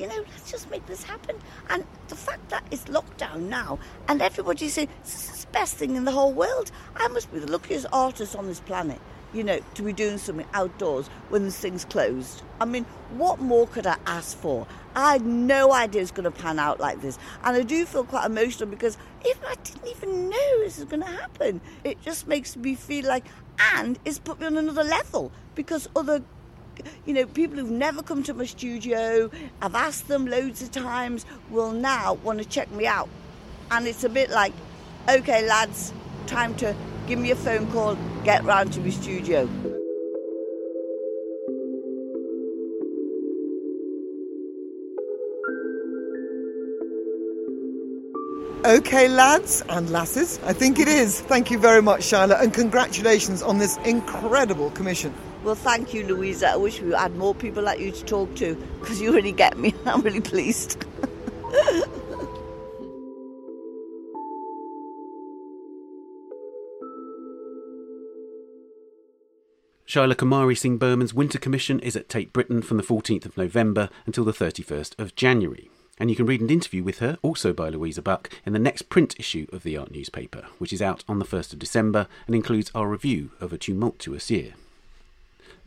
you 0.00 0.06
know, 0.08 0.24
let's 0.30 0.50
just 0.50 0.70
make 0.70 0.84
this 0.86 1.02
happen. 1.02 1.36
And 1.68 1.84
the 2.08 2.16
fact 2.16 2.48
that 2.48 2.64
it's 2.70 2.84
lockdown 2.84 3.48
now 3.48 3.78
and 4.08 4.22
everybody's 4.22 4.72
saying 4.72 4.88
this 5.02 5.14
is 5.14 5.44
the 5.44 5.50
best 5.52 5.76
thing 5.76 5.94
in 5.94 6.04
the 6.04 6.12
whole 6.12 6.32
world. 6.32 6.70
I 6.96 7.08
must 7.08 7.32
be 7.32 7.38
the 7.38 7.50
luckiest 7.50 7.86
artist 7.92 8.34
on 8.34 8.46
this 8.46 8.60
planet, 8.60 8.98
you 9.34 9.44
know, 9.44 9.60
to 9.74 9.82
be 9.82 9.92
doing 9.92 10.16
something 10.16 10.46
outdoors 10.54 11.08
when 11.28 11.44
this 11.44 11.58
thing's 11.58 11.84
closed. 11.84 12.42
I 12.60 12.64
mean, 12.64 12.86
what 13.10 13.40
more 13.40 13.66
could 13.66 13.86
I 13.86 13.96
ask 14.06 14.36
for? 14.38 14.66
I 14.94 15.12
had 15.12 15.26
no 15.26 15.72
idea 15.72 16.00
it's 16.02 16.10
going 16.10 16.24
to 16.24 16.30
pan 16.30 16.58
out 16.58 16.80
like 16.80 17.02
this. 17.02 17.18
And 17.44 17.56
I 17.56 17.62
do 17.62 17.84
feel 17.84 18.04
quite 18.04 18.24
emotional 18.24 18.70
because 18.70 18.96
even 19.28 19.44
I 19.46 19.54
didn't 19.56 19.86
even 19.86 20.30
know 20.30 20.58
this 20.60 20.78
is 20.78 20.84
going 20.84 21.02
to 21.02 21.06
happen. 21.06 21.60
It 21.84 22.00
just 22.02 22.26
makes 22.26 22.56
me 22.56 22.74
feel 22.74 23.06
like, 23.06 23.24
and 23.74 23.98
it's 24.06 24.18
put 24.18 24.40
me 24.40 24.46
on 24.46 24.56
another 24.56 24.82
level 24.82 25.30
because 25.54 25.88
other 25.94 26.22
you 27.06 27.14
know, 27.14 27.26
people 27.26 27.58
who've 27.58 27.70
never 27.70 28.02
come 28.02 28.22
to 28.24 28.34
my 28.34 28.44
studio, 28.44 29.30
I've 29.62 29.74
asked 29.74 30.08
them 30.08 30.26
loads 30.26 30.62
of 30.62 30.70
times, 30.70 31.26
will 31.50 31.72
now 31.72 32.14
want 32.14 32.38
to 32.38 32.44
check 32.44 32.70
me 32.72 32.86
out. 32.86 33.08
And 33.70 33.86
it's 33.86 34.04
a 34.04 34.08
bit 34.08 34.30
like, 34.30 34.52
okay, 35.08 35.46
lads, 35.46 35.92
time 36.26 36.54
to 36.56 36.74
give 37.06 37.18
me 37.18 37.30
a 37.30 37.36
phone 37.36 37.70
call, 37.72 37.96
get 38.24 38.44
round 38.44 38.72
to 38.74 38.80
my 38.80 38.90
studio. 38.90 39.48
Okay, 48.64 49.08
lads 49.08 49.62
and 49.70 49.88
lasses, 49.88 50.38
I 50.44 50.52
think 50.52 50.78
it 50.78 50.86
is. 50.86 51.20
Thank 51.22 51.50
you 51.50 51.58
very 51.58 51.80
much, 51.80 52.02
Chila, 52.02 52.40
and 52.40 52.52
congratulations 52.52 53.42
on 53.42 53.56
this 53.58 53.78
incredible 53.78 54.70
commission. 54.72 55.14
Well, 55.42 55.54
thank 55.54 55.94
you, 55.94 56.06
Louisa. 56.06 56.50
I 56.50 56.56
wish 56.56 56.80
we 56.80 56.92
had 56.92 57.16
more 57.16 57.34
people 57.34 57.62
like 57.62 57.80
you 57.80 57.90
to 57.92 58.04
talk 58.04 58.34
to 58.36 58.54
because 58.80 59.00
you 59.00 59.14
really 59.14 59.32
get 59.32 59.58
me. 59.58 59.74
I'm 59.86 60.02
really 60.02 60.20
pleased. 60.20 60.84
Chila 69.86 70.14
Kumari 70.14 70.56
Singh 70.56 70.78
Burman's 70.78 71.12
Winter 71.12 71.38
Commission 71.38 71.80
is 71.80 71.96
at 71.96 72.08
Tate 72.08 72.32
Britain 72.32 72.62
from 72.62 72.76
the 72.76 72.82
14th 72.84 73.26
of 73.26 73.36
November 73.36 73.88
until 74.06 74.24
the 74.24 74.32
31st 74.32 74.96
of 75.00 75.16
January 75.16 75.68
and 76.00 76.08
you 76.08 76.16
can 76.16 76.24
read 76.24 76.40
an 76.40 76.48
interview 76.48 76.82
with 76.82 76.98
her, 77.00 77.18
also 77.20 77.52
by 77.52 77.68
Louisa 77.68 78.00
Buck, 78.00 78.30
in 78.46 78.54
the 78.54 78.58
next 78.58 78.88
print 78.88 79.14
issue 79.18 79.46
of 79.52 79.62
the 79.62 79.76
art 79.76 79.92
newspaper, 79.92 80.46
which 80.56 80.72
is 80.72 80.80
out 80.80 81.04
on 81.06 81.18
the 81.18 81.26
1st 81.26 81.52
of 81.52 81.58
December 81.58 82.08
and 82.26 82.34
includes 82.34 82.70
our 82.74 82.88
review 82.88 83.32
of 83.38 83.52
a 83.52 83.58
tumultuous 83.58 84.30
year. 84.30 84.54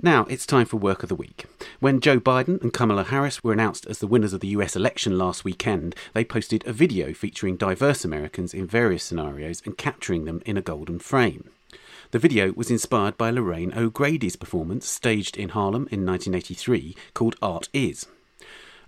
Now 0.06 0.26
it's 0.26 0.46
time 0.46 0.66
for 0.66 0.76
Work 0.76 1.02
of 1.04 1.08
the 1.08 1.16
Week. 1.16 1.46
When 1.80 2.02
Joe 2.02 2.20
Biden 2.20 2.62
and 2.62 2.74
Kamala 2.74 3.06
Harris 3.06 3.42
were 3.42 3.54
announced 3.54 3.86
as 3.86 4.00
the 4.00 4.08
winners 4.08 4.34
of 4.34 4.42
the 4.42 4.50
US 4.50 4.76
election 4.76 5.18
last 5.18 5.46
weekend, 5.46 5.96
they 6.14 6.26
posted 6.26 6.68
a 6.68 6.74
video 6.74 7.14
featuring 7.14 7.56
diverse 7.56 8.04
Americans 8.04 8.54
in 8.54 8.68
various 8.68 9.06
scenarios 9.06 9.62
and 9.64 9.78
capturing 9.78 10.26
them 10.26 10.42
in 10.46 10.58
a 10.58 10.62
golden 10.62 11.00
frame. 11.00 11.52
The 12.12 12.20
video 12.20 12.52
was 12.52 12.70
inspired 12.70 13.18
by 13.18 13.30
Lorraine 13.30 13.74
O'Grady's 13.78 14.36
performance 14.36 14.90
staged 14.90 15.38
in 15.38 15.50
Harlem 15.50 15.88
in 15.90 16.06
1983 16.06 16.98
called 17.14 17.38
Art 17.42 17.70
Is. 17.72 18.06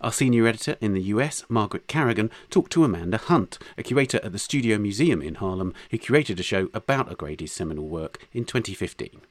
Our 0.01 0.11
senior 0.11 0.45
editor 0.45 0.75
in 0.81 0.91
the 0.91 1.03
US, 1.03 1.45
Margaret 1.47 1.87
Carrigan, 1.87 2.29
talked 2.49 2.73
to 2.73 2.83
Amanda 2.83 3.19
Hunt, 3.19 3.57
a 3.77 3.83
curator 3.83 4.19
at 4.21 4.33
the 4.33 4.37
Studio 4.37 4.77
Museum 4.77 5.21
in 5.21 5.35
Harlem, 5.35 5.73
who 5.91 5.97
curated 5.97 6.41
a 6.41 6.43
show 6.43 6.67
about 6.73 7.09
O'Grady's 7.09 7.53
seminal 7.53 7.87
work 7.87 8.27
in 8.33 8.43
2015. 8.43 9.21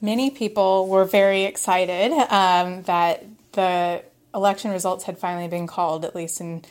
Many 0.00 0.30
people 0.30 0.86
were 0.88 1.04
very 1.04 1.44
excited 1.44 2.12
um, 2.30 2.82
that 2.82 3.24
the 3.52 4.02
election 4.34 4.70
results 4.70 5.04
had 5.04 5.18
finally 5.18 5.48
been 5.48 5.66
called, 5.66 6.04
at 6.04 6.14
least 6.14 6.40
in 6.40 6.62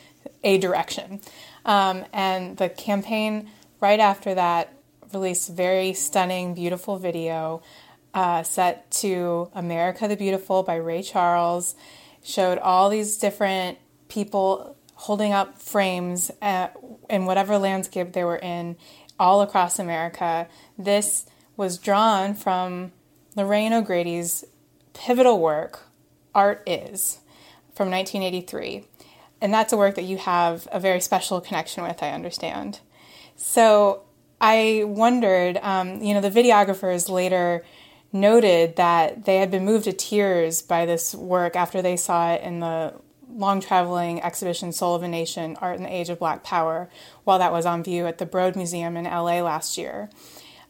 a 0.42 0.58
direction. 0.58 1.20
Um, 1.64 2.04
and 2.12 2.56
the 2.56 2.68
campaign, 2.68 3.50
right 3.80 4.00
after 4.00 4.34
that, 4.34 4.72
released 5.12 5.50
a 5.50 5.52
very 5.52 5.92
stunning, 5.92 6.54
beautiful 6.54 6.98
video 6.98 7.62
uh, 8.14 8.42
set 8.42 8.90
to 8.90 9.50
America 9.54 10.08
the 10.08 10.16
Beautiful 10.16 10.62
by 10.62 10.76
Ray 10.76 11.02
Charles 11.02 11.74
showed 12.22 12.58
all 12.58 12.88
these 12.88 13.16
different 13.16 13.78
people 14.08 14.76
holding 14.94 15.32
up 15.32 15.60
frames 15.60 16.30
at, 16.42 16.76
in 17.08 17.26
whatever 17.26 17.58
landscape 17.58 18.12
they 18.12 18.24
were 18.24 18.38
in 18.38 18.76
all 19.18 19.42
across 19.42 19.78
America. 19.78 20.48
This 20.76 21.26
was 21.56 21.78
drawn 21.78 22.34
from 22.34 22.92
Lorraine 23.38 23.72
O'Grady's 23.72 24.44
pivotal 24.94 25.40
work, 25.40 25.84
Art 26.34 26.62
Is, 26.66 27.20
from 27.72 27.88
1983. 27.88 28.84
And 29.40 29.54
that's 29.54 29.72
a 29.72 29.76
work 29.76 29.94
that 29.94 30.02
you 30.02 30.18
have 30.18 30.66
a 30.72 30.80
very 30.80 31.00
special 31.00 31.40
connection 31.40 31.84
with, 31.84 32.02
I 32.02 32.10
understand. 32.10 32.80
So 33.36 34.02
I 34.40 34.82
wondered, 34.84 35.56
um, 35.58 36.02
you 36.02 36.14
know, 36.14 36.20
the 36.20 36.30
videographers 36.30 37.08
later 37.08 37.64
noted 38.12 38.74
that 38.74 39.24
they 39.24 39.36
had 39.36 39.52
been 39.52 39.64
moved 39.64 39.84
to 39.84 39.92
tears 39.92 40.60
by 40.60 40.84
this 40.84 41.14
work 41.14 41.54
after 41.54 41.80
they 41.80 41.96
saw 41.96 42.32
it 42.32 42.42
in 42.42 42.58
the 42.58 42.92
long 43.30 43.60
traveling 43.60 44.20
exhibition 44.20 44.72
Soul 44.72 44.96
of 44.96 45.04
a 45.04 45.08
Nation 45.08 45.56
Art 45.60 45.76
in 45.76 45.84
the 45.84 45.94
Age 45.94 46.08
of 46.08 46.18
Black 46.18 46.42
Power 46.42 46.90
while 47.22 47.38
that 47.38 47.52
was 47.52 47.66
on 47.66 47.84
view 47.84 48.06
at 48.08 48.18
the 48.18 48.26
Broad 48.26 48.56
Museum 48.56 48.96
in 48.96 49.04
LA 49.04 49.42
last 49.42 49.78
year. 49.78 50.10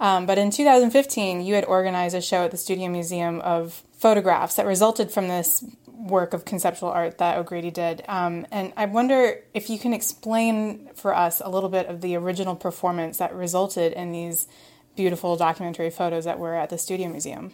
Um, 0.01 0.26
but 0.26 0.38
in 0.38 0.51
2015, 0.51 1.40
you 1.40 1.55
had 1.55 1.64
organized 1.64 2.14
a 2.14 2.20
show 2.20 2.44
at 2.44 2.51
the 2.51 2.57
Studio 2.57 2.88
Museum 2.88 3.40
of 3.40 3.82
photographs 3.99 4.55
that 4.55 4.66
resulted 4.66 5.11
from 5.11 5.28
this 5.28 5.64
work 5.86 6.32
of 6.32 6.44
conceptual 6.44 6.88
art 6.88 7.18
that 7.18 7.36
O'Grady 7.36 7.70
did. 7.70 8.05
Um, 8.09 8.46
and 8.53 8.72
I 8.76 8.86
wonder 8.86 9.40
if 9.53 9.68
you 9.68 9.78
can 9.78 9.92
explain 9.92 10.90
for 10.94 11.14
us 11.14 11.42
a 11.44 11.51
little 11.51 11.68
bit 11.68 11.86
of 11.86 12.01
the 12.01 12.16
original 12.16 12.55
performance 12.55 13.18
that 13.18 13.34
resulted 13.34 13.92
in 13.92 14.12
these 14.12 14.46
beautiful 14.94 15.36
documentary 15.36 15.90
photos 15.90 16.24
that 16.24 16.38
were 16.38 16.55
at 16.55 16.70
the 16.70 16.78
Studio 16.78 17.09
Museum. 17.09 17.53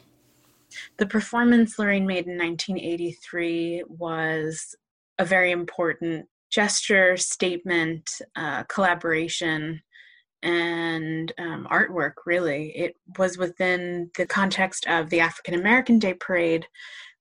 The 0.99 1.07
performance 1.07 1.79
Lorraine 1.79 2.07
made 2.07 2.27
in 2.27 2.37
1983 2.37 3.85
was 3.89 4.75
a 5.19 5.25
very 5.25 5.53
important 5.53 6.29
gesture, 6.51 7.17
statement, 7.17 8.11
uh, 8.37 8.65
collaboration, 8.65 9.83
and 10.45 11.33
um, 11.39 11.67
artwork, 11.71 12.13
really. 12.27 12.71
It 12.77 12.97
was 13.19 13.39
within 13.39 14.11
the 14.17 14.27
context 14.27 14.87
of 14.87 15.11
the 15.11 15.21
African 15.21 15.55
American 15.55 15.99
Day 15.99 16.15
Parade, 16.15 16.67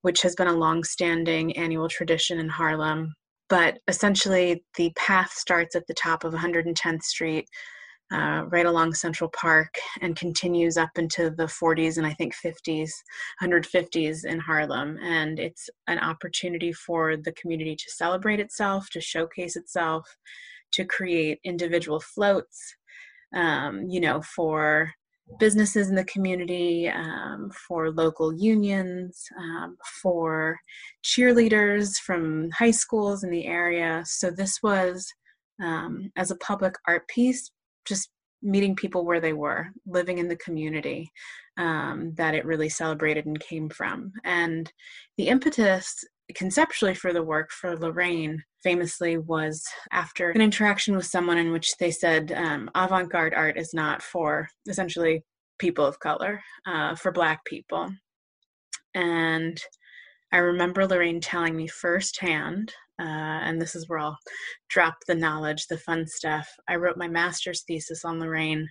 which 0.01 0.21
has 0.21 0.36
been 0.36 0.47
a 0.47 0.53
long 0.53 0.84
standing 0.84 1.57
annual 1.57 1.88
tradition 1.88 2.39
in 2.39 2.49
Harlem. 2.49 3.15
But 3.49 3.80
essentially, 3.88 4.63
the 4.78 4.91
path 4.95 5.32
starts 5.32 5.76
at 5.76 5.88
the 5.88 5.93
top 5.93 6.24
of 6.24 6.34
110th 6.34 7.03
Street 7.03 7.47
uh, 8.11 8.45
right 8.49 8.65
along 8.65 8.93
Central 8.93 9.30
Park 9.30 9.74
and 10.01 10.15
continues 10.15 10.78
up 10.78 10.91
into 10.97 11.30
the 11.32 11.45
40s 11.45 11.97
and 11.97 12.05
I 12.05 12.13
think 12.13 12.36
50s, 12.36 12.91
150s 13.41 14.26
in 14.26 14.39
Harlem. 14.39 14.97
And 15.01 15.39
it's 15.39 15.69
an 15.88 15.99
opportunity 15.99 16.74
for 16.74 17.17
the 17.17 17.32
community 17.34 17.76
to 17.76 17.91
celebrate 17.91 18.39
itself, 18.39 18.89
to 18.91 19.01
showcase 19.01 19.55
itself, 19.55 20.15
to 20.74 20.86
create 20.86 21.39
individual 21.43 21.99
floats, 21.99 22.76
um, 23.34 23.84
you 23.89 23.99
know, 23.99 24.21
for 24.36 24.91
businesses 25.39 25.89
in 25.89 25.95
the 25.95 26.03
community, 26.05 26.88
um, 26.89 27.49
for 27.67 27.91
local 27.91 28.34
unions, 28.34 29.23
um, 29.39 29.77
for 30.01 30.57
cheerleaders 31.03 31.95
from 32.05 32.49
high 32.51 32.71
schools 32.71 33.23
in 33.23 33.29
the 33.29 33.45
area. 33.45 34.03
So 34.05 34.29
this 34.29 34.59
was, 34.61 35.07
um, 35.61 36.11
as 36.15 36.31
a 36.31 36.38
public 36.38 36.75
art 36.88 37.07
piece, 37.07 37.49
just 37.86 38.09
meeting 38.41 38.75
people 38.75 39.05
where 39.05 39.21
they 39.21 39.34
were, 39.34 39.67
living 39.88 40.17
in 40.17 40.27
the 40.27 40.36
community 40.36 41.09
um, 41.57 42.13
that 42.15 42.36
it 42.36 42.45
really 42.45 42.69
celebrated 42.69 43.25
and 43.25 43.39
came 43.39 43.69
from. 43.69 44.11
And 44.23 44.71
the 45.17 45.29
impetus 45.29 46.03
conceptually 46.36 46.93
for 46.93 47.13
the 47.13 47.24
work 47.24 47.51
for 47.51 47.78
Lorraine 47.78 48.41
famously 48.63 49.17
was 49.17 49.63
after 49.91 50.32
an 50.32 50.41
interaction 50.41 50.95
with 50.95 51.05
someone 51.05 51.38
in 51.38 51.51
which 51.51 51.76
they 51.78 51.91
said 51.91 52.32
um, 52.32 52.69
avant 52.76 53.11
garde 53.11 53.34
art 53.34 53.57
is 53.57 53.74
not 53.74 54.01
for 54.01 54.47
essentially 54.67 55.24
people 55.59 55.86
of 55.86 55.99
color, 55.99 56.41
uh, 56.65 56.95
for 56.95 57.11
Black 57.11 57.43
people. 57.45 57.89
And 58.95 59.61
I 60.32 60.38
remember 60.38 60.86
Lorraine 60.86 61.19
telling 61.19 61.55
me 61.55 61.67
firsthand 61.67 62.74
uh, 62.99 63.03
and 63.43 63.61
this 63.61 63.76
is 63.76 63.89
where 63.89 63.99
I'll 63.99 64.17
drop 64.69 64.95
the 65.07 65.15
knowledge, 65.15 65.67
the 65.67 65.78
fun 65.78 66.05
stuff. 66.05 66.47
I 66.67 66.76
wrote 66.76 66.97
my 66.97 67.07
master's 67.07 67.63
thesis 67.63 68.05
on 68.05 68.19
Lorraine 68.19 68.67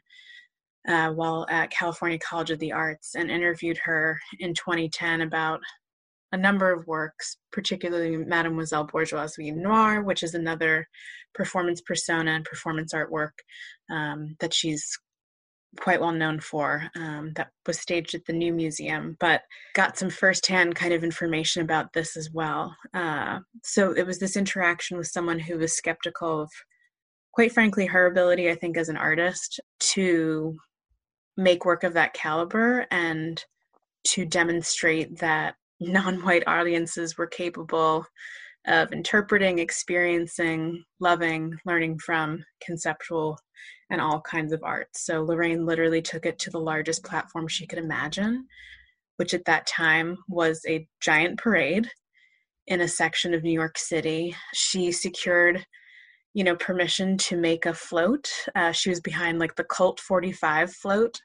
uh, 0.88 1.11
while 1.11 1.46
at 1.50 1.70
California 1.70 2.18
College 2.18 2.50
of 2.50 2.59
the 2.61 2.72
Arts 2.72 3.14
and 3.16 3.30
interviewed 3.30 3.78
her 3.78 4.18
in 4.38 4.55
2010 4.55 5.22
about 5.22 5.61
a 6.33 6.37
number 6.37 6.72
of 6.72 6.87
works, 6.87 7.37
particularly 7.53 8.16
Mademoiselle 8.16 8.85
Bourgeoisie 8.85 9.51
Noire, 9.51 10.03
which 10.03 10.22
is 10.22 10.35
another 10.35 10.89
performance 11.35 11.80
persona 11.80 12.33
and 12.33 12.45
performance 12.45 12.93
artwork 12.93 13.33
um, 13.91 14.37
that 14.41 14.55
she's 14.55 14.99
quite 15.80 16.01
well 16.01 16.12
known 16.12 16.39
for 16.41 16.85
um, 16.97 17.33
that 17.37 17.49
was 17.66 17.78
staged 17.78 18.14
at 18.14 18.24
the 18.26 18.33
New 18.33 18.53
Museum, 18.53 19.16
but 19.20 19.43
got 19.74 19.97
some 19.97 20.11
firsthand 20.11 20.74
kind 20.74 20.93
of 20.93 21.05
information 21.05 21.62
about 21.62 21.93
this 21.93 22.16
as 22.16 22.30
well. 22.33 22.74
Uh, 22.93 23.39
so 23.62 23.93
it 23.93 24.07
was 24.07 24.18
this 24.18 24.37
interaction 24.37 24.99
with 24.99 25.07
someone 25.07 25.39
who 25.39 25.59
was 25.59 25.74
skeptical 25.74 26.43
of, 26.43 26.51
quite 27.33 27.53
frankly, 27.53 27.87
her 27.87 28.07
ability, 28.07 28.51
I 28.51 28.55
think, 28.55 28.76
as 28.76 28.89
an 28.89 28.99
artist 28.99 29.61
to 29.95 30.57
make 31.37 31.64
work 31.64 31.85
of 31.85 31.95
that 31.95 32.12
caliber 32.12 32.87
and 32.91 33.43
to 34.05 34.26
demonstrate 34.26 35.18
that 35.18 35.55
non 35.83 36.22
white 36.22 36.45
audiences 36.47 37.16
were 37.18 37.26
capable 37.26 38.07
of 38.66 38.93
interpreting, 38.93 39.59
experiencing, 39.59 40.85
loving, 41.01 41.53
learning 41.64 41.99
from 41.99 42.45
conceptual 42.64 43.39
and 43.91 44.01
all 44.01 44.20
kinds 44.20 44.53
of 44.53 44.62
art. 44.62 44.89
So 44.95 45.22
Lorraine 45.22 45.66
literally 45.66 46.01
took 46.01 46.24
it 46.24 46.39
to 46.41 46.51
the 46.51 46.61
largest 46.61 47.05
platform 47.05 47.49
she 47.49 47.66
could 47.66 47.78
imagine, 47.78 48.47
which 49.16 49.35
at 49.35 49.45
that 49.47 49.66
time 49.66 50.16
was 50.28 50.61
a 50.66 50.87
giant 51.01 51.39
parade 51.39 51.89
in 52.68 52.80
a 52.80 52.89
section 52.89 53.35
of 53.35 53.43
New 53.43 53.53
York 53.53 53.76
City. 53.76 54.35
She 54.55 54.93
secured 54.93 55.66
you 56.35 56.45
know 56.45 56.57
permission 56.57 57.16
to 57.18 57.37
make 57.37 57.66
a 57.66 57.74
float. 57.74 58.30
Uh, 58.55 58.72
she 58.72 58.89
was 58.91 59.01
behind 59.01 59.39
like 59.39 59.55
the 59.57 59.64
cult 59.64 60.01
45 60.01 60.72
float. 60.72 61.20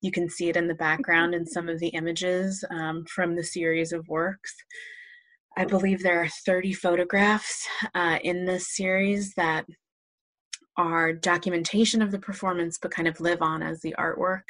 You 0.00 0.12
can 0.12 0.28
see 0.28 0.48
it 0.48 0.56
in 0.56 0.68
the 0.68 0.74
background 0.74 1.34
in 1.34 1.46
some 1.46 1.68
of 1.68 1.78
the 1.78 1.88
images 1.88 2.64
um, 2.70 3.04
from 3.06 3.34
the 3.34 3.44
series 3.44 3.92
of 3.92 4.08
works. 4.08 4.54
I 5.56 5.64
believe 5.64 6.02
there 6.02 6.22
are 6.22 6.28
30 6.46 6.72
photographs 6.72 7.66
uh, 7.94 8.18
in 8.22 8.46
this 8.46 8.74
series 8.74 9.34
that 9.34 9.66
are 10.78 11.12
documentation 11.12 12.00
of 12.00 12.10
the 12.10 12.18
performance, 12.18 12.78
but 12.80 12.90
kind 12.90 13.06
of 13.06 13.20
live 13.20 13.42
on 13.42 13.62
as 13.62 13.80
the 13.80 13.94
artwork 13.98 14.44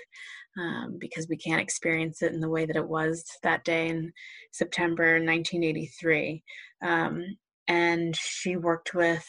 um, 0.58 0.96
because 1.00 1.26
we 1.28 1.36
can't 1.36 1.60
experience 1.60 2.22
it 2.22 2.32
in 2.32 2.40
the 2.40 2.48
way 2.48 2.66
that 2.66 2.76
it 2.76 2.88
was 2.88 3.24
that 3.42 3.64
day 3.64 3.88
in 3.88 4.12
September 4.52 5.14
1983. 5.14 6.42
Um, 6.82 7.24
and 7.68 8.14
she 8.16 8.56
worked 8.56 8.94
with 8.94 9.26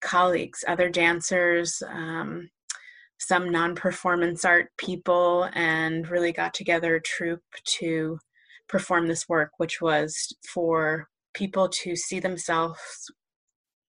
colleagues, 0.00 0.64
other 0.66 0.88
dancers, 0.88 1.82
um, 1.88 2.48
some 3.18 3.50
non 3.50 3.74
performance 3.74 4.44
art 4.44 4.68
people, 4.78 5.48
and 5.54 6.08
really 6.08 6.32
got 6.32 6.54
together 6.54 6.96
a 6.96 7.02
troupe 7.02 7.42
to 7.64 8.18
perform 8.68 9.08
this 9.08 9.28
work, 9.28 9.52
which 9.58 9.80
was 9.80 10.34
for 10.48 11.08
people 11.34 11.68
to 11.68 11.94
see 11.96 12.20
themselves, 12.20 13.10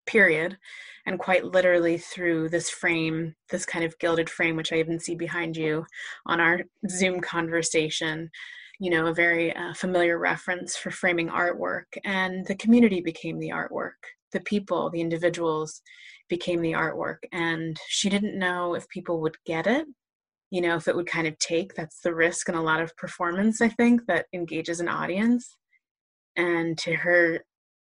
period, 0.05 0.57
and 1.05 1.19
quite 1.19 1.45
literally 1.45 1.97
through 1.97 2.49
this 2.49 2.69
frame, 2.69 3.35
this 3.49 3.65
kind 3.65 3.85
of 3.85 3.97
gilded 3.99 4.29
frame, 4.29 4.55
which 4.55 4.73
I 4.73 4.77
even 4.77 4.99
see 4.99 5.15
behind 5.15 5.55
you 5.55 5.85
on 6.25 6.39
our 6.39 6.61
Zoom 6.89 7.21
conversation. 7.21 8.29
You 8.79 8.89
know, 8.89 9.07
a 9.07 9.13
very 9.13 9.55
uh, 9.55 9.73
familiar 9.75 10.17
reference 10.17 10.75
for 10.75 10.89
framing 10.89 11.29
artwork, 11.29 11.85
and 12.03 12.45
the 12.47 12.55
community 12.55 12.99
became 12.99 13.37
the 13.39 13.49
artwork. 13.49 14.01
The 14.31 14.41
people, 14.41 14.89
the 14.89 15.01
individuals 15.01 15.81
became 16.29 16.61
the 16.61 16.73
artwork. 16.73 17.17
And 17.31 17.77
she 17.87 18.09
didn't 18.09 18.39
know 18.39 18.75
if 18.75 18.87
people 18.89 19.21
would 19.21 19.35
get 19.45 19.67
it 19.67 19.85
you 20.51 20.59
know 20.59 20.75
if 20.75 20.87
it 20.87 20.95
would 20.95 21.07
kind 21.07 21.27
of 21.27 21.39
take 21.39 21.73
that's 21.73 22.01
the 22.01 22.13
risk 22.13 22.49
in 22.49 22.55
a 22.55 22.61
lot 22.61 22.81
of 22.81 22.95
performance 22.97 23.61
i 23.61 23.69
think 23.69 24.01
that 24.07 24.25
engages 24.33 24.79
an 24.79 24.87
audience. 24.89 25.55
And 26.37 26.77
to 26.79 26.93
her 26.93 27.43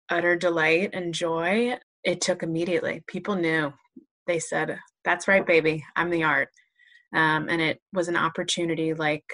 utter 0.09 0.37
delight 0.37 0.91
and 0.93 1.13
joy 1.15 1.77
it 2.05 2.21
took 2.21 2.45
immediately. 2.45 3.03
People 3.09 3.35
knew. 3.35 3.73
They 4.29 4.39
said 4.39 4.79
that's 5.05 5.27
right 5.29 5.47
baby. 5.47 5.85
I'm 5.97 6.11
the 6.11 6.25
art. 6.25 6.49
Um, 7.13 7.49
and 7.49 7.61
it 7.61 7.81
was 7.93 8.09
an 8.09 8.17
opportunity 8.17 8.95
like 8.95 9.25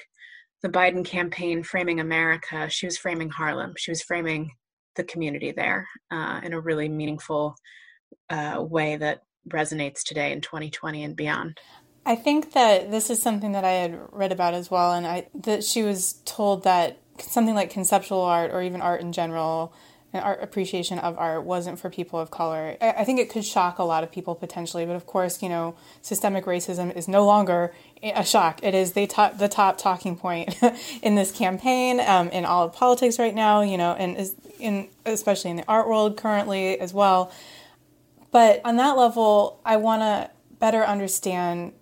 the 0.62 0.68
biden 0.68 1.04
campaign 1.04 1.62
framing 1.62 2.00
america. 2.00 2.68
She 2.70 2.86
was 2.86 2.96
framing 2.98 3.30
harlem. 3.30 3.74
She 3.76 3.90
was 3.90 4.02
framing 4.02 4.50
the 4.94 5.04
community 5.04 5.52
there 5.52 5.88
uh, 6.10 6.40
in 6.42 6.52
a 6.52 6.60
really 6.60 6.88
meaningful 6.88 7.56
uh, 8.30 8.58
way 8.60 8.96
that 8.96 9.22
resonates 9.48 10.02
today 10.02 10.32
in 10.32 10.40
2020 10.40 11.04
and 11.04 11.16
beyond. 11.16 11.58
I 12.04 12.16
think 12.16 12.52
that 12.52 12.90
this 12.90 13.10
is 13.10 13.22
something 13.22 13.52
that 13.52 13.64
I 13.64 13.72
had 13.72 13.98
read 14.10 14.32
about 14.32 14.54
as 14.54 14.70
well, 14.70 14.92
and 14.92 15.06
I 15.06 15.28
that 15.34 15.62
she 15.62 15.82
was 15.82 16.14
told 16.24 16.64
that 16.64 16.98
something 17.18 17.54
like 17.54 17.70
conceptual 17.70 18.20
art 18.20 18.50
or 18.50 18.62
even 18.62 18.80
art 18.80 19.00
in 19.00 19.12
general, 19.12 19.72
art 20.20 20.42
appreciation 20.42 20.98
of 20.98 21.18
art 21.18 21.44
wasn't 21.44 21.78
for 21.78 21.88
people 21.88 22.18
of 22.18 22.30
color. 22.30 22.76
I, 22.80 22.90
I 22.98 23.04
think 23.04 23.18
it 23.18 23.30
could 23.30 23.44
shock 23.44 23.78
a 23.78 23.82
lot 23.82 24.04
of 24.04 24.12
people 24.12 24.34
potentially, 24.34 24.84
but 24.84 24.96
of 24.96 25.06
course, 25.06 25.42
you 25.42 25.48
know, 25.48 25.74
systemic 26.02 26.44
racism 26.44 26.94
is 26.94 27.08
no 27.08 27.24
longer 27.24 27.72
a 28.02 28.24
shock. 28.24 28.60
It 28.62 28.74
is 28.74 28.92
the 28.92 29.06
top, 29.06 29.38
the 29.38 29.48
top 29.48 29.78
talking 29.78 30.16
point 30.16 30.56
in 31.02 31.14
this 31.14 31.32
campaign, 31.32 32.00
um, 32.00 32.28
in 32.28 32.44
all 32.44 32.64
of 32.64 32.74
politics 32.74 33.18
right 33.18 33.34
now, 33.34 33.62
you 33.62 33.78
know, 33.78 33.92
and 33.92 34.16
is 34.16 34.34
in 34.58 34.88
especially 35.06 35.50
in 35.50 35.56
the 35.56 35.64
art 35.66 35.88
world 35.88 36.16
currently 36.16 36.78
as 36.78 36.92
well. 36.92 37.32
But 38.30 38.60
on 38.64 38.76
that 38.76 38.96
level, 38.96 39.60
I 39.64 39.76
want 39.76 40.02
to 40.02 40.30
better 40.58 40.84
understand 40.84 41.72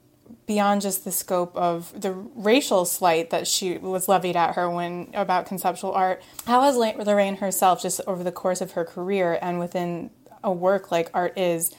beyond 0.51 0.81
just 0.81 1.05
the 1.05 1.13
scope 1.13 1.57
of 1.57 1.93
the 2.01 2.11
racial 2.11 2.85
slight 2.85 3.31
that 3.31 3.47
she 3.47 3.79
was 3.79 4.09
levied 4.09 4.35
at 4.35 4.57
her 4.57 4.69
when 4.69 5.09
about 5.15 5.47
conceptual 5.47 5.93
art. 5.93 6.21
How 6.45 6.63
has 6.63 6.77
Lorraine 6.77 7.37
herself, 7.37 7.81
just 7.81 8.01
over 8.05 8.25
the 8.25 8.33
course 8.33 8.61
of 8.61 8.73
her 8.73 8.85
career 8.85 9.39
and 9.41 9.61
within 9.61 10.11
a 10.43 10.51
work 10.51 10.91
like 10.91 11.09
art 11.15 11.39
is, 11.39 11.73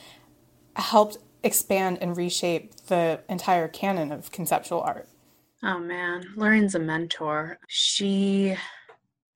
helped 0.78 1.18
expand 1.44 1.98
and 2.00 2.16
reshape 2.16 2.74
the 2.86 3.20
entire 3.28 3.68
canon 3.68 4.10
of 4.10 4.32
conceptual 4.32 4.80
art? 4.80 5.10
Oh 5.62 5.80
man, 5.80 6.24
Lorraine's 6.38 6.76
a 6.76 6.80
mentor. 6.80 7.60
She 7.68 8.56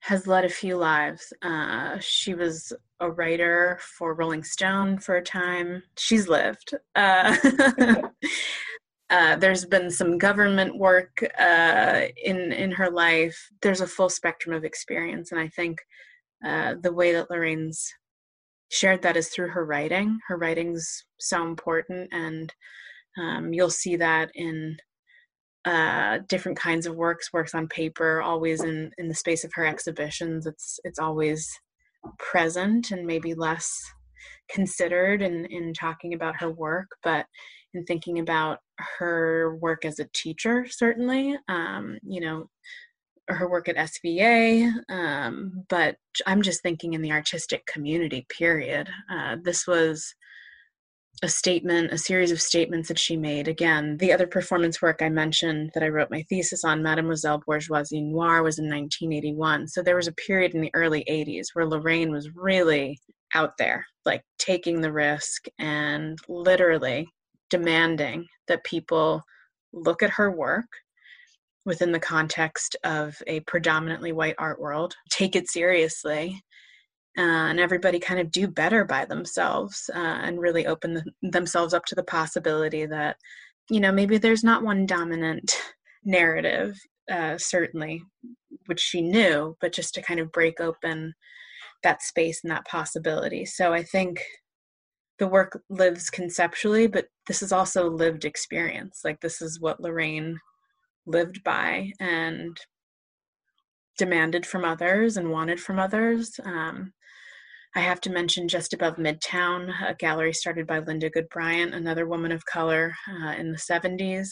has 0.00 0.26
led 0.26 0.46
a 0.46 0.48
few 0.48 0.78
lives. 0.78 1.30
Uh, 1.42 1.98
she 2.00 2.32
was 2.32 2.72
a 3.00 3.10
writer 3.10 3.78
for 3.82 4.14
Rolling 4.14 4.44
Stone 4.44 5.00
for 5.00 5.16
a 5.16 5.22
time. 5.22 5.82
She's 5.98 6.26
lived. 6.26 6.72
Uh, 6.94 7.36
Uh, 9.08 9.36
there's 9.36 9.64
been 9.64 9.90
some 9.90 10.18
government 10.18 10.76
work 10.78 11.22
uh, 11.38 12.02
in 12.24 12.52
in 12.52 12.72
her 12.72 12.90
life. 12.90 13.36
There's 13.62 13.80
a 13.80 13.86
full 13.86 14.08
spectrum 14.08 14.54
of 14.54 14.64
experience, 14.64 15.30
and 15.30 15.40
I 15.40 15.48
think 15.48 15.78
uh, 16.44 16.74
the 16.80 16.92
way 16.92 17.12
that 17.12 17.30
Lorraine's 17.30 17.92
shared 18.70 19.02
that 19.02 19.16
is 19.16 19.28
through 19.28 19.48
her 19.48 19.64
writing. 19.64 20.18
Her 20.28 20.36
writing's 20.36 21.04
so 21.18 21.44
important, 21.44 22.08
and 22.12 22.52
um, 23.18 23.52
you'll 23.52 23.70
see 23.70 23.96
that 23.96 24.30
in 24.34 24.76
uh, 25.64 26.18
different 26.28 26.58
kinds 26.58 26.86
of 26.86 26.96
works, 26.96 27.32
works 27.32 27.54
on 27.54 27.68
paper, 27.68 28.22
always 28.22 28.62
in 28.62 28.90
in 28.98 29.08
the 29.08 29.14
space 29.14 29.44
of 29.44 29.52
her 29.54 29.66
exhibitions. 29.66 30.46
It's 30.46 30.80
it's 30.84 30.98
always 30.98 31.48
present 32.18 32.90
and 32.90 33.06
maybe 33.06 33.34
less 33.34 33.72
considered 34.50 35.22
in 35.22 35.44
in 35.46 35.72
talking 35.74 36.14
about 36.14 36.40
her 36.40 36.50
work, 36.50 36.88
but 37.04 37.26
in 37.74 37.84
thinking 37.84 38.18
about 38.18 38.58
her 38.98 39.56
work 39.56 39.84
as 39.84 39.98
a 39.98 40.08
teacher, 40.14 40.66
certainly. 40.68 41.36
Um, 41.48 41.98
you 42.02 42.20
know, 42.20 42.48
her 43.28 43.48
work 43.48 43.68
at 43.68 43.76
SVA, 43.76 44.72
um, 44.88 45.64
but 45.68 45.96
I'm 46.26 46.42
just 46.42 46.62
thinking 46.62 46.94
in 46.94 47.02
the 47.02 47.12
artistic 47.12 47.66
community, 47.66 48.26
period. 48.30 48.88
Uh, 49.10 49.36
this 49.42 49.66
was 49.66 50.14
a 51.22 51.28
statement, 51.28 51.92
a 51.92 51.98
series 51.98 52.30
of 52.30 52.40
statements 52.40 52.88
that 52.88 52.98
she 52.98 53.16
made. 53.16 53.48
Again, 53.48 53.96
the 53.96 54.12
other 54.12 54.26
performance 54.26 54.82
work 54.82 55.00
I 55.00 55.08
mentioned 55.08 55.70
that 55.74 55.82
I 55.82 55.88
wrote 55.88 56.10
my 56.10 56.22
thesis 56.28 56.62
on, 56.62 56.82
Mademoiselle 56.82 57.42
Bourgeoisie 57.44 58.02
Noire, 58.02 58.42
was 58.42 58.58
in 58.58 58.66
1981. 58.66 59.68
So 59.68 59.82
there 59.82 59.96
was 59.96 60.08
a 60.08 60.12
period 60.12 60.54
in 60.54 60.60
the 60.60 60.70
early 60.74 61.04
80s 61.10 61.46
where 61.54 61.66
Lorraine 61.66 62.12
was 62.12 62.30
really 62.34 63.00
out 63.34 63.56
there, 63.58 63.86
like 64.04 64.22
taking 64.38 64.80
the 64.80 64.92
risk 64.92 65.46
and 65.58 66.18
literally 66.28 67.08
demanding 67.50 68.26
that 68.48 68.64
people 68.64 69.22
look 69.72 70.02
at 70.02 70.10
her 70.10 70.30
work 70.30 70.66
within 71.64 71.92
the 71.92 72.00
context 72.00 72.76
of 72.84 73.16
a 73.26 73.40
predominantly 73.40 74.12
white 74.12 74.36
art 74.38 74.60
world, 74.60 74.94
take 75.10 75.34
it 75.34 75.48
seriously, 75.48 76.40
uh, 77.18 77.48
and 77.50 77.58
everybody 77.58 77.98
kind 77.98 78.20
of 78.20 78.30
do 78.30 78.46
better 78.46 78.84
by 78.84 79.04
themselves 79.04 79.90
uh, 79.94 79.98
and 79.98 80.40
really 80.40 80.66
open 80.66 80.94
the, 80.94 81.04
themselves 81.22 81.74
up 81.74 81.84
to 81.86 81.94
the 81.94 82.02
possibility 82.04 82.86
that, 82.86 83.16
you 83.70 83.80
know, 83.80 83.90
maybe 83.90 84.16
there's 84.18 84.44
not 84.44 84.62
one 84.62 84.86
dominant 84.86 85.56
narrative, 86.04 86.78
uh, 87.10 87.36
certainly, 87.36 88.02
which 88.66 88.80
she 88.80 89.02
knew, 89.02 89.56
but 89.60 89.72
just 89.72 89.94
to 89.94 90.02
kind 90.02 90.20
of 90.20 90.30
break 90.30 90.60
open 90.60 91.14
that 91.82 92.02
space 92.02 92.40
and 92.44 92.50
that 92.50 92.66
possibility. 92.66 93.44
So 93.44 93.72
I 93.72 93.82
think 93.82 94.22
the 95.18 95.26
work 95.26 95.62
lives 95.70 96.10
conceptually, 96.10 96.86
but 96.86 97.06
this 97.26 97.42
is 97.42 97.52
also 97.52 97.88
lived 97.88 98.24
experience. 98.24 99.00
Like 99.04 99.20
this 99.20 99.40
is 99.40 99.60
what 99.60 99.80
Lorraine 99.80 100.38
lived 101.06 101.42
by 101.44 101.92
and 102.00 102.56
demanded 103.98 104.44
from 104.44 104.64
others 104.64 105.16
and 105.16 105.30
wanted 105.30 105.60
from 105.60 105.78
others. 105.78 106.38
Um, 106.44 106.92
I 107.74 107.80
have 107.80 108.00
to 108.02 108.10
mention 108.10 108.48
just 108.48 108.72
above 108.72 108.96
Midtown, 108.96 109.70
a 109.86 109.94
gallery 109.94 110.32
started 110.32 110.66
by 110.66 110.78
Linda 110.78 111.10
Goode 111.10 111.28
Bryant, 111.28 111.74
another 111.74 112.06
woman 112.06 112.32
of 112.32 112.44
color 112.46 112.94
uh, 113.08 113.32
in 113.32 113.52
the 113.52 113.58
70s. 113.58 114.28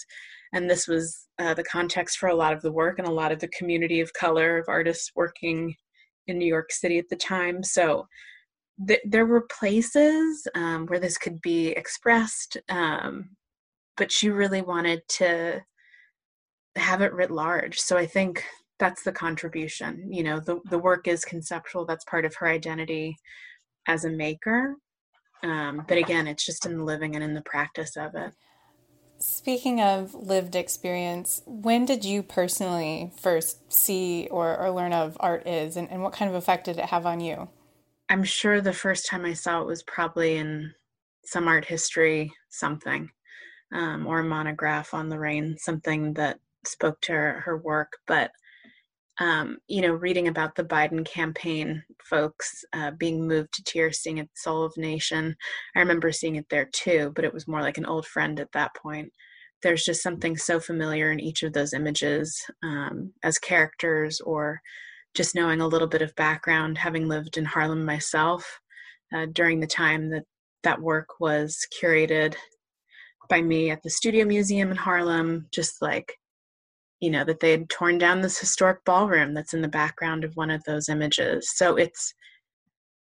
And 0.54 0.70
this 0.70 0.88
was 0.88 1.26
uh, 1.38 1.52
the 1.52 1.64
context 1.64 2.18
for 2.18 2.28
a 2.28 2.34
lot 2.34 2.52
of 2.52 2.62
the 2.62 2.72
work 2.72 2.98
and 2.98 3.06
a 3.06 3.12
lot 3.12 3.32
of 3.32 3.40
the 3.40 3.48
community 3.48 4.00
of 4.00 4.12
color 4.14 4.56
of 4.58 4.64
artists 4.68 5.10
working 5.14 5.74
in 6.26 6.38
New 6.38 6.46
York 6.46 6.72
City 6.72 6.96
at 6.98 7.08
the 7.10 7.16
time. 7.16 7.62
So 7.62 8.06
th- 8.86 9.00
there 9.04 9.26
were 9.26 9.42
places 9.42 10.46
um, 10.54 10.86
where 10.86 11.00
this 11.00 11.18
could 11.18 11.40
be 11.40 11.68
expressed, 11.68 12.56
um, 12.68 13.30
but 13.96 14.12
she 14.12 14.30
really 14.30 14.62
wanted 14.62 15.02
to 15.08 15.62
have 16.76 17.02
it 17.02 17.12
writ 17.12 17.30
large. 17.30 17.78
So 17.78 17.96
I 17.96 18.06
think 18.06 18.44
that's 18.78 19.02
the 19.02 19.12
contribution 19.12 20.12
you 20.12 20.22
know 20.22 20.40
the, 20.40 20.60
the 20.68 20.78
work 20.78 21.06
is 21.06 21.24
conceptual 21.24 21.84
that's 21.84 22.04
part 22.04 22.24
of 22.24 22.34
her 22.36 22.46
identity 22.46 23.16
as 23.86 24.04
a 24.04 24.10
maker 24.10 24.76
um, 25.42 25.84
but 25.86 25.98
again 25.98 26.26
it's 26.26 26.44
just 26.44 26.66
in 26.66 26.78
the 26.78 26.84
living 26.84 27.14
and 27.14 27.24
in 27.24 27.34
the 27.34 27.42
practice 27.42 27.96
of 27.96 28.14
it 28.14 28.32
speaking 29.18 29.80
of 29.80 30.12
lived 30.14 30.56
experience 30.56 31.42
when 31.46 31.84
did 31.84 32.04
you 32.04 32.22
personally 32.22 33.12
first 33.20 33.72
see 33.72 34.26
or, 34.30 34.56
or 34.56 34.70
learn 34.70 34.92
of 34.92 35.16
art 35.20 35.46
is 35.46 35.76
and, 35.76 35.90
and 35.90 36.02
what 36.02 36.12
kind 36.12 36.28
of 36.28 36.34
effect 36.34 36.64
did 36.64 36.78
it 36.78 36.86
have 36.86 37.06
on 37.06 37.20
you 37.20 37.48
i'm 38.14 38.22
sure 38.22 38.60
the 38.60 38.72
first 38.72 39.08
time 39.08 39.24
i 39.24 39.32
saw 39.32 39.60
it 39.60 39.66
was 39.66 39.82
probably 39.82 40.36
in 40.36 40.72
some 41.24 41.48
art 41.48 41.64
history 41.64 42.32
something 42.48 43.10
um, 43.74 44.06
or 44.06 44.20
a 44.20 44.24
monograph 44.24 44.94
on 44.94 45.10
lorraine 45.10 45.56
something 45.58 46.14
that 46.14 46.38
spoke 46.64 47.00
to 47.00 47.12
her, 47.12 47.40
her 47.44 47.58
work 47.58 47.98
but 48.06 48.30
um, 49.20 49.58
you 49.68 49.80
know, 49.80 49.92
reading 49.92 50.26
about 50.26 50.56
the 50.56 50.64
Biden 50.64 51.06
campaign 51.06 51.84
folks 52.02 52.64
uh, 52.72 52.90
being 52.98 53.28
moved 53.28 53.52
to 53.54 53.62
tears, 53.62 54.00
seeing 54.00 54.18
it 54.18 54.28
Soul 54.34 54.64
of 54.64 54.76
Nation. 54.76 55.36
I 55.76 55.78
remember 55.78 56.10
seeing 56.10 56.34
it 56.34 56.46
there 56.50 56.68
too, 56.72 57.12
but 57.14 57.24
it 57.24 57.32
was 57.32 57.46
more 57.46 57.62
like 57.62 57.78
an 57.78 57.86
old 57.86 58.06
friend 58.06 58.40
at 58.40 58.50
that 58.54 58.74
point. 58.74 59.12
There's 59.62 59.84
just 59.84 60.02
something 60.02 60.36
so 60.36 60.58
familiar 60.58 61.12
in 61.12 61.20
each 61.20 61.44
of 61.44 61.52
those 61.52 61.74
images 61.74 62.44
um, 62.64 63.12
as 63.22 63.38
characters, 63.38 64.20
or 64.20 64.60
just 65.14 65.34
knowing 65.34 65.60
a 65.60 65.66
little 65.66 65.88
bit 65.88 66.02
of 66.02 66.14
background, 66.16 66.76
having 66.76 67.08
lived 67.08 67.36
in 67.36 67.44
Harlem 67.44 67.84
myself 67.84 68.60
uh, 69.14 69.26
during 69.32 69.60
the 69.60 69.66
time 69.66 70.10
that 70.10 70.24
that 70.64 70.80
work 70.80 71.20
was 71.20 71.58
curated 71.80 72.34
by 73.28 73.40
me 73.40 73.70
at 73.70 73.82
the 73.82 73.90
Studio 73.90 74.24
Museum 74.24 74.70
in 74.70 74.76
Harlem, 74.76 75.46
just 75.52 75.80
like 75.80 76.16
you 77.00 77.10
know 77.10 77.24
that 77.24 77.40
they 77.40 77.50
had 77.50 77.68
torn 77.68 77.98
down 77.98 78.20
this 78.20 78.38
historic 78.38 78.84
ballroom 78.84 79.34
that's 79.34 79.54
in 79.54 79.60
the 79.60 79.68
background 79.68 80.24
of 80.24 80.36
one 80.36 80.50
of 80.50 80.64
those 80.64 80.88
images. 80.88 81.50
So 81.54 81.76
it's 81.76 82.14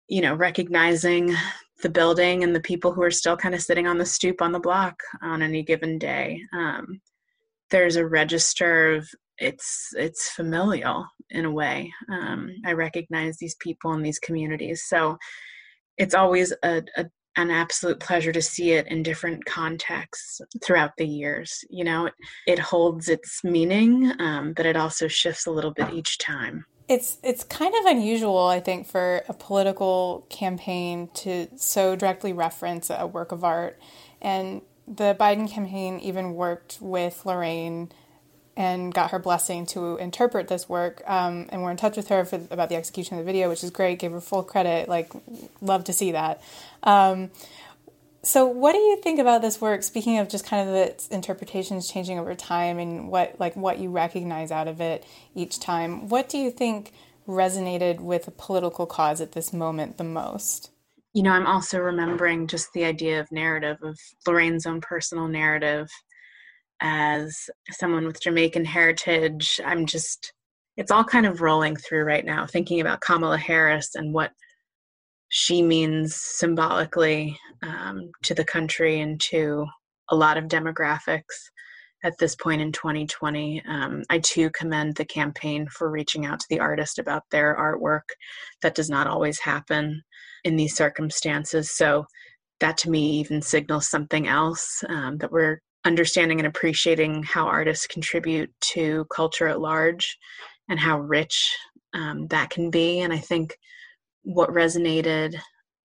you 0.08 0.20
know 0.20 0.34
recognizing 0.34 1.34
the 1.82 1.88
building 1.88 2.44
and 2.44 2.54
the 2.54 2.60
people 2.60 2.92
who 2.92 3.02
are 3.02 3.10
still 3.10 3.36
kind 3.36 3.54
of 3.54 3.62
sitting 3.62 3.86
on 3.86 3.98
the 3.98 4.06
stoop 4.06 4.40
on 4.40 4.52
the 4.52 4.60
block 4.60 4.94
on 5.22 5.42
any 5.42 5.62
given 5.62 5.98
day. 5.98 6.40
Um, 6.52 7.00
there's 7.70 7.96
a 7.96 8.06
register 8.06 8.94
of 8.94 9.08
it's 9.42 9.90
it's 9.96 10.30
familial 10.30 11.06
in 11.30 11.44
a 11.44 11.50
way 11.50 11.92
um, 12.10 12.50
i 12.64 12.72
recognize 12.72 13.36
these 13.36 13.56
people 13.56 13.92
in 13.94 14.02
these 14.02 14.18
communities 14.18 14.84
so 14.86 15.16
it's 15.98 16.14
always 16.14 16.52
a, 16.62 16.82
a 16.96 17.06
an 17.36 17.50
absolute 17.50 17.98
pleasure 17.98 18.32
to 18.32 18.42
see 18.42 18.72
it 18.72 18.86
in 18.88 19.02
different 19.02 19.44
contexts 19.44 20.40
throughout 20.62 20.92
the 20.98 21.06
years. 21.06 21.64
You 21.70 21.84
know, 21.84 22.06
it, 22.06 22.14
it 22.46 22.58
holds 22.58 23.08
its 23.08 23.42
meaning, 23.42 24.12
um, 24.20 24.52
but 24.52 24.66
it 24.66 24.76
also 24.76 25.08
shifts 25.08 25.46
a 25.46 25.50
little 25.50 25.70
bit 25.70 25.92
each 25.92 26.18
time. 26.18 26.66
It's 26.88 27.18
it's 27.22 27.44
kind 27.44 27.74
of 27.74 27.86
unusual, 27.86 28.46
I 28.46 28.60
think, 28.60 28.86
for 28.86 29.22
a 29.28 29.32
political 29.32 30.26
campaign 30.28 31.08
to 31.14 31.48
so 31.56 31.96
directly 31.96 32.32
reference 32.32 32.90
a 32.90 33.06
work 33.06 33.32
of 33.32 33.44
art, 33.44 33.80
and 34.20 34.60
the 34.86 35.16
Biden 35.18 35.48
campaign 35.48 36.00
even 36.00 36.34
worked 36.34 36.78
with 36.82 37.24
Lorraine 37.24 37.92
and 38.56 38.92
got 38.92 39.10
her 39.10 39.18
blessing 39.18 39.66
to 39.66 39.96
interpret 39.96 40.48
this 40.48 40.68
work. 40.68 41.02
Um, 41.06 41.46
and 41.50 41.62
we're 41.62 41.70
in 41.70 41.76
touch 41.76 41.96
with 41.96 42.08
her 42.08 42.24
for, 42.24 42.36
about 42.50 42.68
the 42.68 42.76
execution 42.76 43.18
of 43.18 43.24
the 43.24 43.32
video, 43.32 43.48
which 43.48 43.64
is 43.64 43.70
great. 43.70 43.98
Gave 43.98 44.12
her 44.12 44.20
full 44.20 44.42
credit. 44.42 44.88
Like, 44.88 45.10
love 45.60 45.84
to 45.84 45.92
see 45.92 46.12
that. 46.12 46.42
Um, 46.82 47.30
so, 48.24 48.46
what 48.46 48.72
do 48.72 48.78
you 48.78 48.96
think 48.96 49.18
about 49.18 49.42
this 49.42 49.60
work? 49.60 49.82
Speaking 49.82 50.18
of 50.18 50.28
just 50.28 50.46
kind 50.46 50.68
of 50.68 50.74
its 50.74 51.08
interpretations 51.08 51.90
changing 51.90 52.18
over 52.18 52.34
time 52.34 52.78
and 52.78 53.08
what 53.08 53.34
like 53.40 53.56
what 53.56 53.78
you 53.78 53.90
recognize 53.90 54.52
out 54.52 54.68
of 54.68 54.80
it 54.80 55.04
each 55.34 55.58
time, 55.58 56.08
what 56.08 56.28
do 56.28 56.38
you 56.38 56.50
think 56.50 56.92
resonated 57.26 58.00
with 58.00 58.28
a 58.28 58.30
political 58.30 58.86
cause 58.86 59.20
at 59.20 59.32
this 59.32 59.52
moment 59.52 59.98
the 59.98 60.04
most? 60.04 60.70
You 61.14 61.22
know, 61.24 61.32
I'm 61.32 61.46
also 61.46 61.78
remembering 61.78 62.46
just 62.46 62.72
the 62.72 62.84
idea 62.84 63.20
of 63.20 63.30
narrative 63.32 63.78
of 63.82 63.98
Lorraine's 64.26 64.66
own 64.66 64.80
personal 64.80 65.26
narrative 65.26 65.90
as 66.82 67.48
someone 67.70 68.04
with 68.04 68.20
Jamaican 68.20 68.64
heritage. 68.64 69.60
I'm 69.64 69.86
just, 69.86 70.32
it's 70.76 70.90
all 70.90 71.04
kind 71.04 71.24
of 71.24 71.40
rolling 71.40 71.76
through 71.76 72.02
right 72.02 72.24
now, 72.24 72.44
thinking 72.46 72.80
about 72.80 73.00
Kamala 73.00 73.38
Harris 73.38 73.94
and 73.94 74.12
what 74.12 74.32
she 75.28 75.62
means 75.62 76.16
symbolically 76.16 77.38
um, 77.62 78.10
to 78.24 78.34
the 78.34 78.44
country 78.44 79.00
and 79.00 79.18
to 79.20 79.64
a 80.10 80.16
lot 80.16 80.36
of 80.36 80.44
demographics 80.44 81.22
at 82.04 82.18
this 82.18 82.34
point 82.34 82.60
in 82.60 82.72
2020. 82.72 83.62
Um, 83.66 84.02
I 84.10 84.18
too 84.18 84.50
commend 84.50 84.96
the 84.96 85.04
campaign 85.04 85.68
for 85.68 85.88
reaching 85.88 86.26
out 86.26 86.40
to 86.40 86.46
the 86.50 86.58
artist 86.58 86.98
about 86.98 87.22
their 87.30 87.56
artwork. 87.56 88.02
That 88.60 88.74
does 88.74 88.90
not 88.90 89.06
always 89.06 89.38
happen 89.38 90.02
in 90.44 90.56
these 90.56 90.76
circumstances. 90.76 91.70
So, 91.70 92.06
that 92.60 92.76
to 92.78 92.90
me 92.90 93.18
even 93.18 93.42
signals 93.42 93.90
something 93.90 94.28
else 94.28 94.84
um, 94.88 95.18
that 95.18 95.32
we're 95.32 95.60
understanding 95.84 96.38
and 96.38 96.46
appreciating 96.46 97.22
how 97.22 97.46
artists 97.46 97.86
contribute 97.86 98.50
to 98.60 99.04
culture 99.14 99.48
at 99.48 99.60
large 99.60 100.16
and 100.68 100.78
how 100.78 101.00
rich 101.00 101.54
um, 101.94 102.26
that 102.28 102.50
can 102.50 102.70
be. 102.70 103.00
And 103.00 103.12
I 103.12 103.18
think 103.18 103.56
what 104.22 104.50
resonated 104.50 105.36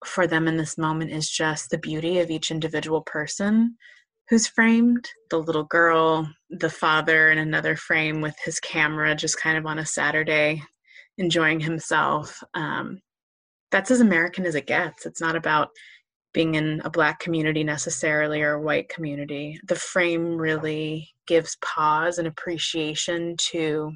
for 0.05 0.27
them 0.27 0.47
in 0.47 0.57
this 0.57 0.77
moment 0.77 1.11
is 1.11 1.29
just 1.29 1.71
the 1.71 1.79
beauty 1.79 2.19
of 2.19 2.31
each 2.31 2.51
individual 2.51 3.01
person 3.01 3.77
who's 4.29 4.47
framed 4.47 5.09
the 5.31 5.39
little 5.39 5.65
girl, 5.65 6.29
the 6.51 6.71
father 6.71 7.31
in 7.31 7.39
another 7.39 7.77
frame 7.77 8.21
with 8.21 8.35
his 8.45 8.61
camera 8.61 9.15
just 9.15 9.41
kind 9.41 9.57
of 9.57 9.67
on 9.67 9.79
a 9.79 9.87
Saturday 9.87 10.63
enjoying 11.17 11.61
himself. 11.61 12.43
Um, 12.55 13.01
that's 13.71 13.91
as 13.91 14.01
American 14.01 14.45
as 14.45 14.55
it 14.55 14.67
gets. 14.67 15.07
It's 15.07 15.21
not 15.21 15.37
about 15.37 15.69
being 16.37 16.55
in 16.55 16.83
a 16.85 16.91
black 16.91 17.19
community 17.19 17.65
necessarily 17.65 18.43
or 18.43 18.53
a 18.53 18.61
white 18.61 18.91
community. 18.91 19.59
The 19.69 19.75
frame 19.75 20.37
really 20.37 21.09
gives 21.27 21.57
pause 21.65 22.19
and 22.19 22.29
appreciation 22.29 23.37
to 23.53 23.91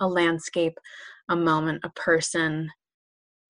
a 0.00 0.06
landscape, 0.06 0.78
a 1.28 1.34
moment, 1.34 1.80
a 1.82 1.90
person, 1.90 2.70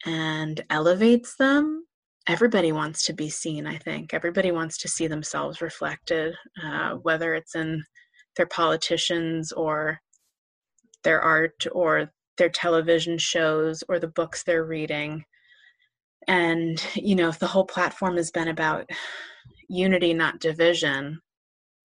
and 0.07 0.65
elevates 0.71 1.37
them. 1.37 1.85
Everybody 2.27 2.73
wants 2.73 3.05
to 3.05 3.13
be 3.13 3.29
seen, 3.29 3.67
I 3.67 3.77
think. 3.77 4.15
Everybody 4.15 4.51
wants 4.51 4.79
to 4.79 4.89
see 4.89 5.09
themselves 5.09 5.61
reflected, 5.61 6.35
uh, 6.65 6.93
whether 6.95 7.35
it's 7.35 7.55
in 7.55 7.85
their 8.39 8.47
politicians 8.47 9.53
or 9.53 10.01
their 11.05 11.21
art 11.21 11.67
or 11.71 12.11
their 12.39 12.49
television 12.49 13.19
shows 13.19 13.85
or 13.91 13.99
the 13.99 14.09
books 14.09 14.43
they're 14.43 14.65
reading 14.65 15.23
and 16.27 16.85
you 16.95 17.15
know 17.15 17.29
if 17.29 17.39
the 17.39 17.47
whole 17.47 17.65
platform 17.65 18.17
has 18.17 18.31
been 18.31 18.49
about 18.49 18.89
unity 19.69 20.15
not 20.15 20.41
division 20.41 21.21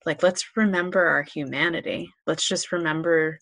like 0.05 0.23
let's 0.23 0.45
remember 0.55 1.05
our 1.05 1.23
humanity. 1.23 2.11
Let's 2.25 2.47
just 2.47 2.71
remember 2.71 3.37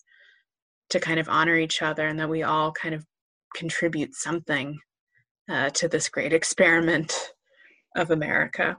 to 0.90 1.00
kind 1.00 1.20
of 1.20 1.28
honor 1.28 1.56
each 1.56 1.82
other 1.82 2.06
and 2.06 2.18
that 2.18 2.28
we 2.28 2.42
all 2.42 2.72
kind 2.72 2.94
of 2.94 3.06
contribute 3.54 4.14
something 4.14 4.78
uh, 5.48 5.70
to 5.70 5.88
this 5.88 6.08
great 6.08 6.32
experiment 6.32 7.12
of 7.96 8.12
america 8.12 8.76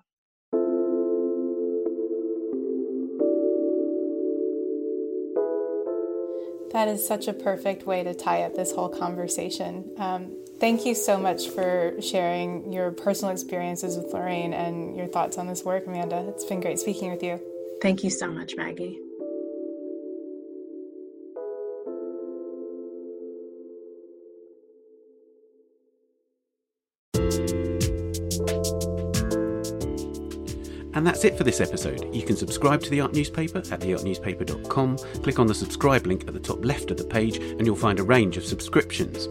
that 6.74 6.88
is 6.88 7.06
such 7.06 7.28
a 7.28 7.34
perfect 7.34 7.86
way 7.86 8.04
to 8.04 8.14
tie 8.14 8.44
up 8.44 8.56
this 8.56 8.72
whole 8.72 8.90
conversation. 8.90 9.94
Um, 9.98 10.38
Thank 10.62 10.86
you 10.86 10.94
so 10.94 11.18
much 11.18 11.50
for 11.50 11.96
sharing 12.00 12.72
your 12.72 12.92
personal 12.92 13.32
experiences 13.34 13.98
with 13.98 14.14
Lorraine 14.14 14.54
and 14.54 14.96
your 14.96 15.08
thoughts 15.08 15.40
on 15.40 15.48
this 15.48 15.66
work, 15.66 15.88
Amanda. 15.88 16.24
It's 16.30 16.46
been 16.46 16.60
great 16.62 16.78
speaking 16.78 17.10
with 17.10 17.24
you. 17.24 17.42
Thank 17.82 18.04
you 18.04 18.12
so 18.12 18.28
much, 18.28 18.56
Maggie. 18.56 19.00
And 31.02 31.08
that's 31.08 31.26
it 31.26 31.36
for 31.36 31.44
this 31.44 31.62
episode. 31.62 32.14
You 32.14 32.22
can 32.22 32.36
subscribe 32.36 32.84
to 32.84 32.92
the 32.92 33.02
Art 33.02 33.12
Newspaper 33.12 33.58
at 33.58 33.80
theartnewspaper.com. 33.80 34.98
Click 35.24 35.40
on 35.40 35.48
the 35.48 35.56
subscribe 35.56 36.06
link 36.06 36.28
at 36.28 36.36
the 36.36 36.40
top 36.40 36.64
left 36.64 36.92
of 36.92 36.98
the 36.98 37.04
page, 37.04 37.38
and 37.38 37.66
you'll 37.66 37.76
find 37.76 38.00
a 38.00 38.04
range 38.04 38.38
of 38.38 38.46
subscriptions. 38.46 39.26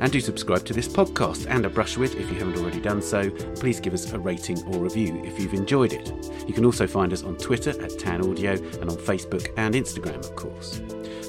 And 0.00 0.12
do 0.12 0.20
subscribe 0.20 0.64
to 0.66 0.72
this 0.72 0.86
podcast 0.86 1.50
and 1.50 1.66
a 1.66 1.68
brush 1.68 1.96
with 1.96 2.14
if 2.14 2.30
you 2.30 2.38
haven't 2.38 2.58
already 2.58 2.80
done 2.80 3.02
so. 3.02 3.28
Please 3.56 3.80
give 3.80 3.92
us 3.92 4.12
a 4.12 4.20
rating 4.20 4.62
or 4.68 4.78
review 4.78 5.20
if 5.24 5.40
you've 5.40 5.54
enjoyed 5.54 5.94
it. 5.94 6.12
You 6.46 6.54
can 6.54 6.64
also 6.64 6.86
find 6.86 7.12
us 7.12 7.24
on 7.24 7.36
Twitter 7.38 7.70
at 7.82 7.98
Tan 7.98 8.22
Audio 8.22 8.52
and 8.52 8.88
on 8.88 8.96
Facebook 8.96 9.48
and 9.56 9.74
Instagram, 9.74 10.18
of 10.18 10.36
course. 10.36 10.78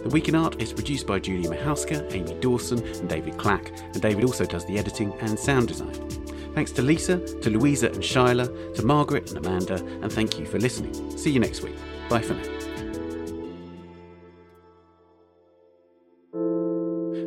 The 0.04 0.10
Week 0.12 0.30
in 0.30 0.36
Art 0.36 0.62
is 0.62 0.74
produced 0.74 1.08
by 1.08 1.18
Julia 1.18 1.50
Michalska, 1.50 2.06
Amy 2.14 2.36
Dawson, 2.40 2.86
and 2.86 3.10
David 3.10 3.36
Clack, 3.40 3.72
and 3.80 4.00
David 4.00 4.26
also 4.26 4.46
does 4.46 4.64
the 4.68 4.78
editing 4.78 5.12
and 5.22 5.40
sound 5.40 5.70
design. 5.70 6.27
Thanks 6.58 6.72
to 6.72 6.82
Lisa, 6.82 7.20
to 7.42 7.52
Louisa 7.52 7.86
and 7.86 8.00
Chila, 8.00 8.74
to 8.74 8.84
Margaret 8.84 9.30
and 9.30 9.46
Amanda, 9.46 9.76
and 10.02 10.12
thank 10.12 10.40
you 10.40 10.48
for 10.48 10.58
listening. 10.58 11.16
See 11.16 11.30
you 11.30 11.40
next 11.40 11.62
week. 11.62 11.76
Bye 12.10 12.24
for 12.24 12.34
now. 12.34 12.44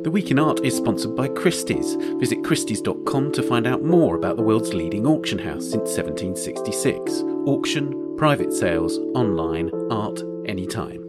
The 0.03 0.11
Week 0.11 0.33
in 0.33 0.41
Art 0.41 0.65
is 0.65 0.77
sponsored 0.77 1.15
by 1.15 1.29
Christie's. 1.29 1.95
Visit 2.19 2.43
Christie's.com 2.43 3.31
to 3.31 3.43
find 3.45 3.69
out 3.69 3.85
more 3.85 4.17
about 4.17 4.37
the 4.37 4.43
world's 4.43 4.75
leading 4.75 5.07
auction 5.07 5.39
house 5.39 5.63
since 5.63 5.97
1766. 5.97 7.23
Auction, 7.47 8.17
private 8.17 8.53
sales, 8.53 8.99
online, 9.15 9.71
art, 9.93 10.25
anytime. 10.47 11.00